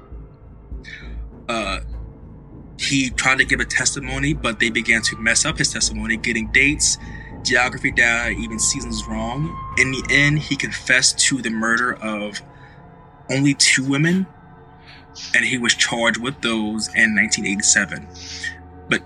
Uh, 1.49 1.81
he 2.79 3.11
tried 3.11 3.39
to 3.39 3.45
give 3.45 3.61
a 3.61 3.65
testimony, 3.65 4.33
but 4.35 4.61
they 4.61 4.71
began 4.71 5.03
to 5.03 5.17
mess 5.17 5.45
up 5.45 5.59
his 5.59 5.73
testimony, 5.73 6.17
getting 6.17 6.51
dates, 6.53 6.99
geography 7.43 7.91
data, 7.91 8.31
even 8.31 8.59
seasons 8.59 9.07
wrong. 9.07 9.66
In 9.77 9.91
the 9.91 10.03
end, 10.09 10.39
he 10.39 10.57
confessed 10.57 11.19
to 11.21 11.43
the 11.43 11.51
murder 11.51 11.95
of 11.95 12.41
only 13.31 13.55
two 13.55 13.85
women, 13.85 14.27
and 15.35 15.45
he 15.45 15.59
was 15.59 15.75
charged 15.75 16.19
with 16.19 16.41
those 16.41 16.89
in 16.95 17.15
1987. 17.15 18.09
But 18.89 19.03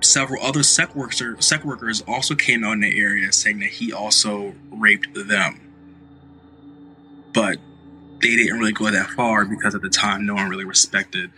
several 0.00 0.42
other 0.44 0.62
sex 0.62 0.94
workers, 0.94 1.44
sex 1.44 1.64
workers 1.64 2.02
also 2.08 2.34
came 2.34 2.64
out 2.64 2.72
in 2.72 2.80
the 2.80 3.00
area 3.00 3.32
saying 3.32 3.60
that 3.60 3.70
he 3.70 3.92
also 3.92 4.54
raped 4.70 5.14
them. 5.14 5.60
But 7.32 7.58
they 8.20 8.36
didn't 8.36 8.58
really 8.58 8.72
go 8.72 8.90
that 8.90 9.10
far 9.10 9.44
because 9.44 9.74
at 9.74 9.82
the 9.82 9.88
time 9.88 10.26
no 10.26 10.34
one 10.34 10.48
really 10.48 10.64
respected 10.64 11.30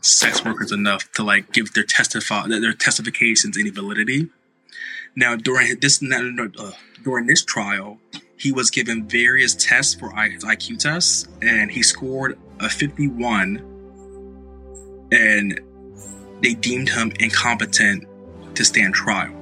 sex 0.00 0.44
workers 0.44 0.72
enough 0.72 1.10
to 1.12 1.22
like 1.22 1.52
give 1.52 1.72
their 1.74 1.84
testify 1.84 2.46
their 2.48 2.72
testifications 2.72 3.58
any 3.58 3.70
validity. 3.70 4.28
Now 5.14 5.36
during 5.36 5.78
this 5.80 6.02
uh, 6.02 6.70
during 7.02 7.26
this 7.26 7.44
trial, 7.44 7.98
he 8.36 8.52
was 8.52 8.70
given 8.70 9.06
various 9.08 9.54
tests 9.54 9.94
for 9.94 10.10
IQ 10.12 10.78
tests, 10.78 11.28
and 11.42 11.70
he 11.70 11.82
scored 11.82 12.38
a 12.60 12.68
51, 12.68 13.56
and 15.12 15.60
they 16.42 16.54
deemed 16.54 16.88
him 16.88 17.12
incompetent 17.20 18.06
to 18.54 18.64
stand 18.64 18.94
trial. 18.94 19.34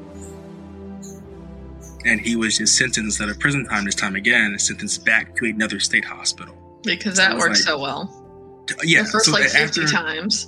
And 2.04 2.20
he 2.20 2.34
was 2.36 2.58
just 2.58 2.76
sentenced 2.76 3.20
instead 3.20 3.28
of 3.28 3.38
prison 3.38 3.66
time 3.66 3.84
this 3.84 3.94
time 3.94 4.16
again, 4.16 4.58
sentenced 4.58 5.04
back 5.04 5.36
to 5.36 5.44
another 5.46 5.80
state 5.80 6.04
hospital. 6.04 6.56
because 6.82 7.16
that 7.18 7.34
was 7.34 7.40
works 7.42 7.60
like- 7.60 7.68
so 7.68 7.78
well. 7.78 8.16
Yeah, 8.84 9.02
the 9.02 9.08
first 9.08 9.26
so 9.26 9.32
like 9.32 9.54
after, 9.54 9.86
times. 9.86 10.46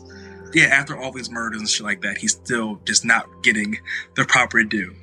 yeah, 0.55 0.65
after 0.65 0.97
all 0.97 1.11
these 1.13 1.29
murders 1.31 1.61
and 1.61 1.69
shit 1.69 1.85
like 1.85 2.01
that, 2.03 2.17
he's 2.19 2.33
still 2.33 2.81
just 2.85 3.05
not 3.05 3.27
getting 3.43 3.79
the 4.15 4.25
proper 4.25 4.63
due. 4.63 4.95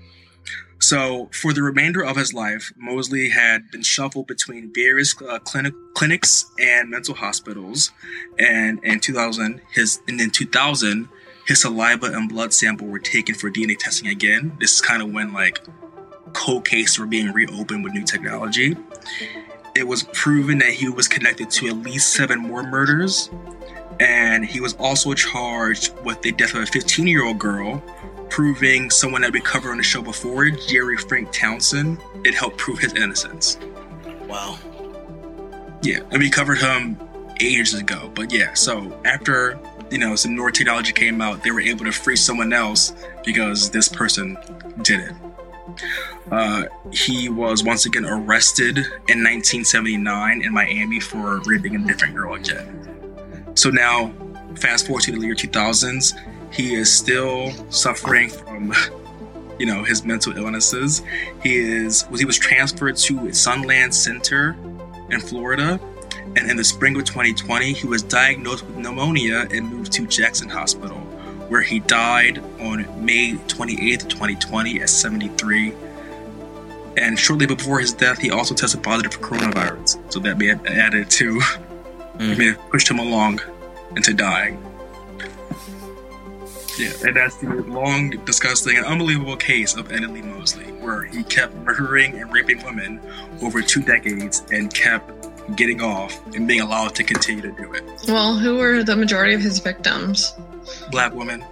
So, 0.81 1.29
for 1.33 1.51
the 1.51 1.61
remainder 1.61 2.03
of 2.03 2.15
his 2.15 2.33
life, 2.33 2.71
Mosley 2.77 3.29
had 3.29 3.69
been 3.69 3.83
shuffled 3.83 4.27
between 4.27 4.71
various 4.73 5.13
uh, 5.21 5.39
clinic, 5.39 5.73
clinics 5.93 6.45
and 6.57 6.89
mental 6.89 7.15
hospitals. 7.15 7.91
And 8.37 8.79
in 8.83 9.01
2000, 9.01 9.61
his 9.73 10.01
and 10.07 10.21
in 10.21 10.31
2000, 10.31 11.09
his 11.45 11.61
saliva 11.61 12.07
and 12.07 12.29
blood 12.29 12.53
sample 12.53 12.87
were 12.87 12.99
taken 12.99 13.35
for 13.35 13.51
DNA 13.51 13.77
testing 13.77 14.07
again. 14.07 14.55
This 14.59 14.75
is 14.75 14.81
kind 14.81 15.01
of 15.01 15.11
when 15.11 15.33
like 15.33 15.59
cold 16.33 16.65
cases 16.65 16.97
were 16.97 17.05
being 17.05 17.33
reopened 17.33 17.83
with 17.83 17.93
new 17.93 18.03
technology. 18.03 18.77
It 19.75 19.87
was 19.87 20.03
proven 20.13 20.59
that 20.59 20.71
he 20.71 20.87
was 20.89 21.07
connected 21.07 21.49
to 21.51 21.67
at 21.67 21.77
least 21.77 22.13
seven 22.13 22.39
more 22.39 22.63
murders, 22.63 23.29
and 23.99 24.45
he 24.45 24.61
was 24.61 24.75
also 24.75 25.13
charged 25.13 25.93
with 26.05 26.21
the 26.21 26.31
death 26.31 26.53
of 26.53 26.61
a 26.61 26.65
15 26.65 27.07
year 27.07 27.25
old 27.25 27.39
girl, 27.39 27.83
proving 28.29 28.89
someone 28.89 29.21
that 29.21 29.33
we 29.33 29.41
covered 29.41 29.71
on 29.71 29.77
the 29.77 29.83
show 29.83 30.01
before, 30.01 30.49
Jerry 30.49 30.97
Frank 30.97 31.31
Townsend. 31.31 31.99
It 32.23 32.33
helped 32.33 32.57
prove 32.57 32.79
his 32.79 32.93
innocence. 32.93 33.57
Wow. 34.27 34.57
Yeah, 35.81 35.99
and 36.11 36.19
we 36.19 36.29
covered 36.29 36.59
him 36.59 36.99
ages 37.39 37.73
ago. 37.73 38.11
But 38.13 38.31
yeah, 38.31 38.53
so 38.53 38.99
after 39.05 39.59
you 39.91 39.97
know 39.97 40.15
some 40.15 40.35
newer 40.35 40.51
technology 40.51 40.91
came 40.91 41.21
out, 41.21 41.43
they 41.43 41.51
were 41.51 41.61
able 41.61 41.85
to 41.85 41.91
free 41.91 42.15
someone 42.15 42.53
else 42.53 42.93
because 43.25 43.69
this 43.71 43.87
person 43.87 44.37
did 44.81 44.99
it. 44.99 45.13
Uh, 46.31 46.63
he 46.91 47.29
was 47.29 47.63
once 47.63 47.85
again 47.85 48.05
arrested 48.05 48.77
in 48.77 49.23
1979 49.23 50.41
in 50.41 50.53
Miami 50.53 50.99
for 50.99 51.39
raping 51.41 51.75
a 51.75 51.87
different 51.87 52.15
girl 52.15 52.35
again. 52.35 53.55
So 53.55 53.69
now, 53.69 54.13
fast 54.55 54.85
forward 54.85 55.03
to 55.03 55.11
the 55.11 55.19
year 55.19 55.35
2000s, 55.35 56.13
he 56.51 56.75
is 56.75 56.91
still 56.91 57.51
suffering 57.71 58.29
from, 58.29 58.73
you 59.59 59.65
know, 59.65 59.83
his 59.83 60.03
mental 60.03 60.35
illnesses. 60.37 61.01
He 61.43 61.57
is 61.57 62.05
was 62.09 62.19
he 62.19 62.25
was 62.25 62.37
transferred 62.37 62.97
to 62.97 63.31
Sunland 63.33 63.93
Center 63.93 64.55
in 65.09 65.19
Florida, 65.19 65.79
and 66.35 66.49
in 66.49 66.57
the 66.57 66.63
spring 66.63 66.95
of 66.95 67.05
2020, 67.05 67.73
he 67.73 67.87
was 67.87 68.01
diagnosed 68.03 68.65
with 68.65 68.77
pneumonia 68.77 69.47
and 69.51 69.69
moved 69.69 69.91
to 69.93 70.05
Jackson 70.07 70.49
Hospital, 70.49 70.97
where 71.49 71.61
he 71.61 71.79
died 71.79 72.39
on 72.59 72.85
May 73.03 73.33
28th, 73.47 74.07
2020, 74.07 74.81
at 74.81 74.89
73. 74.89 75.73
And 76.97 77.17
shortly 77.17 77.45
before 77.45 77.79
his 77.79 77.93
death, 77.93 78.17
he 78.19 78.29
also 78.29 78.53
tested 78.53 78.83
positive 78.83 79.13
for 79.13 79.19
coronavirus. 79.21 79.99
So 80.11 80.19
that 80.19 80.37
may 80.37 80.47
have 80.47 80.65
added 80.65 81.09
to, 81.11 81.39
Mm. 82.19 82.37
may 82.37 82.45
have 82.47 82.69
pushed 82.69 82.89
him 82.89 82.99
along 82.99 83.39
into 83.95 84.13
dying. 84.13 84.61
Yeah, 86.79 86.91
and 87.05 87.15
that's 87.15 87.35
the 87.37 87.47
long, 87.67 88.11
disgusting, 88.25 88.77
and 88.77 88.85
unbelievable 88.85 89.35
case 89.35 89.75
of 89.75 89.91
Eddie 89.91 90.05
Lee 90.07 90.21
Mosley, 90.21 90.65
where 90.65 91.03
he 91.03 91.23
kept 91.23 91.53
murdering 91.57 92.15
and 92.19 92.31
raping 92.31 92.63
women 92.63 93.01
over 93.41 93.61
two 93.61 93.81
decades 93.81 94.43
and 94.51 94.73
kept 94.73 95.11
getting 95.55 95.81
off 95.81 96.25
and 96.35 96.47
being 96.47 96.61
allowed 96.61 96.95
to 96.95 97.03
continue 97.03 97.41
to 97.41 97.51
do 97.51 97.73
it. 97.73 97.83
Well, 98.07 98.35
who 98.37 98.57
were 98.57 98.83
the 98.83 98.95
majority 98.95 99.33
of 99.33 99.41
his 99.41 99.59
victims? 99.59 100.33
Black 100.91 101.13
women, 101.13 101.43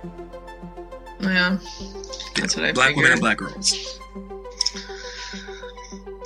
Yeah, 1.19 1.57
that's 2.35 2.55
what 2.55 2.65
I 2.65 2.71
black 2.71 2.95
women, 2.95 3.13
and 3.13 3.21
black 3.21 3.37
girls. 3.37 3.99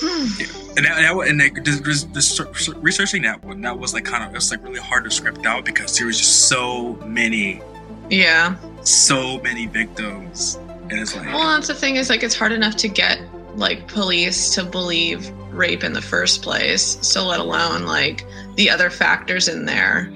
Hmm. 0.04 0.78
And 0.78 0.86
that, 0.86 0.96
that 1.02 1.16
and 1.28 1.66
just, 1.66 1.84
just, 1.84 2.14
just 2.14 2.68
researching 2.78 3.22
that 3.24 3.44
one, 3.44 3.62
that 3.62 3.78
was 3.78 3.94
like 3.94 4.06
kind 4.06 4.24
of 4.24 4.32
it 4.32 4.36
was 4.36 4.52
like 4.52 4.64
really 4.64 4.80
hard 4.80 5.04
to 5.06 5.12
script 5.12 5.46
out 5.46 5.64
because 5.66 5.98
there 5.98 6.08
was 6.08 6.18
just 6.18 6.48
so 6.50 6.96
many, 7.06 7.62
Yeah. 8.10 8.56
So 8.84 9.40
many 9.42 9.68
victims, 9.68 10.56
and 10.56 10.94
it's 10.94 11.16
like, 11.16 11.28
Well, 11.28 11.56
that's 11.56 11.68
the 11.68 11.74
thing 11.74 11.96
is 11.96 12.10
like 12.10 12.24
it's 12.24 12.36
hard 12.36 12.52
enough 12.52 12.76
to 12.78 12.88
get 12.88 13.20
like 13.56 13.88
police 13.88 14.54
to 14.56 14.64
believe 14.64 15.30
rape 15.52 15.84
in 15.84 15.94
the 15.94 16.02
first 16.02 16.42
place. 16.42 16.98
So 17.02 17.26
let 17.28 17.40
alone 17.40 17.86
like 17.86 18.26
the 18.56 18.70
other 18.70 18.90
factors 18.90 19.48
in 19.48 19.66
there 19.66 20.12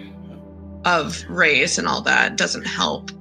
of 0.85 1.23
race 1.29 1.77
and 1.77 1.87
all 1.87 2.01
that 2.01 2.37
doesn't 2.37 2.65
help. 2.65 3.11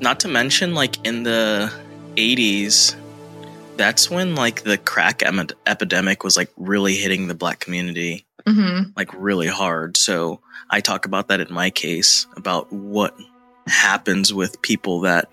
Not 0.00 0.20
to 0.20 0.28
mention, 0.28 0.74
like 0.74 1.06
in 1.06 1.22
the 1.22 1.72
80s, 2.16 2.96
that's 3.76 4.10
when 4.10 4.34
like 4.34 4.62
the 4.62 4.78
crack 4.78 5.22
em- 5.22 5.46
epidemic 5.66 6.24
was 6.24 6.36
like 6.36 6.50
really 6.56 6.96
hitting 6.96 7.28
the 7.28 7.34
black 7.34 7.60
community 7.60 8.26
hmm 8.46 8.82
like 8.96 9.10
really 9.14 9.46
hard. 9.46 9.96
So 9.96 10.40
I 10.70 10.80
talk 10.80 11.06
about 11.06 11.28
that 11.28 11.40
in 11.40 11.52
my 11.52 11.70
case 11.70 12.26
about 12.36 12.72
what 12.72 13.16
happens 13.66 14.32
with 14.32 14.60
people 14.62 15.00
that 15.00 15.32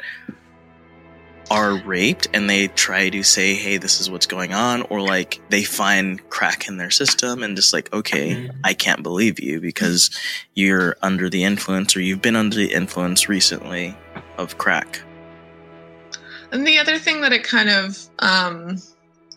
are 1.51 1.75
raped 1.83 2.27
and 2.31 2.47
they 2.47 2.67
try 2.67 3.09
to 3.09 3.23
say, 3.23 3.55
hey, 3.55 3.77
this 3.77 3.99
is 3.99 4.09
what's 4.09 4.27
going 4.27 4.53
on, 4.53 4.83
or 4.83 5.01
like 5.01 5.41
they 5.49 5.63
find 5.63 6.29
crack 6.29 6.67
in 6.67 6.77
their 6.77 6.91
system 6.91 7.41
and 7.41 7.55
just 7.55 7.73
like, 7.73 7.91
okay, 7.91 8.35
Mhm. 8.35 8.55
I 8.63 8.75
can't 8.75 9.01
believe 9.01 9.39
you 9.39 9.59
because 9.59 10.11
you're 10.53 10.95
under 11.01 11.27
the 11.27 11.43
influence 11.43 11.95
or 11.95 12.01
you've 12.01 12.21
been 12.21 12.35
under 12.35 12.55
the 12.55 12.71
influence 12.71 13.27
recently 13.27 13.97
of 14.37 14.59
crack. 14.59 15.01
And 16.51 16.67
the 16.67 16.77
other 16.77 16.99
thing 16.99 17.21
that 17.21 17.33
it 17.33 17.43
kind 17.43 17.69
of 17.69 17.97
um, 18.19 18.77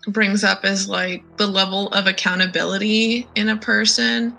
brings 0.07 0.45
up 0.45 0.65
is 0.67 0.89
like 0.89 1.25
the 1.39 1.47
level 1.47 1.89
of 1.89 2.07
accountability 2.07 3.27
in 3.35 3.49
a 3.49 3.57
person 3.57 4.37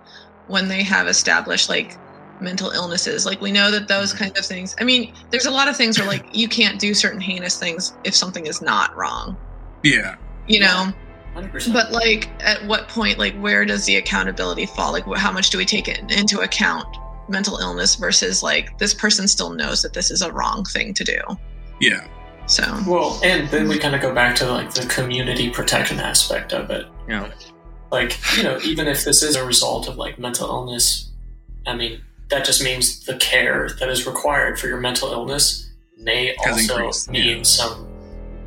when 0.48 0.68
they 0.68 0.84
have 0.84 1.08
established 1.08 1.70
like 1.70 1.98
mental 2.42 2.72
illnesses. 2.72 3.26
Like 3.26 3.42
we 3.42 3.52
know 3.52 3.72
that 3.72 3.88
those 3.88 4.14
mm-hmm. 4.14 4.26
kinds 4.26 4.40
of 4.40 4.46
things. 4.46 4.76
I 4.80 4.84
mean, 4.84 5.14
there's 5.30 5.46
a 5.46 5.52
lot 5.52 5.68
of 5.68 5.76
things 5.76 5.98
where 5.98 6.08
like 6.08 6.26
you 6.36 6.48
can't 6.48 6.80
do 6.80 6.94
certain 6.94 7.22
heinous 7.22 7.58
things 7.58 7.94
if 8.04 8.16
something 8.16 8.46
is 8.46 8.62
not 8.62 8.96
wrong. 8.96 9.38
yeah, 9.84 10.16
You 10.48 10.62
know, 10.62 10.94
100%. 11.36 11.74
but 11.74 11.92
like 11.92 12.30
at 12.42 12.66
what 12.66 12.88
point 12.88 13.18
like 13.18 13.36
where 13.40 13.66
does 13.66 13.86
the 13.86 13.96
accountability 13.96 14.66
fall? 14.66 14.92
Like 14.92 15.06
how 15.16 15.32
much 15.32 15.50
do 15.50 15.58
we 15.58 15.66
take 15.66 15.88
it 15.88 16.00
into 16.12 16.40
account 16.40 16.88
mental 17.28 17.58
illness 17.58 17.96
versus 17.96 18.44
like 18.44 18.78
this 18.78 18.94
person 18.94 19.28
still 19.28 19.52
knows 19.52 19.82
that 19.82 19.94
this 19.94 20.12
is 20.12 20.22
a 20.22 20.32
wrong 20.32 20.64
thing 20.66 20.94
to 20.94 21.04
do. 21.04 21.20
yeah, 21.80 22.08
So, 22.46 22.64
Well, 22.88 23.20
and 23.24 23.50
then 23.50 23.68
we 23.68 23.80
kind 23.80 23.96
of 23.96 24.02
go 24.02 24.14
back 24.14 24.36
to 24.38 24.52
like 24.52 24.74
the 24.74 24.86
community 24.88 25.50
protection 25.50 26.00
aspect 26.00 26.54
of 26.54 26.70
it. 26.70 26.86
Yeah. 27.08 27.32
Like, 27.92 28.18
you 28.38 28.44
know, 28.44 28.60
even 28.64 28.88
if 28.88 29.04
this 29.04 29.22
is 29.22 29.36
a 29.36 29.46
result 29.46 29.88
of 29.88 29.98
like 29.98 30.18
mental 30.18 30.48
illness, 30.48 31.12
I 31.66 31.76
mean, 31.76 32.02
that 32.34 32.46
just 32.46 32.64
means 32.64 33.06
the 33.06 33.16
care 33.18 33.70
that 33.80 33.90
is 33.90 34.08
required 34.08 34.60
for 34.60 34.68
your 34.68 34.80
mental 34.80 35.12
illness 35.12 35.70
may 36.00 36.36
also 36.46 36.78
increased, 36.78 37.10
mean 37.12 37.38
yeah. 37.38 37.44
some 37.44 37.88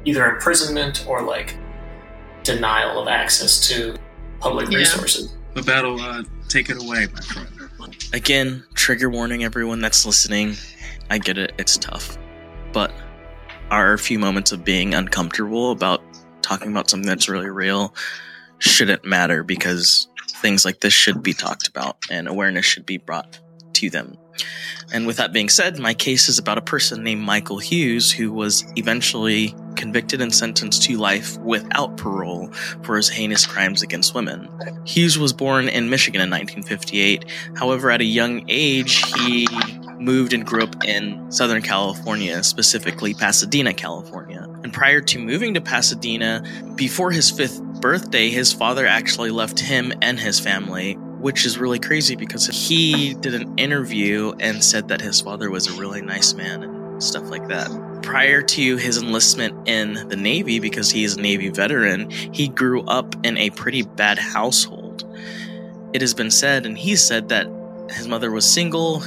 either 0.05 0.27
imprisonment 0.27 1.07
or 1.09 1.23
like 1.23 1.57
denial 2.43 3.01
of 3.01 3.07
access 3.09 3.67
to 3.69 3.95
public 4.41 4.71
Yeah. 4.71 4.79
resources. 4.79 5.33
but 5.55 5.65
that'll 5.65 6.01
uh, 6.01 6.23
take 6.49 6.69
it 6.69 6.83
away, 6.83 7.07
my 7.15 7.21
friend. 7.21 7.49
Again, 8.13 8.65
trigger 8.75 9.09
warning, 9.09 9.45
everyone 9.45 9.81
that's 9.81 10.05
listening. 10.05 10.55
I 11.09 11.19
get 11.19 11.39
it, 11.39 11.53
it's 11.59 11.77
tough. 11.79 12.19
But 12.73 12.93
our 13.71 13.97
few 13.99 14.19
moments 14.19 14.51
of 14.53 14.65
being 14.65 14.95
uncomfortable 14.95 15.71
about 15.71 16.03
talking 16.43 16.71
about 16.71 16.91
something 16.91 17.09
that's 17.09 17.29
really 17.29 17.49
real 17.49 17.95
shouldn't 18.59 19.05
matter 19.05 19.43
because 19.45 20.09
things 20.43 20.65
like 20.65 20.81
this 20.81 20.93
should 20.93 21.23
be 21.23 21.33
talked 21.33 21.69
about 21.69 21.97
and 22.11 22.27
awareness 22.29 22.65
should 22.67 22.85
be 22.85 22.97
brought 22.99 23.39
to 23.77 23.91
them. 23.91 24.19
And 24.93 25.07
with 25.07 25.17
that 25.17 25.33
being 25.33 25.49
said, 25.49 25.79
my 25.79 25.95
case 25.95 26.29
is 26.29 26.39
about 26.39 26.59
a 26.59 26.63
person 26.63 27.03
named 27.03 27.23
Michael 27.23 27.59
Hughes 27.59 28.13
who 28.13 28.33
was 28.33 28.65
eventually 28.77 29.55
convicted 29.75 30.21
and 30.21 30.35
sentenced 30.35 30.83
to 30.85 30.97
life 30.97 31.37
without 31.39 31.97
parole 31.97 32.53
for 32.83 32.97
his 32.97 33.09
heinous 33.09 33.47
crimes 33.47 33.83
against 33.83 34.15
women. 34.15 34.49
Hughes 34.85 35.19
was 35.19 35.33
born 35.33 35.69
in 35.69 35.91
Michigan 35.91 36.21
in 36.21 36.31
1958 36.31 37.25
However, 37.57 37.91
at 37.91 38.01
a 38.01 38.05
young 38.05 38.45
age, 38.49 39.03
he 39.15 39.49
moved 39.99 40.33
and 40.33 40.45
grew 40.45 40.63
up 40.63 40.85
in 40.85 41.31
Southern 41.31 41.63
California, 41.63 42.43
specifically 42.43 43.15
Pasadena, 43.15 43.73
California. 43.73 44.47
And 44.63 44.73
prior 44.73 45.01
to 45.01 45.19
moving 45.19 45.55
to 45.55 45.61
Pasadena, 45.61 46.43
before 46.75 47.11
his 47.11 47.31
fifth 47.31 47.63
birthday, 47.81 48.31
his 48.31 48.53
father 48.53 48.87
actually 48.87 49.31
left 49.31 49.59
him 49.59 49.93
and 50.03 50.19
his 50.19 50.39
family, 50.41 50.99
which 51.21 51.47
is 51.47 51.59
really 51.59 51.79
crazy 51.79 52.17
because 52.17 52.47
he 52.47 53.15
did 53.15 53.35
an 53.35 53.59
interview 53.59 54.33
and 54.41 54.63
said 54.63 54.89
that 54.89 55.01
his 55.01 55.21
father 55.21 55.51
was 55.51 55.67
a 55.67 55.73
really 55.81 56.03
nice 56.03 56.35
man 56.35 56.63
and 56.63 57.03
stuff 57.03 57.31
like 57.31 57.49
that. 57.49 57.69
Prior 58.03 58.43
to 58.43 58.77
his 58.77 58.99
enlistment 59.03 59.69
in 59.69 60.09
the 60.09 60.17
Navy, 60.17 60.61
because 60.61 60.91
he 60.91 61.05
is 61.05 61.17
a 61.17 61.21
Navy 61.21 61.49
veteran, 61.49 62.11
he 62.11 62.49
grew 62.49 62.83
up 62.83 63.15
in 63.25 63.37
a 63.39 63.51
pretty 63.51 63.83
bad 63.83 64.19
household 64.19 64.87
it 65.97 66.03
has 66.03 66.13
been 66.13 66.31
said, 66.31 66.67
and 66.67 66.77
he 66.77 66.95
said 66.95 67.31
that 67.31 67.47
his 67.91 68.07
mother 68.07 68.31
was 68.31 68.45
single 68.45 69.03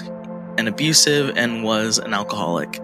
and 0.58 0.68
abusive 0.68 1.38
and 1.38 1.64
was 1.64 2.00
an 2.00 2.16
alcoholic. 2.16 2.80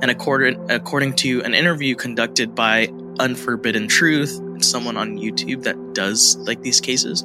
And 0.00 0.12
according, 0.12 0.70
according 0.70 1.14
to 1.14 1.42
an 1.42 1.54
interview 1.54 1.96
conducted 1.96 2.54
by 2.54 2.86
Unforbidden 3.18 3.88
Truth, 3.88 4.40
someone 4.62 4.96
on 4.96 5.18
YouTube 5.18 5.64
that 5.64 5.92
does 5.92 6.36
like 6.36 6.62
these 6.62 6.80
cases, 6.80 7.24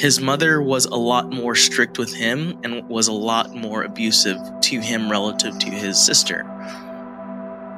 his 0.00 0.18
mother 0.18 0.62
was 0.62 0.86
a 0.86 0.96
lot 0.96 1.30
more 1.30 1.54
strict 1.54 1.98
with 1.98 2.14
him 2.14 2.58
and 2.64 2.88
was 2.88 3.08
a 3.08 3.12
lot 3.12 3.54
more 3.54 3.82
abusive 3.82 4.38
to 4.62 4.80
him 4.80 5.10
relative 5.10 5.58
to 5.58 5.70
his 5.70 6.02
sister. 6.02 6.40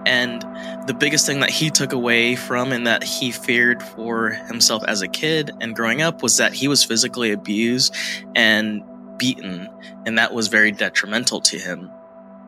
And 0.07 0.41
the 0.87 0.95
biggest 0.95 1.27
thing 1.27 1.41
that 1.41 1.51
he 1.51 1.69
took 1.69 1.93
away 1.93 2.37
from 2.37 2.71
and 2.71 2.87
that 2.87 3.03
he 3.03 3.33
feared 3.33 3.83
for 3.83 4.31
himself 4.31 4.85
as 4.87 5.03
a 5.03 5.09
kid 5.09 5.51
and 5.61 5.75
growing 5.75 6.01
up 6.01 6.23
was 6.23 6.37
that 6.37 6.53
he 6.53 6.69
was 6.69 6.85
physically 6.85 7.33
abused 7.33 7.93
and 8.37 8.85
beaten, 9.19 9.69
and 10.07 10.17
that 10.19 10.33
was 10.33 10.47
very 10.47 10.71
detrimental 10.71 11.41
to 11.41 11.59
him. 11.59 11.91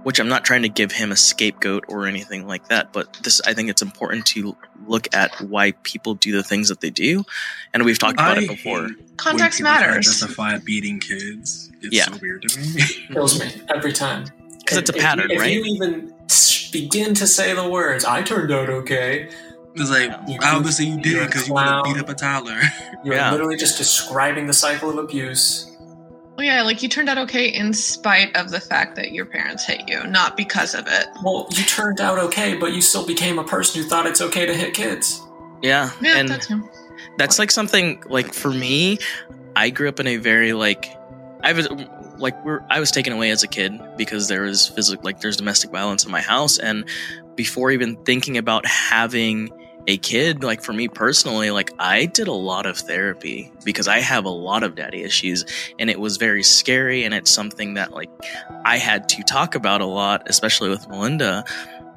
Which 0.05 0.20
I'm 0.20 0.28
not 0.28 0.44
trying 0.44 0.62
to 0.62 0.68
give 0.68 0.92
him 0.92 1.11
a 1.11 1.16
scapegoat 1.16 1.84
or 1.88 2.07
anything 2.07 2.46
like 2.46 2.68
that, 2.68 2.92
but 2.92 3.12
this 3.24 3.40
I 3.46 3.55
think 3.55 3.70
it's 3.70 3.82
important 3.82 4.26
to 4.26 4.55
look 4.86 5.09
at 5.14 5.34
why 5.40 5.72
people 5.82 6.14
do 6.14 6.30
the 6.32 6.42
things 6.42 6.68
that 6.68 6.80
they 6.80 6.90
do, 6.90 7.24
and 7.72 7.84
we've 7.84 7.98
talked 7.98 8.14
about 8.14 8.38
I 8.38 8.42
it 8.42 8.48
before. 8.48 8.88
Context 9.16 9.59
people 9.59 9.72
try 9.72 9.82
to 9.82 9.88
matters. 9.88 10.07
Justify 10.07 10.59
beating 10.59 11.00
kids. 11.00 11.70
It's 11.80 11.96
Yeah. 11.96 12.05
so 12.05 12.18
weird 12.20 12.42
to 12.42 12.61
me. 12.61 12.82
Kills 13.12 13.40
me 13.40 13.50
every 13.74 13.92
time. 13.92 14.26
'Cause 14.66 14.78
it's 14.78 14.90
a 14.90 14.94
If- 14.96 15.02
pattern, 15.02 15.30
if 15.30 15.40
right? 15.40 15.52
you 15.52 15.64
even 15.64 16.12
begin 16.72 17.14
to 17.14 17.26
say 17.26 17.55
the 17.55 17.68
words, 17.68 18.05
I 18.05 18.22
turned 18.22 18.52
out 18.52 18.68
okay, 18.68 19.28
It's 19.76 19.90
like 19.90 20.12
You- 20.28 20.38
obviously 20.42 20.86
you 20.86 21.00
did 21.00 21.26
because 21.26 21.48
you 21.48 21.55
want 21.55 21.84
to 21.84 21.92
beat 21.92 22.00
up 22.00 22.09
a 22.09 22.14
Tyler. 22.14 22.61
you're 23.05 23.14
Yeah. 23.16 23.32
literally 23.32 23.57
just 23.57 23.76
describing 23.76 24.46
the 24.46 24.52
cycle 24.52 24.88
of 24.90 24.98
abuse. 24.98 25.66
Well, 26.45 26.57
yeah, 26.57 26.62
like 26.62 26.82
you 26.82 26.88
turned 26.88 27.09
out 27.09 27.18
okay 27.18 27.49
in 27.49 27.72
spite 27.72 28.34
of 28.36 28.51
the 28.51 28.61
fact 28.61 28.97
that 28.97 29.12
your 29.12 29.24
parents 29.26 29.64
hit 29.64 29.88
you, 29.88 30.05
not 30.07 30.36
because 30.36 30.74
of 30.74 30.86
it. 30.86 31.07
Well, 31.22 31.47
you 31.53 31.64
turned 31.64 32.01
out 32.01 32.18
okay, 32.18 32.55
but 32.57 32.72
you 32.72 32.80
still 32.80 33.07
became 33.07 33.38
a 33.38 33.45
person 33.45 33.82
who 33.82 33.88
thought 33.88 34.07
it's 34.07 34.20
okay 34.20 34.47
to 34.47 34.55
hit 34.55 34.74
kids. 34.74 35.22
Yeah, 35.62 35.90
Yeah, 36.03 36.18
and 36.18 36.28
that's 36.28 36.47
him. 36.47 36.68
that's 37.16 37.38
like 37.38 37.51
something 37.51 38.03
like 38.07 38.34
for 38.34 38.51
me 38.51 38.99
i 39.57 39.70
grew 39.70 39.88
up 39.88 39.99
in 40.01 40.07
a 40.07 40.16
very 40.16 40.53
like 40.53 40.95
i 41.42 41.53
was 41.53 41.68
like 42.18 42.45
we're 42.45 42.61
i 42.68 42.80
was 42.80 42.90
taken 42.90 43.12
away 43.12 43.30
as 43.30 43.42
a 43.42 43.49
kid 43.49 43.72
because 43.97 44.28
there 44.28 44.42
was 44.42 44.68
physical 44.68 45.03
like 45.05 45.20
there's 45.20 45.36
domestic 45.36 45.70
violence 45.70 46.05
in 46.05 46.11
my 46.11 46.20
house 46.20 46.59
and 46.59 46.84
before 47.36 47.70
even 47.70 47.97
thinking 48.05 48.36
about 48.36 48.66
having 48.66 49.49
a 49.87 49.99
kid, 49.99 50.43
like 50.43 50.62
for 50.62 50.72
me 50.72 50.89
personally, 50.89 51.51
like 51.51 51.72
I 51.78 52.07
did 52.07 52.28
a 52.28 52.32
lot 52.32 52.66
of 52.66 52.78
therapy 52.78 53.53
because 53.64 53.89
I 53.89 54.01
have 54.01 54.24
a 54.24 54.30
lot 54.30 54.62
of 54.62 54.74
daddy 54.74 55.03
issues 55.03 55.45
and 55.78 55.91
it 55.91 56.01
was 56.01 56.16
very 56.16 56.43
scary. 56.43 57.05
And 57.05 57.14
it's 57.14 57.30
something 57.30 57.74
that 57.74 57.93
like 57.93 58.11
I 58.64 58.78
had 58.78 59.09
to 59.11 59.22
talk 59.22 59.55
about 59.55 59.80
a 59.80 59.87
lot, 59.87 60.22
especially 60.26 60.70
with 60.70 60.89
Melinda, 60.89 61.45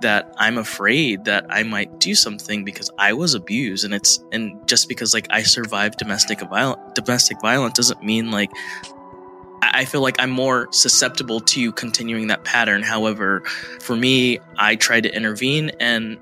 that 0.01 0.31
I'm 0.37 0.57
afraid 0.57 1.25
that 1.25 1.45
I 1.49 1.63
might 1.63 1.99
do 1.99 2.13
something 2.13 2.63
because 2.63 2.91
I 2.97 3.13
was 3.13 3.33
abused. 3.33 3.85
And 3.85 3.93
it's, 3.93 4.23
and 4.31 4.67
just 4.67 4.87
because 4.87 5.13
like 5.13 5.27
I 5.29 5.43
survived 5.43 5.97
domestic 5.97 6.41
violence, 6.41 6.81
domestic 6.93 7.41
violence 7.41 7.75
doesn't 7.75 8.03
mean 8.03 8.31
like 8.31 8.51
I 9.61 9.85
feel 9.85 10.01
like 10.01 10.17
I'm 10.19 10.29
more 10.29 10.67
susceptible 10.71 11.39
to 11.39 11.71
continuing 11.71 12.27
that 12.27 12.43
pattern. 12.43 12.83
However, 12.83 13.41
for 13.79 13.95
me, 13.95 14.39
I 14.57 14.75
tried 14.75 15.01
to 15.03 15.15
intervene 15.15 15.71
and 15.79 16.17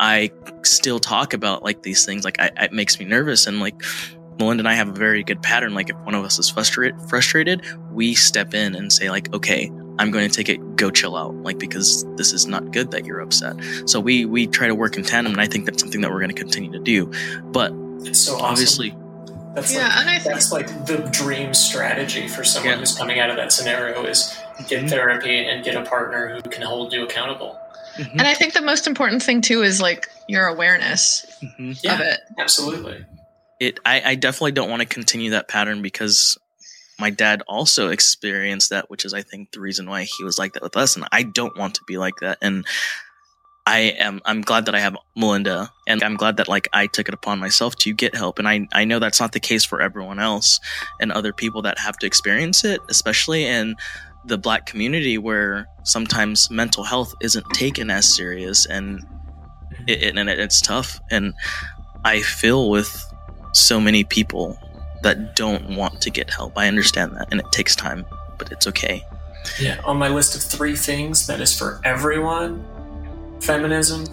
I 0.00 0.30
still 0.62 0.98
talk 0.98 1.32
about 1.32 1.62
like 1.62 1.82
these 1.82 2.04
things. 2.04 2.24
Like 2.24 2.40
I, 2.40 2.50
it 2.62 2.72
makes 2.72 2.98
me 2.98 3.04
nervous, 3.06 3.46
and 3.46 3.60
like 3.60 3.74
Melinda 4.38 4.60
and 4.62 4.68
I 4.68 4.74
have 4.74 4.88
a 4.88 4.92
very 4.92 5.22
good 5.24 5.42
pattern. 5.42 5.74
Like 5.74 5.90
if 5.90 5.96
one 5.98 6.14
of 6.14 6.24
us 6.24 6.38
is 6.38 6.50
frustrated, 6.50 7.00
frustrated, 7.08 7.62
we 7.92 8.14
step 8.14 8.52
in 8.54 8.74
and 8.74 8.92
say 8.92 9.10
like, 9.10 9.32
okay, 9.34 9.70
I'm 9.98 10.10
going 10.10 10.28
to 10.28 10.34
take 10.34 10.48
it. 10.48 10.76
Go 10.76 10.90
chill 10.90 11.16
out, 11.16 11.34
like 11.36 11.58
because 11.58 12.04
this 12.16 12.32
is 12.34 12.46
not 12.46 12.70
good 12.72 12.90
that 12.90 13.06
you're 13.06 13.20
upset. 13.20 13.56
So 13.86 13.98
we 14.00 14.24
we 14.26 14.46
try 14.46 14.66
to 14.66 14.74
work 14.74 14.96
in 14.96 15.02
tandem, 15.02 15.32
and 15.32 15.40
I 15.40 15.46
think 15.46 15.64
that's 15.64 15.80
something 15.80 16.00
that 16.02 16.10
we're 16.10 16.20
going 16.20 16.34
to 16.34 16.40
continue 16.42 16.70
to 16.72 16.78
do. 16.78 17.10
But 17.44 17.72
It's 18.00 18.18
so 18.18 18.34
awesome. 18.34 18.44
obviously, 18.46 18.94
That's 19.54 19.72
Yeah, 19.72 19.84
like 19.88 19.96
and 19.96 20.10
I 20.10 20.18
think- 20.18 20.34
that's 20.34 20.52
like 20.52 20.66
the 20.84 20.98
dream 21.10 21.54
strategy 21.54 22.28
for 22.28 22.44
someone 22.44 22.72
Yeah. 22.74 22.78
who's 22.80 22.94
coming 22.94 23.18
out 23.20 23.30
of 23.30 23.36
that 23.36 23.52
scenario 23.52 24.04
is 24.04 24.36
get 24.68 24.84
Mhm. 24.84 24.90
therapy 24.90 25.46
and 25.46 25.64
get 25.64 25.76
a 25.76 25.80
partner 25.82 26.34
who 26.34 26.42
can 26.50 26.60
hold 26.60 26.92
you 26.92 27.04
accountable. 27.04 27.58
Mhm, 27.96 28.10
And 28.18 28.22
I 28.26 28.34
think 28.34 28.52
the 28.54 28.60
most 28.62 28.86
important 28.86 29.22
thing 29.22 29.40
too 29.40 29.62
is 29.62 29.80
like 29.80 30.08
your 30.28 30.46
awareness 30.46 31.24
mhm. 31.42 31.70
of 31.72 31.84
Yeah, 31.84 32.00
it. 32.02 32.20
absolutely. 32.38 33.04
it 33.60 33.78
I, 33.86 34.02
I 34.12 34.14
definitely 34.16 34.52
don't 34.52 34.68
want 34.70 34.80
to 34.82 34.86
continue 34.88 35.30
that 35.30 35.48
pattern 35.48 35.80
because 35.82 36.36
my 36.98 37.10
dad 37.10 37.42
also 37.46 37.88
experienced 37.88 38.70
that 38.70 38.88
which 38.90 39.04
is 39.04 39.12
i 39.14 39.20
think 39.22 39.52
the 39.52 39.60
reason 39.60 39.88
why 39.88 40.02
he 40.04 40.24
was 40.24 40.38
like 40.38 40.52
that 40.54 40.62
with 40.62 40.76
us. 40.76 40.96
And 40.96 41.06
i 41.12 41.22
don't 41.22 41.56
want 41.56 41.74
to 41.76 41.82
be 41.86 41.96
like 41.98 42.16
that. 42.20 42.38
And 42.42 42.66
i 43.66 43.78
am 43.98 44.20
i'm 44.24 44.42
glad 44.42 44.66
that 44.66 44.74
i 44.74 44.80
have 44.80 44.96
melinda. 45.16 45.70
And 45.86 46.02
i'm 46.02 46.16
glad 46.16 46.36
that 46.38 46.48
like 46.48 46.68
i 46.72 46.86
took 46.86 47.08
it 47.08 47.14
upon 47.14 47.38
myself 47.38 47.76
to 47.76 47.92
get 47.94 48.14
help. 48.14 48.38
And 48.38 48.48
i 48.48 48.66
i 48.72 48.84
know 48.84 48.98
that's 48.98 49.20
not 49.20 49.32
the 49.32 49.40
case 49.40 49.64
for 49.64 49.80
everyone 49.80 50.18
else 50.18 50.60
and 51.00 51.10
other 51.12 51.32
people 51.32 51.62
that 51.62 51.78
have 51.78 51.96
to 51.98 52.06
experience 52.06 52.64
it 52.64 52.80
especially. 52.88 53.44
In 53.46 53.76
the 54.26 54.38
black 54.38 54.66
community 54.66 55.18
where 55.18 55.66
sometimes 55.84 56.50
mental 56.50 56.84
health 56.84 57.14
isn't 57.20 57.46
taken 57.50 57.90
as 57.90 58.12
serious 58.12 58.66
and 58.66 59.04
it, 59.86 60.16
and 60.16 60.28
it, 60.28 60.38
it's 60.38 60.60
tough. 60.60 61.00
And 61.10 61.34
i 62.04 62.20
feel 62.20 62.70
with 62.70 63.04
so 63.52 63.80
many 63.80 64.04
people 64.04 64.58
that 65.02 65.34
don't 65.34 65.76
want 65.76 66.00
to 66.02 66.10
get 66.10 66.30
help. 66.30 66.56
I 66.56 66.68
understand 66.68 67.16
that 67.16 67.28
and 67.30 67.40
it 67.40 67.46
takes 67.52 67.74
time 67.74 68.04
but 68.38 68.52
it's 68.52 68.66
okay. 68.66 69.04
Yeah, 69.58 69.80
on 69.84 69.96
my 69.98 70.08
list 70.08 70.34
of 70.34 70.42
three 70.42 70.76
things 70.76 71.26
that 71.26 71.40
is 71.40 71.56
for 71.56 71.80
everyone: 71.84 72.64
feminism, 73.40 74.06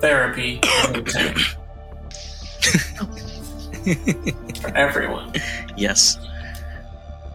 therapy, 0.00 0.60
for 4.60 4.68
everyone. 4.74 5.32
yes. 5.76 6.18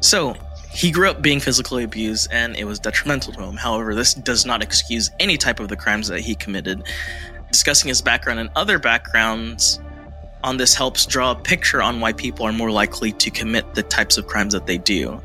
So 0.02 0.36
he 0.72 0.92
grew 0.92 1.10
up 1.10 1.22
being 1.22 1.40
physically 1.40 1.84
abused 1.84 2.30
and 2.32 2.56
it 2.56 2.66
was 2.66 2.80
detrimental 2.80 3.34
to 3.34 3.44
him. 3.44 3.56
However 3.56 3.94
this 3.94 4.14
does 4.14 4.46
not 4.46 4.64
excuse 4.64 5.12
any 5.20 5.38
type 5.38 5.60
of 5.60 5.68
the 5.68 5.76
crimes 5.76 6.08
that 6.08 6.22
he 6.22 6.36
committed. 6.36 6.84
Discussing 7.52 7.90
his 7.90 8.02
background 8.02 8.40
and 8.40 8.50
other 8.56 8.80
backgrounds 8.80 9.80
on 10.44 10.58
this 10.58 10.74
helps 10.74 11.06
draw 11.06 11.32
a 11.32 11.36
picture 11.36 11.82
on 11.82 12.00
why 12.00 12.14
people 12.14 12.46
are 12.46 12.54
more 12.54 12.72
likely 12.72 13.12
to 13.12 13.30
commit 13.30 13.76
the 13.76 13.84
types 13.84 14.18
of 14.18 14.28
crimes 14.28 14.54
that 14.54 14.66
they 14.66 14.78
do 14.78 15.22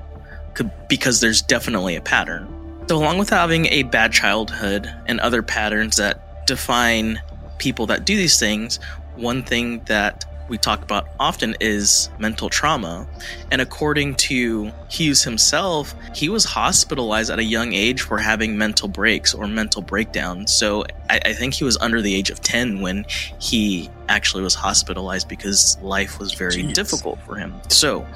because 0.88 1.20
there's 1.20 1.42
definitely 1.42 1.96
a 1.96 2.00
pattern. 2.00 2.48
So 2.88 2.96
along 2.96 3.18
with 3.18 3.30
having 3.30 3.66
a 3.66 3.84
bad 3.84 4.12
childhood 4.12 4.92
and 5.06 5.20
other 5.20 5.42
patterns 5.42 5.96
that 5.96 6.46
define 6.46 7.20
people 7.58 7.86
that 7.86 8.04
do 8.04 8.16
these 8.16 8.38
things 8.38 8.78
one 9.16 9.42
thing 9.42 9.80
that 9.84 10.24
we 10.48 10.58
talk 10.58 10.82
about 10.82 11.08
often 11.18 11.56
is 11.60 12.08
mental 12.18 12.48
trauma. 12.48 13.06
And 13.50 13.60
according 13.60 14.14
to 14.16 14.72
Hughes 14.88 15.22
himself, 15.22 15.94
he 16.14 16.28
was 16.28 16.44
hospitalized 16.44 17.30
at 17.30 17.38
a 17.38 17.44
young 17.44 17.72
age 17.72 18.02
for 18.02 18.18
having 18.18 18.56
mental 18.56 18.88
breaks 18.88 19.34
or 19.34 19.46
mental 19.46 19.82
breakdowns. 19.82 20.52
So 20.52 20.84
I, 21.10 21.20
I 21.26 21.32
think 21.32 21.54
he 21.54 21.64
was 21.64 21.76
under 21.78 22.00
the 22.00 22.14
age 22.14 22.30
of 22.30 22.40
10 22.40 22.80
when 22.80 23.04
he 23.40 23.90
actually 24.08 24.42
was 24.42 24.54
hospitalized 24.54 25.28
because 25.28 25.78
life 25.82 26.18
was 26.18 26.32
very 26.34 26.62
Jeez. 26.62 26.74
difficult 26.74 27.20
for 27.22 27.36
him. 27.36 27.54
So, 27.68 28.06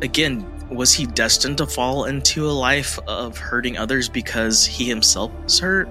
again, 0.00 0.46
was 0.70 0.92
he 0.92 1.06
destined 1.06 1.58
to 1.58 1.66
fall 1.66 2.04
into 2.04 2.46
a 2.46 2.52
life 2.52 2.98
of 3.06 3.36
hurting 3.36 3.76
others 3.76 4.08
because 4.08 4.64
he 4.64 4.88
himself 4.88 5.30
was 5.44 5.58
hurt? 5.58 5.88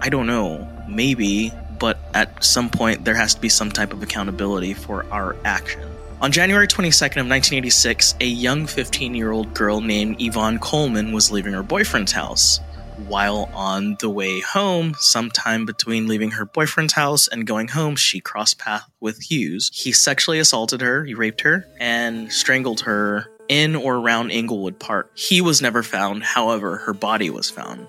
I 0.00 0.08
don't 0.08 0.26
know. 0.26 0.68
Maybe, 0.88 1.52
but 1.78 1.98
at 2.14 2.42
some 2.42 2.68
point 2.70 3.04
there 3.04 3.14
has 3.14 3.34
to 3.34 3.40
be 3.40 3.48
some 3.48 3.70
type 3.70 3.92
of 3.92 4.02
accountability 4.02 4.74
for 4.74 5.06
our 5.10 5.36
action. 5.44 5.82
On 6.20 6.32
January 6.32 6.66
22nd 6.66 7.20
of 7.20 7.28
1986, 7.28 8.16
a 8.20 8.26
young 8.26 8.66
15-year-old 8.66 9.54
girl 9.54 9.80
named 9.80 10.16
Yvonne 10.18 10.58
Coleman 10.58 11.12
was 11.12 11.30
leaving 11.30 11.52
her 11.52 11.62
boyfriend's 11.62 12.10
house. 12.10 12.58
While 13.06 13.48
on 13.54 13.96
the 14.00 14.10
way 14.10 14.40
home, 14.40 14.94
sometime 14.98 15.64
between 15.64 16.08
leaving 16.08 16.32
her 16.32 16.44
boyfriend's 16.44 16.94
house 16.94 17.28
and 17.28 17.46
going 17.46 17.68
home, 17.68 17.94
she 17.94 18.18
crossed 18.18 18.58
paths 18.58 18.86
with 18.98 19.30
Hughes. 19.30 19.70
He 19.72 19.92
sexually 19.92 20.40
assaulted 20.40 20.80
her, 20.80 21.04
he 21.04 21.14
raped 21.14 21.42
her, 21.42 21.64
and 21.78 22.32
strangled 22.32 22.80
her 22.80 23.30
in 23.48 23.76
or 23.76 23.94
around 23.94 24.30
Inglewood 24.30 24.80
Park. 24.80 25.12
He 25.14 25.40
was 25.40 25.62
never 25.62 25.84
found, 25.84 26.24
however, 26.24 26.78
her 26.78 26.92
body 26.92 27.30
was 27.30 27.48
found. 27.48 27.86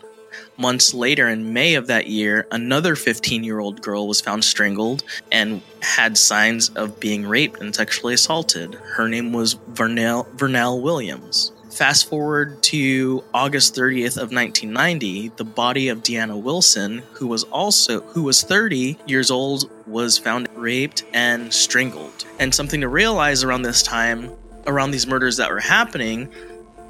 Months 0.58 0.94
later, 0.94 1.28
in 1.28 1.54
May 1.54 1.76
of 1.76 1.88
that 1.88 2.08
year, 2.08 2.48
another 2.52 2.96
15 2.96 3.44
year 3.44 3.60
old 3.60 3.82
girl 3.82 4.08
was 4.08 4.22
found 4.22 4.44
strangled 4.44 5.04
and 5.32 5.62
had 5.82 6.18
signs 6.18 6.70
of 6.70 7.00
being 7.00 7.26
raped 7.26 7.62
and 7.62 7.76
sexually 7.76 8.14
assaulted. 8.14 8.76
Her 8.76 9.08
name 9.08 9.32
was 9.32 9.56
Vernell, 9.56 10.28
Vernell 10.36 10.82
Williams. 10.82 11.52
Fast 11.72 12.10
forward 12.10 12.62
to 12.64 13.24
August 13.34 13.76
30th 13.76 14.18
of 14.18 14.34
1990, 14.34 15.30
the 15.38 15.46
body 15.46 15.88
of 15.88 16.02
Deanna 16.04 16.42
Wilson, 16.42 17.04
who 17.14 17.28
was 17.28 17.44
also 17.46 18.02
who 18.02 18.24
was 18.24 18.42
30 18.42 18.98
years 19.06 19.30
old, 19.30 19.70
was 19.88 20.18
found 20.18 20.50
raped 20.56 21.04
and 21.14 21.54
strangled. 21.54 22.26
And 22.40 22.54
something 22.54 22.82
to 22.82 22.90
realize 22.90 23.44
around 23.44 23.62
this 23.62 23.84
time, 23.84 24.32
around 24.66 24.92
these 24.92 25.08
murders 25.08 25.38
that 25.38 25.52
were 25.52 25.60
happening, 25.60 26.28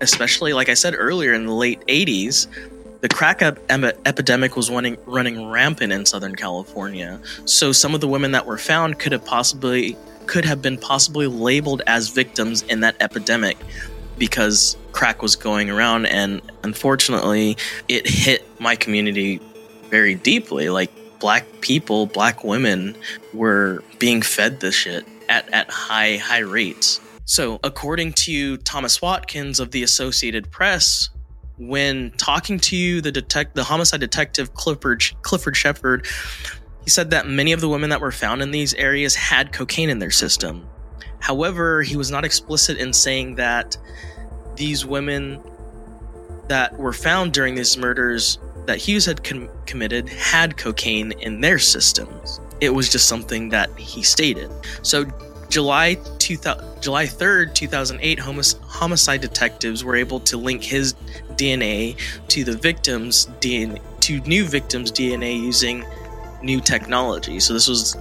especially 0.02 0.54
like 0.54 0.70
I 0.70 0.74
said 0.74 0.96
earlier 0.98 1.34
in 1.34 1.46
the 1.46 1.54
late 1.54 1.82
80s, 1.88 2.48
the 3.02 3.10
crack 3.10 3.42
ep- 3.42 3.60
epidemic 3.70 4.56
was 4.56 4.70
running, 4.70 4.98
running 5.06 5.48
rampant 5.48 5.94
in 5.94 6.06
Southern 6.06 6.36
California. 6.36 7.20
So 7.46 7.72
some 7.72 7.96
of 7.96 8.02
the 8.02 8.08
women 8.08 8.32
that 8.34 8.46
were 8.46 8.58
found 8.58 9.00
could 9.00 9.12
have 9.12 9.26
possibly 9.26 9.98
could 10.26 10.46
have 10.46 10.62
been 10.62 10.78
possibly 10.78 11.26
labeled 11.26 11.82
as 11.88 12.10
victims 12.10 12.62
in 12.64 12.82
that 12.82 12.96
epidemic 13.00 13.58
because 14.20 14.78
crack 14.92 15.24
was 15.24 15.36
going 15.36 15.72
around. 15.72 16.06
And 16.06 16.42
unfortunately 16.64 17.58
it 17.88 18.08
hit 18.08 18.46
my 18.60 18.76
community 18.76 19.40
very 19.90 20.14
deeply. 20.14 20.70
Like 20.70 20.92
black 21.20 21.46
people 21.62 22.06
black 22.06 22.44
women 22.44 22.96
were 23.34 23.84
being 23.98 24.22
fed 24.22 24.60
this 24.60 24.76
shit 24.76 25.06
at, 25.30 25.52
at 25.54 25.70
high 25.70 26.18
high 26.18 26.40
rates. 26.40 27.02
So 27.26 27.60
according 27.64 28.14
to 28.14 28.58
thomas 28.58 29.02
watkins 29.02 29.60
of 29.60 29.72
the 29.72 29.84
associated 29.84 30.52
press 30.52 31.10
when 31.60 32.12
talking 32.12 32.60
to 32.60 32.76
you, 32.76 33.02
the 33.02 33.12
detect 33.12 33.56
the 33.56 33.64
homicide 33.64 34.00
detective 34.00 34.54
clifford 34.54 35.04
clifford 35.22 35.56
shepard 35.56 36.08
he 36.84 36.90
said 36.90 37.12
that 37.12 37.28
many 37.28 37.52
of 37.52 37.62
the 37.62 37.70
women 37.70 37.90
that 37.90 38.02
were 38.02 38.12
found 38.12 38.42
in 38.42 38.52
these 38.52 38.74
areas 38.76 39.14
had 39.14 39.52
cocaine 39.52 39.90
in 39.90 40.00
their 40.00 40.12
system 40.12 40.68
however 41.20 41.82
he 41.82 41.98
was 41.98 42.10
not 42.10 42.24
explicit 42.24 42.78
in 42.78 42.94
saying 42.94 43.36
that 43.36 43.78
these 44.56 44.86
women 44.86 45.42
that 46.50 46.78
were 46.78 46.94
found 46.94 47.32
during 47.32 47.56
these 47.56 47.78
murders 47.78 48.40
that 48.66 48.78
Hughes 48.78 49.06
had 49.06 49.24
com- 49.24 49.50
committed 49.66 50.10
had 50.10 50.58
cocaine 50.58 51.14
in 51.14 51.42
their 51.42 51.58
systems. 51.58 52.40
It 52.60 52.72
was 52.72 52.90
just 52.90 53.08
something 53.08 53.50
that 53.50 53.70
he 53.80 54.04
stated. 54.04 54.52
So, 54.82 55.06
July 55.50 55.96
2000, 56.20 56.82
July 56.82 57.06
3rd, 57.06 57.56
2008, 57.56 58.20
homic- 58.20 58.46
homicide 58.62 59.22
detectives 59.22 59.84
were 59.84 59.96
able 59.96 60.20
to 60.20 60.38
link 60.38 60.64
his 60.64 60.94
DNA 61.40 61.96
to 62.28 62.44
the 62.44 62.58
victim's 62.58 63.28
DNA 63.40 63.82
to 64.02 64.20
new 64.22 64.46
victims' 64.46 64.92
DNA 64.92 65.40
using 65.40 65.86
new 66.42 66.60
technology. 66.60 67.40
So 67.40 67.54
this 67.54 67.68
was 67.68 67.96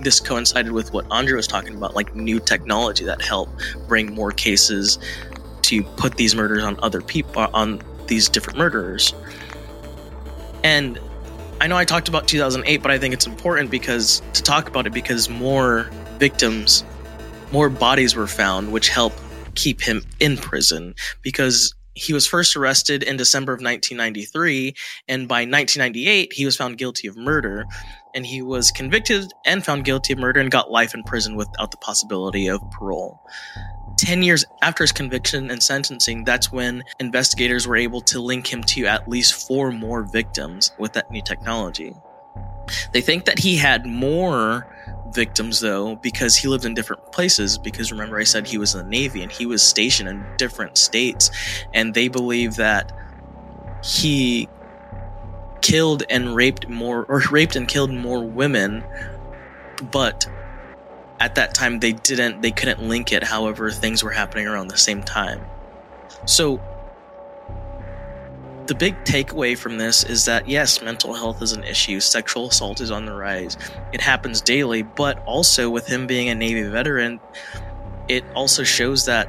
this 0.00 0.18
coincided 0.18 0.72
with 0.72 0.92
what 0.92 1.06
Andre 1.10 1.34
was 1.34 1.46
talking 1.46 1.76
about, 1.76 1.94
like 1.94 2.14
new 2.14 2.40
technology 2.40 3.04
that 3.04 3.22
helped 3.22 3.62
bring 3.86 4.12
more 4.14 4.32
cases 4.32 4.98
to 5.62 5.82
put 5.82 6.16
these 6.16 6.34
murders 6.34 6.64
on 6.64 6.76
other 6.82 7.00
people 7.00 7.42
uh, 7.42 7.50
on 7.54 7.80
these 8.08 8.28
different 8.28 8.58
murderers 8.58 9.14
and 10.64 10.98
I 11.60 11.66
know 11.66 11.76
I 11.76 11.84
talked 11.84 12.08
about 12.08 12.26
2008, 12.26 12.82
but 12.82 12.90
I 12.90 12.98
think 12.98 13.14
it's 13.14 13.26
important 13.26 13.70
because 13.70 14.20
to 14.32 14.42
talk 14.42 14.68
about 14.68 14.86
it 14.86 14.92
because 14.92 15.28
more 15.28 15.88
victims, 16.18 16.84
more 17.52 17.68
bodies 17.68 18.16
were 18.16 18.26
found, 18.26 18.72
which 18.72 18.88
help 18.88 19.12
keep 19.54 19.80
him 19.80 20.02
in 20.18 20.36
prison 20.36 20.94
because 21.22 21.74
he 21.94 22.12
was 22.12 22.26
first 22.26 22.56
arrested 22.56 23.02
in 23.02 23.16
December 23.16 23.52
of 23.52 23.58
1993, 23.58 24.74
and 25.08 25.28
by 25.28 25.40
1998, 25.40 26.32
he 26.32 26.44
was 26.44 26.56
found 26.56 26.78
guilty 26.78 27.08
of 27.08 27.16
murder. 27.16 27.66
And 28.14 28.26
he 28.26 28.42
was 28.42 28.70
convicted 28.70 29.32
and 29.46 29.64
found 29.64 29.86
guilty 29.86 30.12
of 30.12 30.18
murder 30.18 30.38
and 30.38 30.50
got 30.50 30.70
life 30.70 30.92
in 30.94 31.02
prison 31.02 31.34
without 31.34 31.70
the 31.70 31.78
possibility 31.78 32.46
of 32.46 32.60
parole. 32.70 33.22
10 33.96 34.22
years 34.22 34.44
after 34.62 34.84
his 34.84 34.92
conviction 34.92 35.50
and 35.50 35.62
sentencing, 35.62 36.24
that's 36.24 36.52
when 36.52 36.82
investigators 36.98 37.66
were 37.66 37.76
able 37.76 38.00
to 38.02 38.20
link 38.20 38.52
him 38.52 38.62
to 38.64 38.84
at 38.84 39.08
least 39.08 39.46
four 39.48 39.70
more 39.70 40.02
victims 40.02 40.72
with 40.78 40.92
that 40.92 41.10
new 41.10 41.22
technology. 41.22 41.94
They 42.92 43.00
think 43.00 43.24
that 43.24 43.38
he 43.38 43.56
had 43.56 43.86
more 43.86 44.66
victims 45.14 45.60
though 45.60 45.96
because 45.96 46.36
he 46.36 46.48
lived 46.48 46.64
in 46.64 46.74
different 46.74 47.12
places 47.12 47.58
because 47.58 47.92
remember 47.92 48.18
I 48.18 48.24
said 48.24 48.46
he 48.46 48.58
was 48.58 48.74
in 48.74 48.82
the 48.82 48.88
navy 48.88 49.22
and 49.22 49.30
he 49.30 49.46
was 49.46 49.62
stationed 49.62 50.08
in 50.08 50.24
different 50.36 50.78
states 50.78 51.30
and 51.74 51.94
they 51.94 52.08
believe 52.08 52.56
that 52.56 52.92
he 53.82 54.48
killed 55.60 56.02
and 56.10 56.34
raped 56.34 56.68
more 56.68 57.04
or 57.04 57.22
raped 57.30 57.56
and 57.56 57.68
killed 57.68 57.92
more 57.92 58.24
women 58.24 58.84
but 59.90 60.26
at 61.22 61.36
that 61.36 61.54
time 61.54 61.78
they 61.78 61.92
didn't 61.92 62.42
they 62.42 62.50
couldn't 62.50 62.82
link 62.82 63.12
it 63.12 63.22
however 63.22 63.70
things 63.70 64.02
were 64.02 64.10
happening 64.10 64.46
around 64.46 64.66
the 64.68 64.76
same 64.76 65.02
time. 65.04 65.40
So 66.26 66.60
the 68.72 68.78
big 68.78 69.04
takeaway 69.04 69.56
from 69.56 69.76
this 69.76 70.02
is 70.02 70.24
that 70.24 70.48
yes, 70.48 70.80
mental 70.80 71.12
health 71.12 71.42
is 71.42 71.52
an 71.52 71.62
issue. 71.62 72.00
Sexual 72.00 72.48
assault 72.48 72.80
is 72.80 72.90
on 72.90 73.04
the 73.04 73.12
rise. 73.12 73.58
It 73.92 74.00
happens 74.00 74.40
daily, 74.40 74.80
but 74.80 75.22
also 75.26 75.68
with 75.68 75.86
him 75.86 76.06
being 76.06 76.30
a 76.30 76.34
Navy 76.34 76.62
veteran, 76.62 77.20
it 78.08 78.24
also 78.34 78.64
shows 78.64 79.04
that 79.04 79.28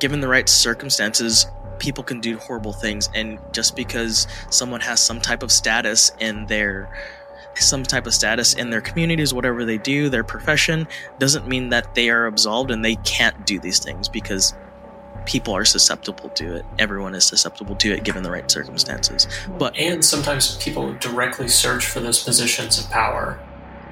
given 0.00 0.18
the 0.18 0.26
right 0.26 0.48
circumstances, 0.48 1.46
people 1.78 2.02
can 2.02 2.18
do 2.18 2.36
horrible 2.36 2.72
things. 2.72 3.08
And 3.14 3.38
just 3.52 3.76
because 3.76 4.26
someone 4.50 4.80
has 4.80 4.98
some 4.98 5.20
type 5.20 5.44
of 5.44 5.52
status 5.52 6.10
in 6.18 6.46
their 6.46 6.92
some 7.54 7.84
type 7.84 8.08
of 8.08 8.12
status 8.12 8.54
in 8.54 8.70
their 8.70 8.80
communities, 8.80 9.32
whatever 9.32 9.64
they 9.64 9.78
do, 9.78 10.08
their 10.08 10.24
profession, 10.24 10.88
doesn't 11.20 11.46
mean 11.46 11.68
that 11.68 11.94
they 11.94 12.10
are 12.10 12.26
absolved 12.26 12.72
and 12.72 12.84
they 12.84 12.96
can't 12.96 13.46
do 13.46 13.60
these 13.60 13.78
things 13.78 14.08
because 14.08 14.52
people 15.26 15.54
are 15.54 15.64
susceptible 15.64 16.28
to 16.30 16.56
it. 16.56 16.64
Everyone 16.78 17.14
is 17.14 17.24
susceptible 17.24 17.74
to 17.76 17.92
it 17.92 18.04
given 18.04 18.22
the 18.22 18.30
right 18.30 18.50
circumstances. 18.50 19.26
But 19.58 19.76
and 19.76 20.04
sometimes 20.04 20.56
people 20.56 20.92
directly 20.94 21.48
search 21.48 21.86
for 21.86 22.00
those 22.00 22.22
positions 22.22 22.78
of 22.78 22.90
power 22.90 23.38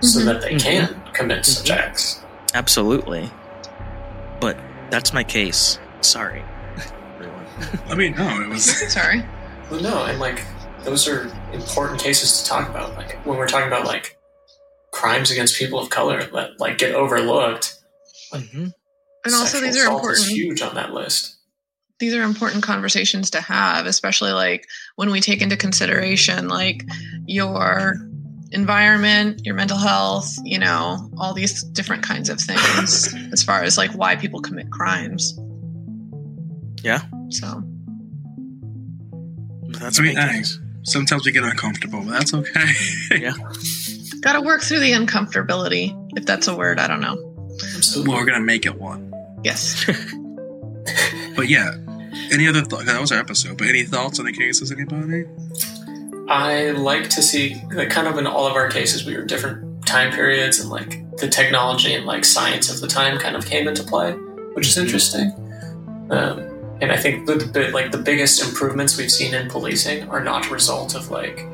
so 0.00 0.20
Mhm. 0.20 0.24
that 0.26 0.40
they 0.42 0.54
Mhm. 0.54 0.60
can 0.62 1.02
commit 1.12 1.46
such 1.46 1.66
Mhm. 1.68 1.76
acts. 1.76 2.20
absolutely. 2.54 3.30
But 4.40 4.58
that's 4.90 5.12
my 5.12 5.24
case. 5.24 5.78
Sorry. 6.02 6.42
I 7.88 7.94
mean, 7.94 8.14
no, 8.16 8.40
it 8.42 8.48
was. 8.48 8.64
Sorry. 8.92 9.24
Well, 9.70 9.80
no, 9.80 10.04
and 10.04 10.18
like 10.20 10.44
those 10.84 11.06
are 11.08 11.30
important 11.52 12.00
cases 12.00 12.42
to 12.42 12.48
talk 12.48 12.68
about. 12.68 12.96
Like 12.96 13.18
when 13.24 13.38
we're 13.38 13.46
talking 13.48 13.68
about 13.68 13.86
like 13.86 14.18
crimes 14.90 15.30
against 15.30 15.56
people 15.56 15.78
of 15.78 15.88
color 15.90 16.22
that 16.24 16.58
like 16.60 16.76
get 16.76 16.94
overlooked. 16.94 17.76
Mhm. 18.34 18.74
And 19.24 19.34
also, 19.34 19.60
these 19.60 19.78
are 19.78 19.92
important. 19.92 20.26
huge 20.26 20.62
on 20.62 20.74
that 20.74 20.92
list. 20.92 21.36
These 21.98 22.14
are 22.14 22.22
important 22.22 22.64
conversations 22.64 23.30
to 23.30 23.40
have, 23.40 23.86
especially 23.86 24.32
like 24.32 24.66
when 24.96 25.10
we 25.10 25.20
take 25.20 25.40
into 25.40 25.56
consideration 25.56 26.48
like 26.48 26.84
your 27.26 27.94
environment, 28.50 29.44
your 29.44 29.54
mental 29.54 29.78
health, 29.78 30.36
you 30.44 30.58
know, 30.58 31.10
all 31.18 31.32
these 31.32 31.62
different 31.62 32.02
kinds 32.02 32.28
of 32.28 32.40
things 32.40 33.14
as 33.32 33.42
far 33.42 33.62
as 33.62 33.78
like 33.78 33.92
why 33.92 34.16
people 34.16 34.40
commit 34.40 34.70
crimes. 34.70 35.38
Yeah. 36.82 37.02
So, 37.30 37.62
That's 39.78 40.00
I 40.00 40.02
mean, 40.02 40.14
my 40.14 40.26
hey, 40.26 40.42
sometimes 40.82 41.24
we 41.24 41.32
get 41.32 41.44
uncomfortable, 41.44 42.02
but 42.04 42.10
that's 42.10 42.34
okay. 42.34 42.66
Yeah. 43.10 43.34
got 44.20 44.32
to 44.34 44.40
work 44.40 44.62
through 44.62 44.80
the 44.80 44.92
uncomfortability, 44.92 45.96
if 46.16 46.26
that's 46.26 46.48
a 46.48 46.56
word. 46.56 46.78
I 46.78 46.88
don't 46.88 47.00
know. 47.00 47.28
Absolutely. 47.76 48.10
well, 48.10 48.20
we're 48.20 48.26
gonna 48.26 48.40
make 48.40 48.66
it 48.66 48.74
one. 48.74 49.11
Yes. 49.44 49.84
But 51.34 51.48
yeah, 51.48 51.74
any 52.30 52.46
other 52.46 52.62
thoughts? 52.62 52.84
That 52.84 53.00
was 53.00 53.12
our 53.12 53.18
episode. 53.18 53.58
But 53.58 53.68
any 53.68 53.84
thoughts 53.84 54.18
on 54.18 54.26
the 54.26 54.32
cases, 54.32 54.70
anybody? 54.70 55.24
I 56.28 56.70
like 56.70 57.08
to 57.10 57.22
see 57.22 57.60
that 57.70 57.90
kind 57.90 58.06
of 58.06 58.18
in 58.18 58.26
all 58.26 58.46
of 58.46 58.54
our 58.54 58.68
cases 58.68 59.04
we 59.04 59.16
were 59.16 59.24
different 59.24 59.86
time 59.86 60.12
periods 60.12 60.60
and 60.60 60.70
like 60.70 61.16
the 61.18 61.28
technology 61.28 61.94
and 61.94 62.06
like 62.06 62.24
science 62.24 62.72
of 62.72 62.80
the 62.80 62.86
time 62.86 63.18
kind 63.18 63.36
of 63.36 63.46
came 63.46 63.66
into 63.66 63.82
play, 63.82 64.12
which 64.54 64.66
is 64.66 64.78
interesting. 64.78 65.32
Um, 66.10 66.48
and 66.80 66.92
I 66.92 66.96
think 66.96 67.26
the, 67.26 67.36
the 67.36 67.70
like 67.70 67.92
the 67.92 67.98
biggest 67.98 68.42
improvements 68.42 68.96
we've 68.96 69.10
seen 69.10 69.34
in 69.34 69.48
policing 69.48 70.08
are 70.08 70.22
not 70.22 70.48
a 70.48 70.50
result 70.50 70.94
of 70.94 71.10
like 71.10 71.46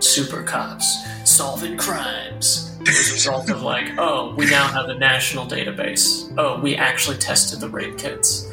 super 0.00 0.42
cops 0.42 1.04
solving 1.24 1.76
crimes. 1.76 2.69
It 2.82 2.88
was 2.88 3.10
a 3.10 3.12
result 3.12 3.50
of 3.50 3.62
like, 3.62 3.92
oh, 3.98 4.34
we 4.36 4.46
now 4.50 4.66
have 4.68 4.88
a 4.88 4.94
national 4.98 5.46
database. 5.46 6.32
Oh, 6.38 6.58
we 6.60 6.76
actually 6.76 7.18
tested 7.18 7.60
the 7.60 7.68
rape 7.68 7.98
kits. 7.98 8.46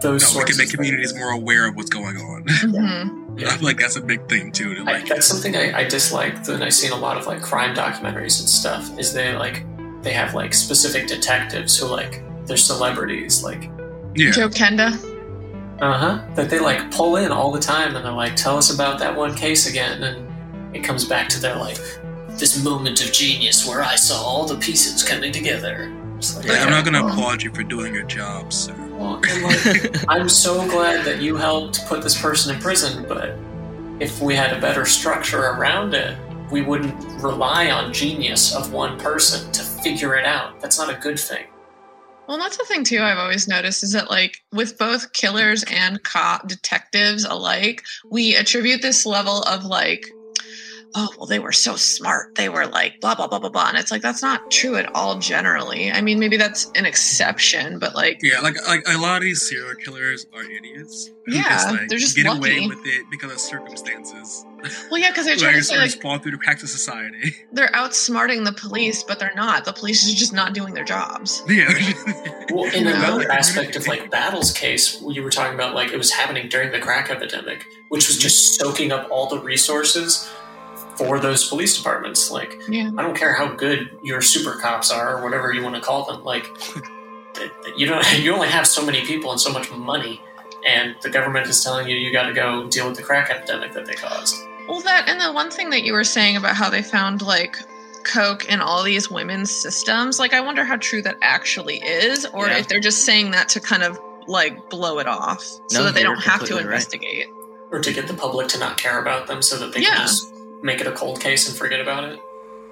Those 0.00 0.32
No, 0.34 0.40
we 0.40 0.44
can 0.46 0.56
make 0.56 0.68
of 0.68 0.74
communities 0.74 1.12
things. 1.12 1.20
more 1.22 1.30
aware 1.32 1.66
of 1.68 1.76
what's 1.76 1.90
going 1.90 2.16
on. 2.16 2.42
hmm 2.48 3.24
I 3.38 3.56
feel 3.56 3.64
like 3.64 3.78
that's 3.78 3.94
a 3.96 4.00
big 4.00 4.28
thing 4.28 4.50
too. 4.50 4.74
To 4.74 4.82
I, 4.90 5.00
that's 5.04 5.26
something 5.26 5.54
I, 5.56 5.78
I 5.80 5.84
dislike 5.84 6.42
that 6.44 6.60
I've 6.60 6.74
seen 6.74 6.90
a 6.90 6.96
lot 6.96 7.16
of 7.16 7.26
like 7.28 7.40
crime 7.40 7.74
documentaries 7.74 8.40
and 8.40 8.48
stuff 8.48 8.96
is 8.98 9.12
they 9.12 9.32
like 9.36 9.64
they 10.02 10.12
have 10.12 10.34
like 10.34 10.54
specific 10.54 11.06
detectives 11.06 11.78
who 11.78 11.86
like 11.86 12.22
they're 12.46 12.56
celebrities 12.56 13.44
like 13.44 13.70
yeah, 14.16 14.32
Joe 14.32 14.48
Kenda. 14.48 14.92
uh-huh 15.80 16.34
that 16.34 16.50
they 16.50 16.58
like 16.58 16.90
pull 16.90 17.16
in 17.16 17.30
all 17.30 17.52
the 17.52 17.60
time 17.60 17.94
and 17.94 18.04
they're 18.04 18.12
like 18.12 18.34
tell 18.34 18.56
us 18.56 18.74
about 18.74 18.98
that 18.98 19.14
one 19.16 19.34
case 19.36 19.68
again 19.68 20.02
and 20.02 20.76
it 20.76 20.80
comes 20.82 21.04
back 21.04 21.28
to 21.28 21.40
their 21.40 21.54
like 21.56 21.78
this 22.38 22.62
moment 22.62 23.04
of 23.04 23.12
genius 23.12 23.66
where 23.66 23.82
I 23.82 23.96
saw 23.96 24.22
all 24.22 24.46
the 24.46 24.56
pieces 24.56 25.02
coming 25.02 25.32
together. 25.32 25.92
Like, 26.36 26.46
yeah. 26.46 26.64
I'm 26.64 26.70
not 26.70 26.84
gonna 26.84 27.04
well- 27.04 27.12
applaud 27.12 27.42
you 27.42 27.52
for 27.52 27.62
doing 27.62 27.94
your 27.94 28.04
job, 28.04 28.52
sir. 28.52 28.74
well, 28.92 29.20
like, 29.42 30.04
I'm 30.08 30.28
so 30.28 30.66
glad 30.68 31.04
that 31.04 31.20
you 31.20 31.36
helped 31.36 31.86
put 31.86 32.02
this 32.02 32.20
person 32.20 32.54
in 32.54 32.60
prison, 32.60 33.06
but 33.08 33.36
if 34.00 34.20
we 34.20 34.34
had 34.34 34.56
a 34.56 34.60
better 34.60 34.84
structure 34.84 35.40
around 35.40 35.94
it, 35.94 36.16
we 36.50 36.62
wouldn't 36.62 36.94
rely 37.22 37.70
on 37.70 37.92
genius 37.92 38.54
of 38.54 38.72
one 38.72 38.98
person 38.98 39.50
to 39.52 39.62
figure 39.62 40.16
it 40.16 40.24
out. 40.24 40.60
That's 40.60 40.78
not 40.78 40.88
a 40.88 40.98
good 40.98 41.18
thing. 41.20 41.46
Well, 42.26 42.38
that's 42.38 42.56
the 42.58 42.64
thing 42.64 42.84
too. 42.84 43.00
I've 43.00 43.18
always 43.18 43.48
noticed 43.48 43.82
is 43.82 43.92
that 43.92 44.10
like 44.10 44.42
with 44.52 44.76
both 44.78 45.12
killers 45.12 45.64
and 45.70 46.02
cop 46.02 46.46
detectives 46.46 47.24
alike, 47.24 47.84
we 48.10 48.34
attribute 48.36 48.82
this 48.82 49.06
level 49.06 49.42
of 49.42 49.64
like, 49.64 50.10
oh 50.94 51.08
well, 51.18 51.26
they 51.26 51.38
were 51.38 51.52
so 51.52 51.76
smart. 51.76 52.34
They 52.34 52.48
were 52.48 52.66
like 52.66 53.00
blah 53.00 53.14
blah 53.14 53.26
blah 53.26 53.38
blah 53.38 53.50
blah, 53.50 53.68
and 53.68 53.78
it's 53.78 53.90
like 53.90 54.02
that's 54.02 54.22
not 54.22 54.50
true 54.50 54.76
at 54.76 54.94
all. 54.94 55.18
Generally, 55.18 55.90
I 55.92 56.00
mean, 56.00 56.18
maybe 56.18 56.36
that's 56.36 56.70
an 56.74 56.86
exception, 56.86 57.78
but 57.78 57.94
like, 57.94 58.20
Yeah, 58.22 58.40
like 58.40 58.56
like 58.66 58.82
a 58.88 58.96
lot 58.98 59.16
of 59.18 59.22
these 59.22 59.48
serial 59.48 59.74
killers 59.76 60.26
are 60.34 60.42
idiots. 60.42 61.10
who 61.26 61.34
Yeah, 61.34 61.84
they're 61.88 61.98
just 61.98 62.16
get 62.16 62.26
lucky. 62.26 62.38
away 62.38 62.66
with 62.68 62.80
it 62.86 63.06
because 63.10 63.32
of 63.32 63.38
circumstances. 63.40 64.44
well, 64.90 64.98
yeah, 65.00 65.10
because 65.10 65.26
they're 65.26 65.34
Like, 65.36 65.42
trying 65.42 65.52
to 65.54 65.58
just 65.60 65.70
say 65.70 65.78
like 65.78 66.00
fall 66.02 66.18
through 66.18 66.32
the 66.32 66.38
cracks 66.38 66.62
of 66.62 66.68
society. 66.70 67.34
they're 67.52 67.68
outsmarting 67.74 68.44
the 68.44 68.52
police, 68.52 69.02
but 69.02 69.18
they're 69.18 69.32
not. 69.36 69.64
The 69.64 69.72
police 69.72 70.04
is 70.06 70.14
just 70.14 70.32
not 70.32 70.52
doing 70.54 70.74
their 70.74 70.84
jobs. 70.84 71.42
yeah. 71.48 71.68
Well, 72.50 72.64
in 72.74 72.86
Yeah. 72.86 72.96
another 72.96 73.30
aspect 73.30 73.76
of 73.76 73.86
like 73.86 74.10
Battle's 74.10 74.52
case, 74.52 75.02
you 75.06 75.22
were 75.22 75.28
talking 75.30 75.54
about 75.54 75.74
like 75.74 75.92
it 75.92 75.98
was 75.98 76.10
happening 76.10 76.48
during 76.48 76.72
the 76.72 76.78
crack 76.78 77.10
epidemic, 77.10 77.62
which 77.90 78.08
was 78.08 78.16
just 78.16 78.58
soaking 78.58 78.90
up 78.90 79.06
all 79.10 79.26
the 79.28 79.38
resources 79.38 80.26
for 80.98 81.18
those 81.20 81.48
police 81.48 81.76
departments. 81.78 82.30
Like, 82.30 82.60
Yeah. 82.68 82.90
I 82.98 83.02
don't 83.02 83.16
care 83.16 83.32
how 83.32 83.46
good 83.54 83.96
your 84.02 84.20
super 84.20 84.54
cops 84.58 84.90
are 84.90 85.16
or 85.16 85.22
whatever 85.24 85.52
you 85.52 85.62
want 85.62 85.76
to 85.76 85.80
call 85.80 86.04
them. 86.04 86.24
Like, 86.24 86.52
th- 87.34 87.50
th- 87.64 87.74
you 87.76 87.86
don't 87.86 88.04
you 88.20 88.34
only 88.34 88.48
have 88.48 88.66
so 88.66 88.84
many 88.84 89.02
people 89.06 89.30
and 89.30 89.40
so 89.40 89.50
much 89.52 89.70
money, 89.70 90.20
and 90.66 90.96
the 91.02 91.10
government 91.10 91.46
is 91.46 91.62
telling 91.62 91.88
you 91.88 91.96
you 91.96 92.12
got 92.12 92.24
to 92.24 92.32
go 92.34 92.68
deal 92.68 92.88
with 92.88 92.96
the 92.96 93.02
crack 93.02 93.30
epidemic 93.30 93.72
that 93.72 93.86
they 93.86 93.94
caused. 93.94 94.34
Well, 94.68 94.80
that 94.82 95.08
and 95.08 95.20
the 95.20 95.32
one 95.32 95.50
thing 95.50 95.70
that 95.70 95.82
you 95.84 95.92
were 95.94 96.04
saying 96.04 96.36
about 96.36 96.54
how 96.56 96.68
they 96.68 96.82
found 96.82 97.22
like 97.22 97.56
coke 98.04 98.46
in 98.46 98.60
all 98.60 98.82
these 98.82 99.10
women's 99.10 99.50
systems, 99.50 100.18
like 100.18 100.32
I 100.34 100.40
wonder 100.40 100.64
how 100.64 100.76
true 100.76 101.00
that 101.02 101.16
actually 101.22 101.76
is, 101.78 102.26
or 102.26 102.48
Yeah. 102.48 102.58
if 102.58 102.68
they're 102.68 102.80
just 102.80 103.04
saying 103.04 103.30
that 103.32 103.48
to 103.50 103.60
kind 103.60 103.82
of 103.82 103.98
like 104.26 104.68
blow 104.68 104.98
it 104.98 105.06
off, 105.06 105.42
so 105.42 105.60
No, 105.78 105.84
that 105.84 105.94
they 105.94 106.02
don't 106.02 106.20
have 106.20 106.40
to 106.40 106.46
completely 106.48 106.64
right. 106.64 106.74
investigate. 106.74 107.26
Or 107.70 107.80
to 107.80 107.92
get 107.92 108.06
the 108.08 108.14
public 108.14 108.48
to 108.48 108.58
not 108.58 108.76
care 108.78 108.98
about 109.00 109.26
them 109.26 109.40
so 109.42 109.56
that 109.58 109.72
they 109.72 109.80
Yeah. 109.80 109.88
can 109.94 109.98
just 110.06 110.32
make 110.62 110.80
it 110.80 110.86
a 110.86 110.92
cold 110.92 111.20
case 111.20 111.48
and 111.48 111.56
forget 111.56 111.80
about 111.80 112.04
it. 112.04 112.20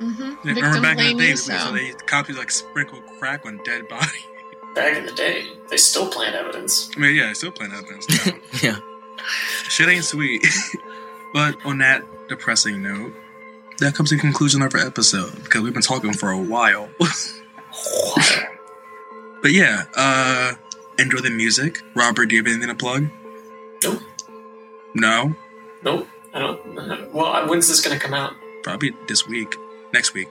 Mm-hmm. 0.00 0.48
Yeah, 0.48 0.54
remember 0.54 0.80
back 0.82 0.98
in 0.98 1.16
the 1.16 1.22
day, 1.22 1.34
so 1.34 1.72
they 1.72 1.92
cops 2.06 2.28
would 2.28 2.36
like 2.36 2.50
sprinkle 2.50 3.00
crack 3.18 3.46
on 3.46 3.60
dead 3.64 3.88
bodies. 3.88 4.10
Back 4.74 4.94
in 4.94 5.06
the 5.06 5.12
day, 5.12 5.46
they 5.70 5.78
still 5.78 6.06
plant 6.06 6.34
evidence. 6.34 6.90
I 6.94 7.00
mean, 7.00 7.16
yeah, 7.16 7.28
they 7.28 7.32
still 7.32 7.50
plant 7.50 7.72
evidence. 7.72 8.26
now. 8.26 8.32
yeah. 8.62 8.78
Shit 9.70 9.88
ain't 9.88 10.04
sweet. 10.04 10.46
but 11.32 11.56
on 11.64 11.78
that 11.78 12.04
depressing 12.28 12.82
note, 12.82 13.14
that 13.78 13.94
comes 13.94 14.10
to 14.10 14.16
the 14.16 14.20
conclusion 14.20 14.60
of 14.60 14.74
our 14.74 14.80
episode 14.82 15.34
because 15.42 15.62
we've 15.62 15.72
been 15.72 15.80
talking 15.80 16.12
for 16.12 16.30
a 16.30 16.36
while. 16.38 16.90
but 19.40 19.52
yeah, 19.52 19.84
uh, 19.96 20.52
enjoy 20.98 21.20
the 21.20 21.30
music. 21.30 21.80
Robert, 21.94 22.26
do 22.26 22.34
you 22.34 22.42
have 22.42 22.52
anything 22.52 22.68
to 22.68 22.74
plug? 22.74 23.08
Nope. 23.82 24.02
No, 24.94 25.34
Nope. 25.82 26.06
I 26.36 26.38
don't. 26.38 27.14
Well, 27.14 27.48
when's 27.48 27.66
this 27.66 27.80
going 27.80 27.98
to 27.98 28.02
come 28.04 28.14
out? 28.14 28.34
probably 28.62 28.92
this 29.08 29.26
week, 29.26 29.54
next 29.94 30.12
week. 30.12 30.28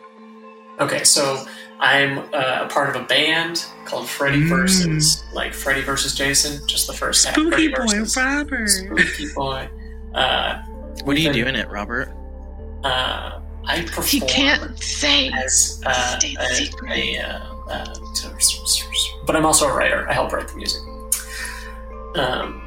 Okay, 0.79 1.03
so 1.05 1.45
I'm 1.79 2.19
uh, 2.33 2.65
a 2.65 2.67
part 2.69 2.93
of 2.93 3.01
a 3.01 3.05
band 3.05 3.65
called 3.85 4.07
Freddy 4.09 4.41
Mm. 4.41 4.49
versus 4.49 5.23
like 5.33 5.53
Freddy 5.53 5.81
versus 5.81 6.13
Jason. 6.13 6.65
Just 6.67 6.85
the 6.87 6.93
first 6.93 7.25
half. 7.25 7.33
Spooky 7.33 7.49
Freddy 7.49 7.67
boy 7.69 7.99
versus 7.99 8.17
Robert. 8.17 8.67
Spooky 8.69 9.33
boy. 9.33 9.69
Uh, 10.13 10.61
What 11.05 11.15
are 11.15 11.19
you 11.19 11.31
Then- 11.33 11.53
do 11.53 11.59
it, 11.59 11.69
Robert? 11.69 12.09
uh, 12.83 13.39
I 13.65 13.81
perform 13.83 14.05
He 14.07 14.19
can't 14.21 14.77
say. 14.83 15.29
as 15.31 15.81
uh, 15.85 16.19
a, 16.21 16.35
a, 16.91 17.17
uh, 17.19 17.71
uh, 17.71 17.95
but 19.25 19.35
I'm 19.35 19.45
also 19.45 19.67
a 19.67 19.73
writer. 19.73 20.07
I 20.07 20.13
help 20.13 20.31
write 20.33 20.47
the 20.49 20.55
music. 20.55 20.81
Um, 22.15 22.64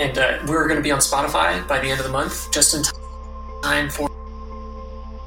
and 0.00 0.18
uh, 0.18 0.38
we're 0.46 0.66
going 0.68 0.76
to 0.76 0.82
be 0.82 0.90
on 0.90 0.98
Spotify 0.98 1.66
by 1.66 1.78
the 1.78 1.88
end 1.88 2.00
of 2.00 2.06
the 2.06 2.12
month, 2.12 2.50
just 2.52 2.74
in 2.74 2.82
time 3.62 3.88
for 3.88 4.08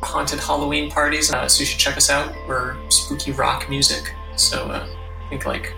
haunted 0.03 0.39
Halloween 0.39 0.89
parties. 0.89 1.32
Uh, 1.32 1.47
so 1.47 1.61
you 1.61 1.65
should 1.65 1.80
check 1.80 1.97
us 1.97 2.09
out. 2.09 2.34
We're 2.47 2.78
spooky 2.89 3.32
rock 3.32 3.70
music. 3.70 4.13
So 4.36 4.70
uh, 4.70 4.88
think 5.30 5.45
like 5.45 5.74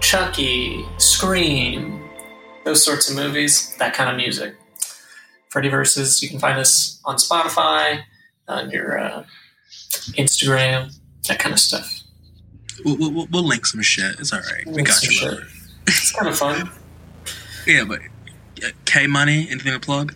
Chucky, 0.00 0.86
Scream, 0.98 2.08
those 2.64 2.84
sorts 2.84 3.08
of 3.10 3.16
movies, 3.16 3.74
that 3.78 3.94
kind 3.94 4.10
of 4.10 4.16
music. 4.16 4.54
Freddy 5.50 5.68
versus. 5.68 6.22
You 6.22 6.28
can 6.28 6.38
find 6.38 6.58
us 6.58 7.00
on 7.04 7.16
Spotify, 7.16 8.02
on 8.46 8.70
your 8.70 8.98
uh, 8.98 9.24
Instagram, 10.12 10.94
that 11.26 11.38
kind 11.38 11.52
of 11.52 11.58
stuff. 11.58 12.02
We'll, 12.84 12.96
we'll, 12.98 13.26
we'll 13.30 13.46
link 13.46 13.66
some 13.66 13.82
shit. 13.82 14.20
It's 14.20 14.32
all 14.32 14.40
right. 14.40 14.66
We 14.66 14.74
Link 14.74 14.88
got 14.88 15.02
you, 15.02 15.10
shit. 15.10 15.38
It's 15.86 16.12
kind 16.12 16.28
of 16.28 16.38
fun. 16.38 16.70
Yeah, 17.68 17.84
but 17.84 18.00
uh, 18.64 18.70
K 18.86 19.06
Money, 19.06 19.46
anything 19.50 19.74
to 19.74 19.78
plug? 19.78 20.14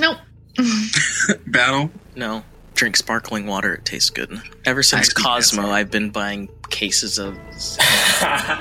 Nope. 0.00 0.16
Battle. 1.46 1.90
No. 2.16 2.42
Drink 2.72 2.96
sparkling 2.96 3.46
water. 3.46 3.74
It 3.74 3.84
tastes 3.84 4.10
good. 4.10 4.40
Ever 4.64 4.82
since 4.82 5.12
think 5.12 5.26
Cosmo, 5.26 5.62
right. 5.62 5.72
I've 5.72 5.90
been 5.90 6.10
buying 6.10 6.48
cases 6.70 7.18
of. 7.18 7.38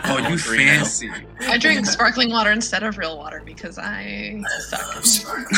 Oh, 0.05 0.17
you 0.29 0.37
fancy. 0.37 1.09
I 1.41 1.57
drink 1.57 1.85
sparkling 1.85 2.29
water 2.29 2.51
instead 2.51 2.83
of 2.83 2.97
real 2.97 3.17
water 3.17 3.41
because 3.45 3.77
I 3.77 4.43
suck. 4.67 5.49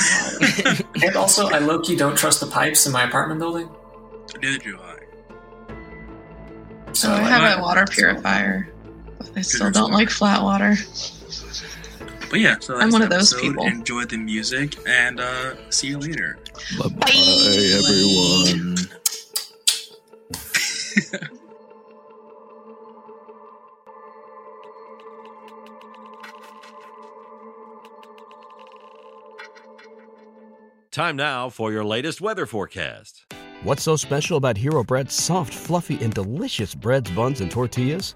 and 1.03 1.15
also, 1.15 1.47
I 1.47 1.59
low 1.59 1.79
key 1.79 1.95
don't 1.95 2.15
trust 2.15 2.41
the 2.41 2.47
pipes 2.47 2.85
in 2.85 2.91
my 2.91 3.03
apartment 3.05 3.39
building. 3.39 3.69
Neither 4.41 4.57
do 4.59 4.77
I. 4.79 4.97
So 6.93 7.07
So 7.07 7.13
I 7.13 7.21
have 7.21 7.57
a 7.57 7.61
water 7.61 7.85
purifier. 7.89 8.69
But 9.17 9.31
I 9.35 9.41
still 9.41 9.71
don't 9.71 9.91
like 9.91 10.09
flat 10.09 10.43
water. 10.43 10.75
But 12.30 12.39
yeah, 12.39 12.57
so 12.59 12.78
I'm 12.78 12.91
one 12.91 13.01
of 13.01 13.09
those 13.09 13.34
episode. 13.34 13.47
people. 13.49 13.65
Enjoy 13.65 14.05
the 14.05 14.17
music 14.17 14.78
and 14.88 15.19
uh, 15.19 15.55
see 15.69 15.88
you 15.88 15.99
later. 15.99 16.39
Bye 16.80 16.89
bye, 16.89 17.11
everyone. 17.78 18.76
Time 30.91 31.17
now 31.17 31.49
for 31.49 31.73
your 31.73 31.84
latest 31.84 32.21
weather 32.21 32.45
forecast. 32.45 33.26
What's 33.63 33.84
so 33.84 33.97
special 33.97 34.38
about 34.38 34.55
Hero 34.55 34.82
Bread's 34.84 35.13
soft, 35.13 35.53
fluffy, 35.53 36.01
and 36.01 36.13
delicious 36.13 36.73
breads, 36.73 37.11
buns, 37.11 37.41
and 37.41 37.51
tortillas? 37.51 38.15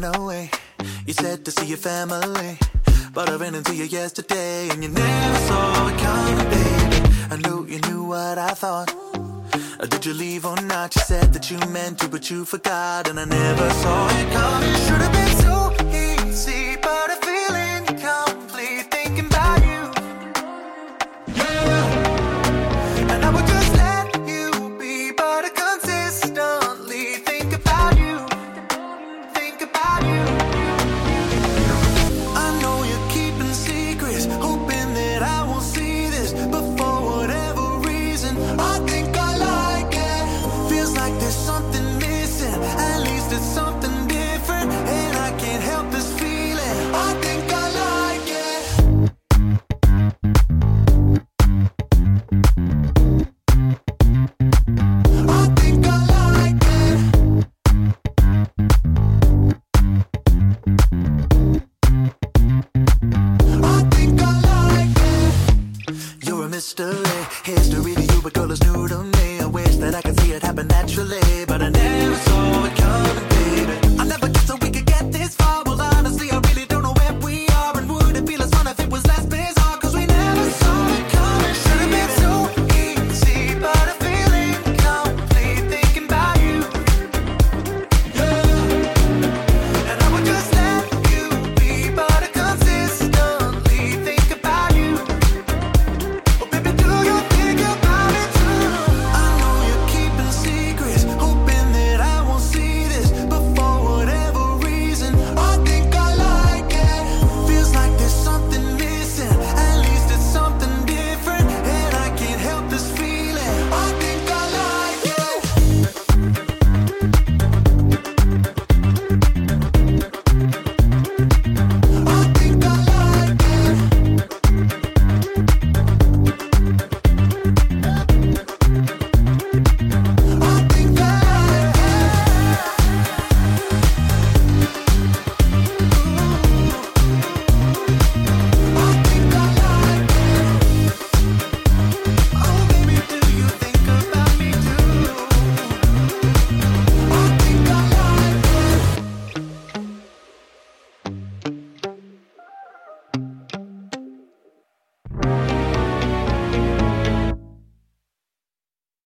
Went 0.00 0.16
away. 0.16 0.50
You 1.06 1.14
said 1.14 1.44
to 1.44 1.50
see 1.50 1.66
your 1.66 1.78
family, 1.78 2.58
but 3.14 3.30
I 3.30 3.36
ran 3.36 3.54
into 3.54 3.74
you 3.74 3.84
yesterday 3.84 4.68
and 4.70 4.82
you 4.82 4.90
never 4.90 5.38
saw 5.48 5.88
it 5.88 5.98
coming, 5.98 6.38
baby. 6.56 6.98
I 7.30 7.36
knew 7.42 7.66
you 7.66 7.80
knew 7.88 8.02
what 8.04 8.36
I 8.38 8.50
thought. 8.50 8.90
Uh, 9.80 9.86
Did 9.86 10.04
you 10.04 10.14
leave 10.14 10.44
or 10.44 10.60
not? 10.62 10.94
You 10.96 11.02
said 11.02 11.32
that 11.32 11.50
you 11.50 11.58
meant 11.70 11.98
to, 12.00 12.08
but 12.08 12.30
you 12.30 12.44
forgot, 12.44 13.08
and 13.08 13.18
I 13.18 13.24
never 13.24 13.70
saw 13.82 14.08
it 14.20 14.32
coming. 14.32 14.74
Should 14.86 15.15